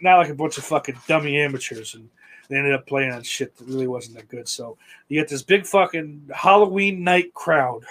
not 0.01 0.19
like 0.19 0.29
a 0.29 0.35
bunch 0.35 0.59
of 0.59 0.65
fucking 0.65 0.99
dummy 1.07 1.41
amateurs, 1.41 1.95
and 1.95 2.09
they 2.49 2.57
ended 2.57 2.75
up 2.75 2.87
playing 2.87 3.13
on 3.13 3.23
shit 3.23 3.57
that 3.57 3.67
really 3.67 3.89
wasn't 3.89 4.17
that 4.17 4.29
good. 4.29 4.49
So 4.49 4.77
you 5.09 5.21
get 5.21 5.29
this 5.29 5.43
big 5.43 5.67
fucking 5.67 6.31
Halloween 6.35 7.03
night 7.03 7.33
crowd, 7.33 7.85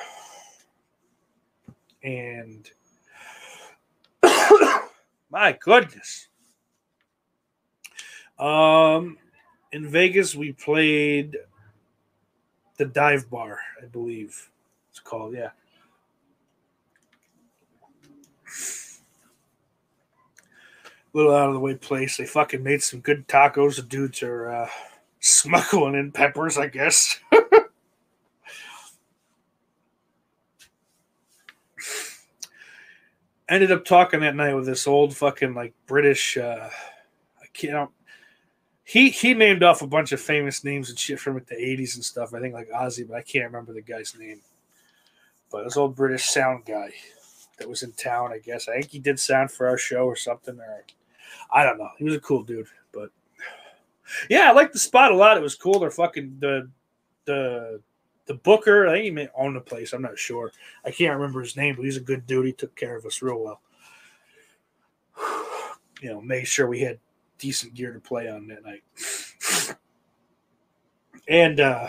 and 2.04 2.70
My 5.30 5.58
goodness. 5.60 6.28
Um, 8.40 9.18
in 9.72 9.88
Vegas, 9.88 10.36
we 10.36 10.54
played 10.54 11.38
the 12.78 12.86
dive 12.86 13.30
bar, 13.30 13.60
I 13.82 13.86
believe 13.86 14.50
it's 14.92 15.00
called. 15.00 15.34
Yeah. 15.34 15.50
Little 21.14 21.34
out 21.34 21.48
of 21.48 21.54
the 21.56 21.60
way 21.60 21.74
place. 21.74 22.18
They 22.18 22.26
fucking 22.26 22.62
made 22.62 22.84
some 22.84 23.00
good 23.00 23.28
tacos. 23.28 23.78
The 23.78 23.82
dudes 23.82 24.22
are 24.22 24.52
uh, 24.52 24.70
smuggling 25.20 25.96
in 25.96 26.12
peppers, 26.12 26.58
I 26.58 26.68
guess. 26.68 27.20
Ended 33.50 33.72
up 33.72 33.86
talking 33.86 34.20
that 34.22 34.36
night 34.36 34.54
with 34.54 34.66
this 34.66 34.88
old 34.88 35.16
fucking 35.16 35.54
like 35.54 35.74
British. 35.86 36.38
Uh, 36.38 36.70
I 37.42 37.46
can't. 37.54 37.90
He 38.84 39.10
he 39.10 39.34
named 39.34 39.64
off 39.64 39.82
a 39.82 39.88
bunch 39.88 40.12
of 40.12 40.20
famous 40.20 40.64
names 40.64 40.90
and 40.90 41.00
shit 41.00 41.20
from 41.20 41.36
like 41.36 41.48
the 41.48 41.56
'80s 41.56 41.96
and 41.96 42.04
stuff. 42.04 42.34
I 42.34 42.40
think 42.40 42.54
like 42.54 42.70
Ozzy, 42.70 43.08
but 43.08 43.18
I 43.18 43.22
can't 43.22 43.46
remember 43.46 43.74
the 43.74 43.82
guy's 43.82 44.18
name. 44.18 44.42
But 45.50 45.64
this 45.64 45.78
old 45.78 45.96
British 45.96 46.26
sound 46.26 46.66
guy 46.66 46.92
that 47.58 47.70
was 47.70 47.84
in 47.84 47.92
town, 47.94 48.32
I 48.32 48.40
guess. 48.40 48.68
I 48.68 48.74
think 48.74 48.92
he 48.92 49.00
did 49.00 49.20
sound 49.20 49.52
for 49.52 49.68
our 49.68 49.78
show 49.78 50.06
or 50.06 50.16
something, 50.16 50.60
or 50.60 50.84
I 51.52 51.64
don't 51.64 51.78
know. 51.78 51.90
He 51.98 52.04
was 52.04 52.16
a 52.16 52.20
cool 52.20 52.44
dude, 52.44 52.68
but 52.92 53.12
yeah, 54.30 54.50
I 54.50 54.52
liked 54.52 54.74
the 54.74 54.80
spot 54.80 55.12
a 55.12 55.16
lot. 55.16 55.38
It 55.38 55.44
was 55.44 55.56
cool. 55.56 55.80
They're 55.80 55.92
fucking 55.92 56.38
the 56.40 56.70
the 57.26 57.82
the 58.28 58.36
booker. 58.36 58.88
I 58.88 58.94
think 58.94 59.06
he 59.06 59.12
may 59.12 59.30
own 59.36 59.54
the 59.54 59.62
place. 59.62 59.94
I'm 59.94 60.02
not 60.02 60.20
sure. 60.20 60.52
I 60.86 60.92
can't 60.92 61.16
remember 61.16 61.42
his 61.42 61.58
name, 61.58 61.76
but 61.76 61.86
he's 61.86 61.98
a 61.98 62.02
good 62.02 62.28
dude. 62.28 62.46
He 62.46 62.54
took 62.54 62.76
care 62.76 62.96
of 62.96 63.06
us 63.06 63.22
real 63.22 63.44
well. 63.44 63.62
You 66.00 66.10
know, 66.10 66.22
made 66.22 66.46
sure 66.46 66.68
we 66.68 66.82
had 66.82 67.00
decent 67.40 67.74
gear 67.74 67.92
to 67.92 68.00
play 68.00 68.30
on 68.30 68.46
that 68.50 68.64
night. 68.64 68.84
and 71.28 71.60
uh 71.60 71.88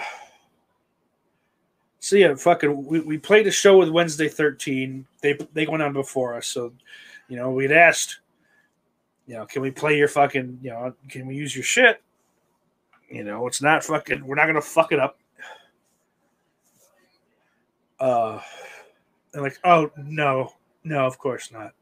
so 2.00 2.16
yeah, 2.16 2.34
fucking 2.34 2.86
we, 2.86 3.00
we 3.00 3.18
played 3.18 3.46
a 3.46 3.50
show 3.50 3.76
with 3.76 3.90
Wednesday 3.90 4.28
13. 4.28 5.06
They 5.20 5.36
they 5.52 5.66
went 5.66 5.82
on 5.82 5.92
before 5.92 6.34
us. 6.34 6.46
So, 6.46 6.72
you 7.28 7.36
know, 7.36 7.50
we'd 7.50 7.70
asked, 7.70 8.20
you 9.26 9.34
know, 9.34 9.44
can 9.44 9.60
we 9.60 9.70
play 9.70 9.98
your 9.98 10.08
fucking, 10.08 10.60
you 10.62 10.70
know, 10.70 10.94
can 11.10 11.26
we 11.26 11.36
use 11.36 11.54
your 11.54 11.64
shit? 11.64 12.02
You 13.10 13.24
know, 13.24 13.46
it's 13.46 13.60
not 13.60 13.84
fucking 13.84 14.26
we're 14.26 14.36
not 14.36 14.46
gonna 14.46 14.62
fuck 14.62 14.90
it 14.90 14.98
up. 14.98 15.18
Uh 18.00 18.40
and 19.34 19.42
like, 19.42 19.58
oh 19.64 19.90
no, 19.96 20.52
no, 20.84 21.06
of 21.06 21.18
course 21.18 21.52
not. 21.52 21.72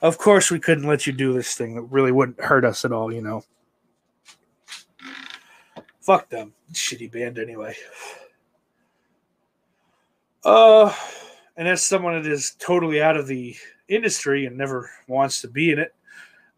Of 0.00 0.18
course 0.18 0.50
we 0.50 0.60
couldn't 0.60 0.86
let 0.86 1.06
you 1.06 1.12
do 1.12 1.32
this 1.32 1.54
thing 1.54 1.74
that 1.74 1.82
really 1.82 2.12
wouldn't 2.12 2.40
hurt 2.40 2.64
us 2.64 2.84
at 2.84 2.92
all, 2.92 3.12
you 3.12 3.22
know. 3.22 3.44
Fuck 6.00 6.28
them. 6.28 6.52
Shitty 6.72 7.10
band 7.10 7.38
anyway. 7.38 7.74
Uh, 10.44 10.94
and 11.56 11.68
as 11.68 11.84
someone 11.84 12.20
that 12.20 12.30
is 12.30 12.56
totally 12.58 13.00
out 13.00 13.16
of 13.16 13.26
the 13.26 13.54
industry 13.88 14.46
and 14.46 14.56
never 14.56 14.90
wants 15.06 15.40
to 15.42 15.48
be 15.48 15.70
in 15.70 15.78
it, 15.78 15.94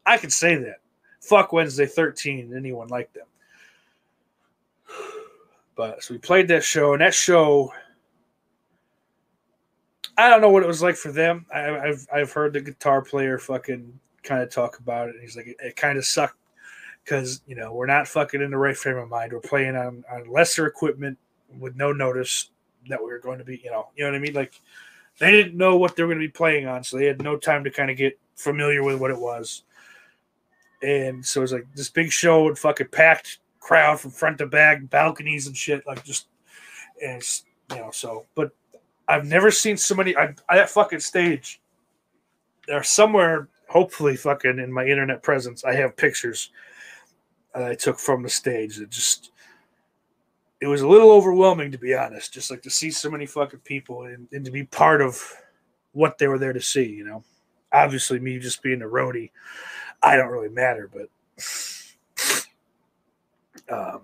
I 0.07 0.17
can 0.17 0.31
say 0.31 0.57
that. 0.57 0.77
Fuck 1.21 1.53
Wednesday 1.53 1.87
13 1.87 2.55
anyone 2.57 2.89
like 2.89 3.13
them. 3.13 3.27
But 5.77 6.03
so 6.03 6.15
we 6.15 6.19
played 6.19 6.49
that 6.49 6.63
show, 6.63 6.93
and 6.93 7.01
that 7.01 7.15
show, 7.15 7.73
I 10.17 10.31
don't 10.31 10.41
know 10.41 10.51
what 10.51 10.63
it 10.63 10.69
was 10.69 10.83
like 10.83 10.97
for 10.97 11.11
them. 11.13 11.47
I, 11.53 11.61
have 11.61 12.07
I've 12.13 12.33
heard 12.33 12.53
the 12.53 12.61
guitar 12.61 13.03
player 13.03 13.39
fucking 13.39 13.99
kind 14.23 14.43
of 14.43 14.51
talk 14.51 14.79
about 14.79 15.09
it. 15.09 15.15
And 15.15 15.23
he's 15.23 15.37
like, 15.37 15.47
it, 15.47 15.57
it 15.61 15.77
kind 15.77 15.99
of 15.99 16.05
sucked 16.05 16.39
because 17.05 17.43
you 17.47 17.55
know 17.55 17.73
we're 17.73 17.87
not 17.87 18.09
fucking 18.09 18.41
in 18.41 18.51
the 18.51 18.57
right 18.57 18.77
frame 18.77 18.97
of 18.97 19.09
mind. 19.09 19.33
We're 19.33 19.41
playing 19.41 19.77
on 19.77 20.05
on 20.11 20.31
lesser 20.31 20.67
equipment 20.67 21.19
with 21.59 21.77
no 21.77 21.93
notice 21.93 22.51
that 22.89 23.01
we 23.01 23.07
were 23.07 23.19
going 23.19 23.39
to 23.39 23.45
be, 23.45 23.61
you 23.65 23.71
know, 23.71 23.89
you 23.97 24.05
know 24.05 24.11
what 24.11 24.17
I 24.17 24.21
mean? 24.21 24.35
Like 24.35 24.61
they 25.19 25.31
didn't 25.31 25.57
know 25.57 25.77
what 25.77 25.97
they 25.97 26.03
were 26.03 26.09
going 26.09 26.21
to 26.21 26.27
be 26.27 26.33
playing 26.33 26.67
on, 26.67 26.85
so 26.85 26.97
they 26.97 27.07
had 27.07 27.23
no 27.23 27.37
time 27.37 27.65
to 27.65 27.71
kind 27.71 27.91
of 27.91 27.97
get 27.97 28.19
familiar 28.37 28.83
with 28.83 29.01
what 29.01 29.11
it 29.11 29.19
was. 29.19 29.63
And 30.83 31.25
so 31.25 31.41
it 31.41 31.43
was 31.43 31.53
like 31.53 31.67
this 31.75 31.89
big 31.89 32.11
show 32.11 32.49
and 32.49 32.59
fucking 32.59 32.89
packed 32.89 33.39
crowd 33.61 34.01
from 34.01 34.11
front 34.11 34.39
to 34.39 34.47
back, 34.47 34.89
balconies 34.91 35.47
and 35.47 35.57
shit, 35.57 35.87
like 35.87 36.05
just 36.05 36.27
and 37.03 37.23
you 37.71 37.77
know, 37.77 37.91
so 37.91 38.27
but 38.35 38.53
I've 39.07 39.27
never 39.27 39.51
seen 39.51 39.77
so 39.77 39.95
many 39.95 40.17
I, 40.17 40.35
I 40.49 40.57
that 40.57 40.71
fucking 40.71 41.01
stage. 41.01 41.61
There's 42.67 42.89
somewhere, 42.89 43.49
hopefully, 43.69 44.17
fucking 44.17 44.59
in 44.59 44.73
my 44.73 44.87
internet 44.87 45.23
presence, 45.23 45.65
I 45.65 45.75
have 45.75 45.97
pictures 45.97 46.51
that 47.55 47.65
I 47.65 47.75
took 47.75 47.99
from 47.99 48.23
the 48.23 48.29
stage 48.29 48.79
It 48.79 48.91
just 48.91 49.31
it 50.61 50.67
was 50.67 50.81
a 50.81 50.89
little 50.89 51.11
overwhelming 51.11 51.71
to 51.71 51.79
be 51.79 51.95
honest 51.95 52.33
just 52.33 52.51
like 52.51 52.63
to 52.63 52.71
see 52.71 52.91
so 52.91 53.11
many 53.11 53.27
fucking 53.27 53.61
people 53.61 54.05
and, 54.05 54.27
and 54.33 54.45
to 54.47 54.51
be 54.51 54.65
part 54.65 55.03
of 55.03 55.23
what 55.93 56.17
they 56.17 56.27
were 56.27 56.39
there 56.39 56.55
to 56.55 56.61
see 56.61 56.89
you 56.89 57.05
know 57.05 57.23
obviously 57.73 58.19
me 58.19 58.39
just 58.39 58.63
being 58.63 58.81
a 58.81 58.87
roadie 58.87 59.31
i 60.03 60.17
don't 60.17 60.31
really 60.31 60.49
matter 60.49 60.91
but 60.93 61.09
um 63.69 64.01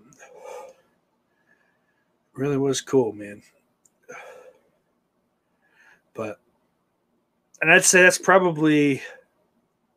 really 2.35 2.59
was 2.59 2.83
cool 2.83 3.13
man 3.13 3.41
but 6.21 6.39
and 7.63 7.73
i'd 7.73 7.85
say 7.85 8.03
that's 8.03 8.19
probably 8.19 9.01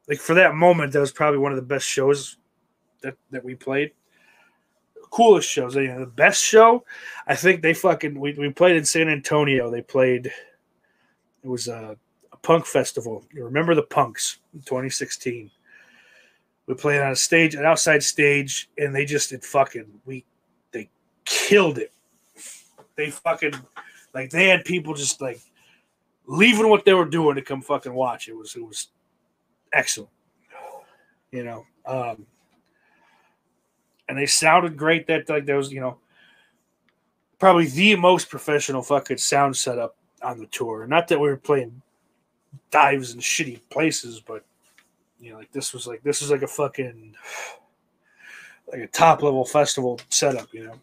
like 0.08 0.20
for 0.20 0.36
that 0.36 0.56
moment 0.56 0.94
that 0.94 1.00
was 1.00 1.12
probably 1.12 1.40
one 1.40 1.52
of 1.52 1.58
the 1.58 1.62
best 1.62 1.86
shows 1.86 2.38
that 3.02 3.16
that 3.32 3.44
we 3.44 3.56
played 3.56 3.92
coolest 5.14 5.50
shows. 5.50 5.76
You 5.76 5.88
know, 5.88 6.00
the 6.00 6.08
best 6.08 6.44
show, 6.44 6.84
I 7.28 7.36
think 7.36 7.62
they 7.62 7.74
fucking 7.74 8.20
we, 8.20 8.34
we 8.34 8.50
played 8.50 8.76
in 8.76 8.84
San 8.84 9.08
Antonio. 9.08 9.70
They 9.70 9.82
played 9.82 10.26
it 11.44 11.48
was 11.48 11.68
a, 11.68 11.96
a 12.32 12.38
punk 12.38 12.66
festival. 12.66 13.24
You 13.32 13.46
remember 13.46 13.76
the 13.76 13.84
punks 13.84 14.40
in 14.54 14.62
2016. 14.62 15.52
We 16.66 16.74
played 16.74 17.02
on 17.02 17.12
a 17.12 17.16
stage, 17.16 17.56
an 17.56 17.66
outside 17.66 18.02
stage, 18.02 18.70
and 18.78 18.96
they 18.96 19.06
just 19.06 19.30
did 19.30 19.44
fucking 19.44 19.86
we 20.06 20.26
they 20.72 20.90
killed 21.26 21.78
it. 21.78 21.94
They 22.96 23.12
fucking 23.12 23.54
like 24.14 24.32
they 24.32 24.48
had 24.48 24.66
people 24.66 24.96
just 24.96 25.22
like 25.22 25.42
leaving 26.26 26.70
what 26.70 26.86
they 26.86 26.94
were 26.94 27.06
doing 27.06 27.36
to 27.36 27.42
come 27.42 27.62
fucking 27.62 27.94
watch. 27.94 28.28
It 28.28 28.38
was 28.38 28.56
it 28.56 28.66
was 28.66 28.88
excellent. 29.72 30.10
You 31.32 31.44
know, 31.44 31.66
um, 31.86 32.26
and 34.08 34.18
they 34.18 34.26
sounded 34.26 34.78
great. 34.78 35.08
That 35.08 35.30
like 35.30 35.46
there 35.46 35.58
was 35.58 35.72
you 35.72 35.82
know 35.82 35.98
probably 37.40 37.68
the 37.68 37.96
most 37.96 38.30
professional 38.30 38.82
fucking 38.82 39.18
sound 39.18 39.58
setup 39.58 39.96
on 40.22 40.40
the 40.40 40.46
tour. 40.48 40.88
Not 40.88 41.08
that 41.08 41.20
we 41.20 41.28
were 41.28 41.38
playing 41.38 41.82
dives 42.72 43.14
in 43.14 43.20
shitty 43.20 43.60
places, 43.70 44.20
but 44.20 44.46
you 45.20 45.32
know 45.32 45.38
like 45.38 45.52
this 45.52 45.74
was 45.74 45.88
like 45.88 46.04
this 46.04 46.22
was 46.22 46.32
like 46.32 46.44
a 46.44 46.48
fucking 46.48 47.16
like 48.72 48.82
a 48.82 48.88
top 48.88 49.24
level 49.24 49.46
festival 49.46 50.00
setup. 50.10 50.54
You 50.54 50.66
know. 50.66 50.80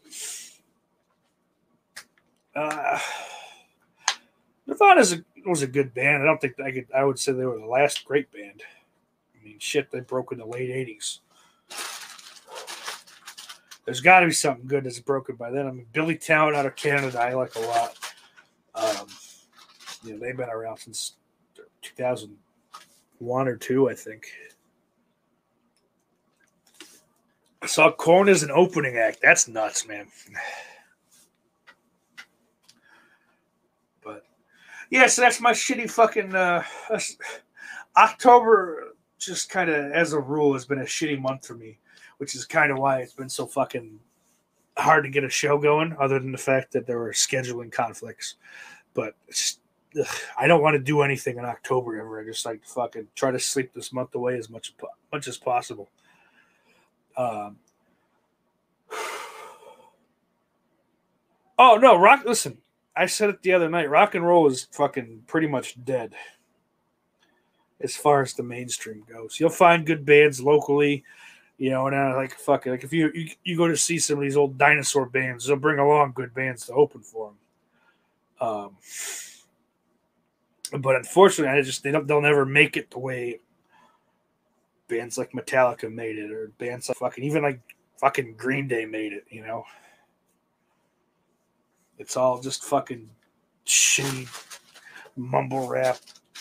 Uh, 2.53 2.99
Nirvana 4.67 5.01
a, 5.01 5.25
was 5.47 5.63
a 5.63 5.67
good 5.67 5.95
band. 5.95 6.23
I 6.23 6.27
don't 6.27 6.41
think 6.41 6.59
I 6.61 6.73
could. 6.73 6.87
I 6.95 7.05
would 7.05 7.19
say 7.19 7.33
they 7.33 7.45
were 7.45 7.59
the 7.59 7.67
last 7.67 8.05
great 8.05 8.31
band. 8.33 8.63
I 9.35 9.45
mean, 9.45 9.59
shit, 9.59 9.91
they 9.91 10.01
broke 10.01 10.33
in 10.33 10.39
the 10.39 10.47
late 10.47 10.71
'80s 10.71 11.21
there's 13.91 14.01
got 14.01 14.21
to 14.21 14.27
be 14.27 14.33
something 14.33 14.69
good 14.69 14.85
that's 14.85 15.01
broken 15.01 15.35
by 15.35 15.51
then. 15.51 15.67
I 15.67 15.73
mean, 15.73 15.87
Billy 15.93 16.17
Talent 16.17 16.57
out 16.57 16.65
of 16.65 16.77
Canada, 16.77 17.21
I 17.21 17.35
like 17.35 17.57
a 17.57 17.59
lot. 17.59 17.99
Um, 18.75 19.07
you 20.05 20.13
know, 20.13 20.19
they've 20.21 20.37
been 20.37 20.49
around 20.49 20.79
since 20.79 21.15
2001 21.83 23.49
or 23.49 23.57
two, 23.57 23.91
I 23.91 23.95
think. 23.95 24.27
I 27.63 27.67
saw 27.67 27.91
Korn 27.91 28.29
as 28.29 28.45
an 28.45 28.53
opening 28.53 28.97
act. 28.97 29.19
That's 29.23 29.49
nuts, 29.49 29.87
man. 29.89 30.07
Yeah, 34.91 35.07
so 35.07 35.23
that's 35.23 35.41
my 35.41 35.53
shitty 35.53 35.91
fucking 35.91 36.35
uh, 36.35 36.63
October. 37.97 38.95
Just 39.19 39.51
kind 39.51 39.69
of, 39.69 39.93
as 39.93 40.13
a 40.15 40.21
rule, 40.21 40.55
has 40.55 40.65
been 40.65 40.81
a 40.81 40.85
shitty 40.85 41.21
month 41.21 41.47
for 41.47 41.55
me 41.55 41.79
which 42.21 42.35
is 42.35 42.45
kind 42.45 42.71
of 42.71 42.77
why 42.77 42.99
it's 42.99 43.15
been 43.15 43.31
so 43.31 43.47
fucking 43.47 43.99
hard 44.77 45.05
to 45.05 45.11
get 45.11 45.25
a 45.25 45.31
show 45.31 45.57
going, 45.57 45.97
other 45.99 46.19
than 46.19 46.33
the 46.33 46.39
fact 46.39 46.71
that 46.71 46.87
there 46.87 46.99
were 46.99 47.13
scheduling 47.13 47.73
conflicts. 47.73 48.35
But 48.93 49.15
ugh, 49.99 50.07
I 50.39 50.47
don't 50.47 50.61
want 50.61 50.75
to 50.75 50.79
do 50.83 51.01
anything 51.01 51.39
in 51.39 51.47
October 51.47 51.99
ever. 51.99 52.21
I 52.21 52.25
just 52.25 52.45
like 52.45 52.63
fucking 52.67 53.09
try 53.15 53.31
to 53.31 53.39
sleep 53.39 53.73
this 53.73 53.91
month 53.91 54.15
away 54.15 54.37
as 54.37 54.51
much 54.51 54.75
much 55.11 55.29
as 55.29 55.39
possible. 55.39 55.89
Um, 57.17 57.57
oh 61.59 61.79
no, 61.81 61.97
rock! 61.99 62.25
Listen, 62.27 62.59
I 63.03 63.07
said 63.07 63.31
it 63.31 63.43
the 63.43 63.53
other 63.53 63.69
night. 63.69 63.91
Rock 63.91 64.15
and 64.15 64.27
roll 64.27 64.47
is 64.47 64.69
fucking 64.73 65.23
pretty 65.27 65.47
much 65.47 65.83
dead 65.85 66.15
as 67.81 67.97
far 67.97 68.23
as 68.23 68.35
the 68.35 68.43
mainstream 68.43 69.05
goes. 69.11 69.41
You'll 69.41 69.51
find 69.51 69.87
good 69.87 70.05
bands 70.05 70.41
locally 70.41 71.05
you 71.61 71.69
know, 71.69 71.87
and 71.87 71.95
I 71.95 72.15
like 72.15 72.35
fuck 72.35 72.67
it. 72.67 72.71
Like 72.71 72.85
if 72.85 72.93
you, 72.95 73.13
you 73.15 73.29
you 73.45 73.55
go 73.55 73.69
to 73.69 73.77
see 73.77 73.99
some 73.99 74.17
of 74.17 74.23
these 74.23 74.37
old 74.39 74.57
dinosaur 74.57 75.05
bands, 75.05 75.45
they'll 75.45 75.57
bring 75.57 75.79
along 75.79 76.13
good 76.15 76.33
bands 76.33 76.65
to 76.67 76.73
open 76.73 77.03
for 77.03 77.33
them. 78.41 78.49
Um, 78.49 78.77
but 80.81 80.97
unfortunately, 80.97 81.55
I 81.55 81.61
just 81.61 81.83
they 81.83 81.91
don't 81.91 82.07
they'll 82.07 82.23
never 82.23 82.47
make 82.47 82.79
it 82.79 82.91
the 82.91 82.99
way 82.99 83.41
bands 84.89 85.19
like 85.19 85.33
Metallica 85.33 85.93
made 85.93 86.17
it, 86.17 86.33
or 86.33 86.51
bands 86.57 86.89
like 86.89 86.97
fucking 86.97 87.25
even 87.25 87.43
like 87.43 87.61
fucking 87.99 88.37
Green 88.39 88.67
Day 88.67 88.87
made 88.87 89.13
it. 89.13 89.27
You 89.29 89.43
know, 89.43 89.65
it's 92.01 92.17
all 92.17 92.41
just 92.41 92.65
fucking 92.65 93.09
shitty 93.67 94.27
mumble 95.17 95.69
rap. 95.69 95.99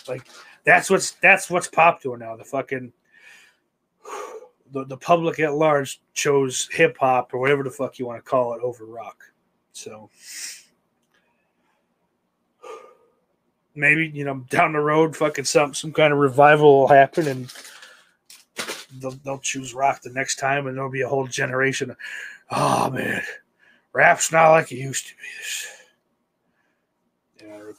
Like 0.08 0.26
that's 0.66 0.90
what's 0.90 1.12
that's 1.12 1.50
what's 1.50 1.68
popular 1.68 2.18
now. 2.18 2.36
The 2.38 2.46
fucking 2.46 2.94
the, 4.72 4.86
the 4.86 4.98
public 4.98 5.40
at 5.40 5.54
large 5.54 6.02
chose 6.14 6.70
hip 6.72 6.98
hop 7.00 7.34
or 7.34 7.40
whatever 7.40 7.64
the 7.64 7.70
fuck 7.70 8.00
you 8.00 8.08
want 8.08 8.24
to 8.24 8.30
call 8.30 8.54
it 8.54 8.62
over 8.62 8.86
rock. 8.86 9.24
So 9.74 10.10
maybe 13.76 14.08
you 14.08 14.24
know 14.24 14.46
down 14.50 14.72
the 14.74 14.80
road, 14.80 15.16
fucking 15.16 15.46
some 15.46 15.74
some 15.74 15.92
kind 15.92 16.14
of 16.14 16.20
revival 16.20 16.80
will 16.80 16.88
happen 16.88 17.28
and 17.28 17.54
they'll, 19.00 19.20
they'll 19.26 19.40
choose 19.40 19.74
rock 19.74 20.02
the 20.02 20.12
next 20.12 20.38
time, 20.38 20.68
and 20.68 20.78
there'll 20.78 20.90
be 20.90 21.02
a 21.02 21.10
whole 21.10 21.28
generation. 21.28 21.92
Of, 21.92 21.98
oh 22.52 22.90
man, 22.92 23.22
rap's 23.94 24.32
not 24.32 24.52
like 24.52 24.72
it 24.72 24.78
used 24.78 25.08
to 25.08 25.14
be. 27.40 27.46
Yeah, 27.46 27.72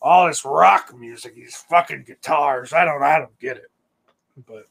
all 0.00 0.26
this 0.26 0.44
rock 0.44 0.94
music, 0.96 1.34
these 1.34 1.56
fucking 1.68 2.04
guitars. 2.06 2.72
I 2.72 2.84
don't, 2.84 3.02
I 3.02 3.18
don't 3.18 3.38
get 3.38 3.56
it, 3.56 3.70
but 4.46 4.64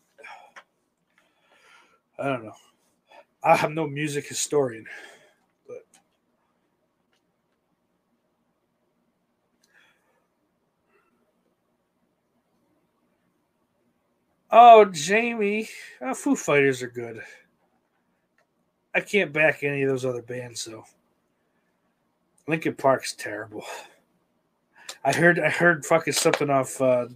I 2.20 2.24
don't 2.26 2.46
know. 2.46 2.54
I'm 3.44 3.76
no 3.76 3.88
music 3.88 4.28
historian, 4.28 4.86
but 5.68 5.86
oh, 14.52 14.86
Jamie, 14.86 15.70
oh, 16.02 16.16
Foo 16.16 16.36
Fighters 16.36 16.82
are 16.82 16.88
good. 16.88 17.22
I 18.96 19.02
can't 19.02 19.34
back 19.34 19.62
any 19.62 19.84
of 19.84 19.90
those 19.90 20.06
other 20.06 20.22
bands 20.22 20.64
though. 20.66 20.86
Linkin 22.48 22.76
Park's 22.76 23.14
terrible. 23.14 23.66
I 25.04 25.14
heard 25.14 25.38
I 25.40 25.50
heard 25.50 25.86
fucking 25.86 26.14
something 26.14 26.50
off 26.50 26.82
uh, 26.82 27.08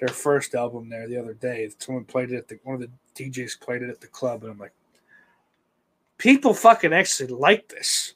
their 0.00 0.08
first 0.08 0.54
album 0.54 0.88
there 0.88 1.08
the 1.08 1.18
other 1.18 1.34
day. 1.34 1.70
Someone 1.78 2.04
played 2.04 2.32
it 2.32 2.36
at 2.36 2.48
the 2.48 2.58
one 2.64 2.74
of 2.74 2.80
the 2.80 2.90
DJs 3.14 3.60
played 3.60 3.82
it 3.82 3.90
at 3.90 4.00
the 4.00 4.08
club, 4.08 4.42
and 4.42 4.52
I'm 4.52 4.58
like, 4.58 4.74
people 6.18 6.52
fucking 6.52 6.92
actually 6.92 7.28
like 7.28 7.68
this. 7.68 8.14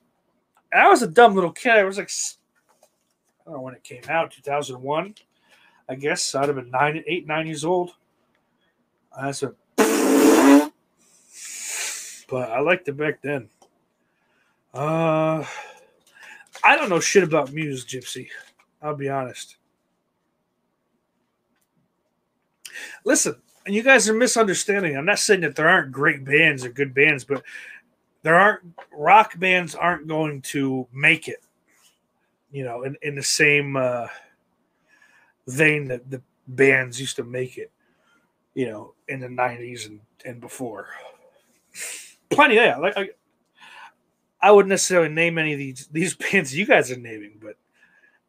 And 0.72 0.82
I 0.82 0.88
was 0.88 1.02
a 1.02 1.08
dumb 1.08 1.34
little 1.34 1.52
kid. 1.52 1.72
I 1.72 1.84
was 1.84 1.98
like, 1.98 2.10
I 2.10 3.44
don't 3.44 3.54
know 3.54 3.60
when 3.60 3.74
it 3.74 3.84
came 3.84 4.02
out, 4.08 4.30
2001, 4.30 5.14
I 5.88 5.94
guess. 5.94 6.34
I'd 6.34 6.48
have 6.48 6.56
been 6.56 6.70
nine, 6.70 7.02
eight, 7.06 7.26
nine 7.26 7.46
years 7.46 7.64
old. 7.64 7.92
That's 9.20 9.40
said, 9.40 9.54
but 12.32 12.50
I 12.50 12.60
liked 12.60 12.88
it 12.88 12.96
back 12.96 13.20
then. 13.20 13.50
Uh, 14.72 15.44
I 16.64 16.76
don't 16.76 16.88
know 16.88 16.98
shit 16.98 17.24
about 17.24 17.52
Muse, 17.52 17.84
Gypsy. 17.84 18.28
I'll 18.80 18.96
be 18.96 19.10
honest. 19.10 19.58
Listen, 23.04 23.36
and 23.66 23.74
you 23.74 23.82
guys 23.82 24.08
are 24.08 24.14
misunderstanding. 24.14 24.96
I'm 24.96 25.04
not 25.04 25.18
saying 25.18 25.42
that 25.42 25.56
there 25.56 25.68
aren't 25.68 25.92
great 25.92 26.24
bands 26.24 26.64
or 26.64 26.70
good 26.70 26.94
bands, 26.94 27.22
but 27.22 27.42
there 28.22 28.36
aren't 28.36 28.62
rock 28.90 29.38
bands 29.38 29.74
aren't 29.74 30.08
going 30.08 30.40
to 30.40 30.88
make 30.90 31.28
it. 31.28 31.44
You 32.50 32.64
know, 32.64 32.84
in, 32.84 32.96
in 33.02 33.14
the 33.14 33.22
same 33.22 33.76
uh, 33.76 34.06
vein 35.46 35.86
that 35.88 36.10
the 36.10 36.22
bands 36.48 36.98
used 36.98 37.16
to 37.16 37.24
make 37.24 37.58
it. 37.58 37.70
You 38.54 38.70
know, 38.70 38.94
in 39.06 39.20
the 39.20 39.28
'90s 39.28 39.86
and 39.86 40.00
and 40.24 40.40
before. 40.40 40.88
Plenty, 42.32 42.56
yeah. 42.56 42.76
Like 42.78 42.96
I, 42.96 43.10
I 44.40 44.50
wouldn't 44.50 44.70
necessarily 44.70 45.08
name 45.08 45.38
any 45.38 45.52
of 45.52 45.58
these 45.58 45.88
these 45.92 46.14
bands 46.32 46.56
you 46.56 46.66
guys 46.66 46.90
are 46.90 46.96
naming, 46.96 47.38
but 47.40 47.56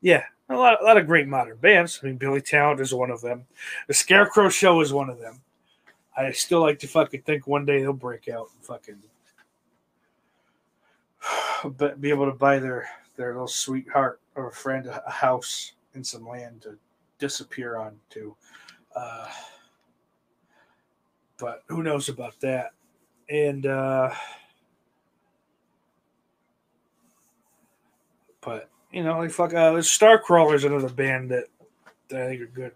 yeah, 0.01 0.23
a 0.49 0.55
lot, 0.55 0.81
a 0.81 0.83
lot 0.83 0.97
of 0.97 1.07
great 1.07 1.27
modern 1.27 1.57
bands. 1.57 1.99
I 2.01 2.07
mean, 2.07 2.17
Billy 2.17 2.41
Talent 2.41 2.79
is 2.79 2.93
one 2.93 3.09
of 3.09 3.21
them. 3.21 3.45
The 3.87 3.93
Scarecrow 3.93 4.49
Show 4.49 4.81
is 4.81 4.93
one 4.93 5.09
of 5.09 5.19
them. 5.19 5.41
I 6.15 6.31
still 6.31 6.61
like 6.61 6.79
to 6.79 6.87
fucking 6.87 7.23
think 7.23 7.47
one 7.47 7.65
day 7.65 7.81
they'll 7.81 7.93
break 7.93 8.27
out 8.27 8.49
and 8.53 8.63
fucking 8.63 9.01
but 11.77 11.99
be 11.99 12.09
able 12.09 12.25
to 12.25 12.37
buy 12.37 12.59
their 12.59 12.87
their 13.15 13.31
little 13.31 13.47
sweetheart 13.47 14.19
or 14.35 14.49
a 14.49 14.51
friend 14.51 14.87
a 14.87 15.11
house 15.11 15.73
and 15.93 16.05
some 16.05 16.27
land 16.27 16.61
to 16.63 16.77
disappear 17.19 17.77
onto. 17.77 18.35
Uh, 18.95 19.27
but 21.37 21.63
who 21.67 21.83
knows 21.83 22.09
about 22.09 22.39
that? 22.41 22.71
And 23.33 23.65
uh, 23.65 24.11
but 28.41 28.69
you 28.91 29.03
know, 29.03 29.17
like 29.17 29.31
fuck, 29.31 29.55
uh, 29.55 29.73
Starcrawler's 29.77 30.65
another 30.65 30.89
band 30.89 31.31
that, 31.31 31.45
that 32.09 32.21
I 32.21 32.27
think 32.27 32.41
are 32.41 32.45
good. 32.45 32.73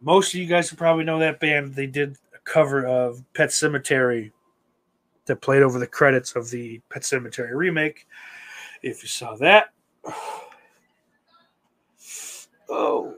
Most 0.00 0.32
of 0.32 0.40
you 0.40 0.46
guys 0.46 0.72
probably 0.72 1.04
know 1.04 1.18
that 1.18 1.38
band. 1.38 1.74
They 1.74 1.86
did 1.86 2.16
a 2.34 2.38
cover 2.44 2.86
of 2.86 3.22
Pet 3.34 3.50
Sematary 3.50 4.32
that 5.26 5.42
played 5.42 5.60
over 5.60 5.78
the 5.78 5.86
credits 5.86 6.34
of 6.34 6.48
the 6.48 6.80
Pet 6.88 7.02
Sematary 7.02 7.52
remake. 7.52 8.06
If 8.82 9.02
you 9.02 9.08
saw 9.10 9.34
that, 9.36 9.66
oh, 12.70 13.16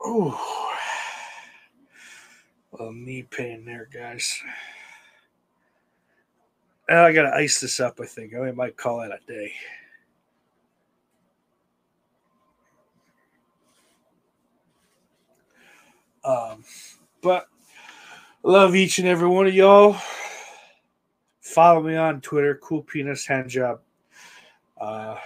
oh, 0.00 0.76
a 2.80 2.92
knee 2.92 3.22
pain 3.22 3.64
there, 3.64 3.88
guys. 3.92 4.42
I 6.88 7.12
gotta 7.12 7.34
ice 7.34 7.60
this 7.60 7.80
up. 7.80 7.98
I 8.00 8.06
think 8.06 8.34
I 8.34 8.50
might 8.50 8.76
call 8.76 9.00
it 9.00 9.10
a 9.10 9.18
day. 9.26 9.52
Um, 16.24 16.64
but 17.22 17.48
love 18.42 18.74
each 18.74 18.98
and 18.98 19.08
every 19.08 19.28
one 19.28 19.46
of 19.46 19.54
y'all. 19.54 19.96
Follow 21.40 21.82
me 21.82 21.96
on 21.96 22.20
Twitter, 22.20 22.58
cool 22.62 22.82
penis 22.82 23.26
hand 23.26 23.48
job. 23.48 23.80
Uh, 24.80 25.16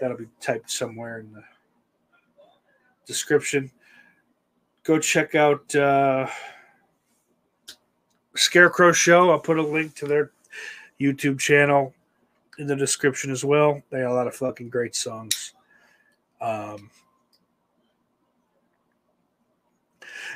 that'll 0.00 0.16
be 0.16 0.28
typed 0.40 0.70
somewhere 0.70 1.20
in 1.20 1.32
the 1.32 1.42
description. 3.06 3.70
Go 4.82 4.98
check 4.98 5.34
out 5.34 5.74
uh, 5.74 6.26
Scarecrow 8.36 8.92
Show. 8.92 9.30
I'll 9.30 9.38
put 9.38 9.58
a 9.58 9.62
link 9.62 9.94
to 9.96 10.06
their 10.06 10.32
YouTube 11.00 11.38
channel 11.38 11.94
in 12.58 12.66
the 12.66 12.76
description 12.76 13.30
as 13.30 13.44
well. 13.44 13.82
They 13.90 14.00
have 14.00 14.10
a 14.10 14.14
lot 14.14 14.26
of 14.26 14.34
fucking 14.34 14.70
great 14.70 14.94
songs. 14.94 15.52
Um, 16.40 16.90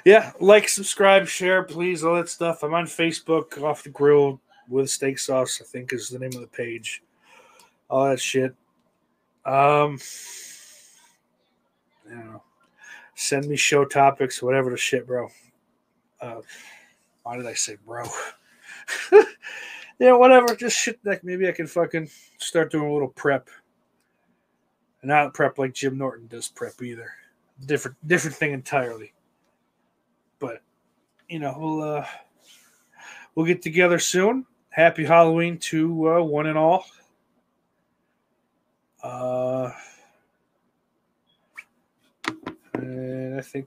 yeah, 0.05 0.33
like, 0.41 0.69
subscribe, 0.69 1.27
share, 1.27 1.63
please, 1.63 2.05
all 2.05 2.17
that 2.17 2.29
stuff. 2.29 2.63
I'm 2.63 2.75
on 2.75 2.87
Facebook, 2.87 3.63
off 3.63 3.83
the 3.83 3.91
grill 3.91 4.41
with 4.69 4.91
steak 4.91 5.19
sauce. 5.19 5.61
I 5.61 5.65
think 5.65 5.93
is 5.93 6.09
the 6.09 6.19
name 6.19 6.33
of 6.35 6.41
the 6.41 6.47
page. 6.47 7.03
All 7.91 8.09
that 8.09 8.21
shit. 8.21 8.55
Um, 9.45 9.99
I 12.07 12.15
don't 12.15 12.27
know. 12.27 12.43
Send 13.15 13.49
me 13.49 13.57
show 13.57 13.85
topics, 13.85 14.43
whatever 14.43 14.71
the 14.71 14.77
shit, 14.77 15.07
bro. 15.07 15.29
Uh, 16.21 16.41
why 17.23 17.37
did 17.37 17.47
I 17.47 17.55
say 17.55 17.77
bro? 17.85 18.05
yeah, 19.99 20.13
whatever. 20.13 20.55
Just 20.55 20.77
shit. 20.77 20.99
Like 21.05 21.25
maybe 21.25 21.49
I 21.49 21.53
can 21.53 21.67
fucking 21.67 22.11
start 22.39 22.71
doing 22.71 22.89
a 22.89 22.93
little 22.93 23.09
prep. 23.09 23.49
Not 25.03 25.35
prep 25.35 25.59
like 25.59 25.75
Jim 25.75 25.97
Norton 25.97 26.27
does 26.27 26.49
prep 26.49 26.83
either. 26.83 27.11
Different, 27.67 27.97
different 28.07 28.37
thing 28.37 28.53
entirely. 28.53 29.13
But 30.39 30.63
you 31.29 31.39
know, 31.39 31.57
we'll 31.59 31.83
uh, 31.83 32.07
we'll 33.35 33.47
get 33.47 33.63
together 33.63 33.99
soon. 33.99 34.47
Happy 34.71 35.05
Halloween 35.05 35.59
to 35.59 36.09
uh, 36.09 36.23
one 36.23 36.47
and 36.47 36.59
all. 36.59 36.85
Uh, 39.03 39.71
and 42.75 43.39
I 43.39 43.41
think 43.41 43.55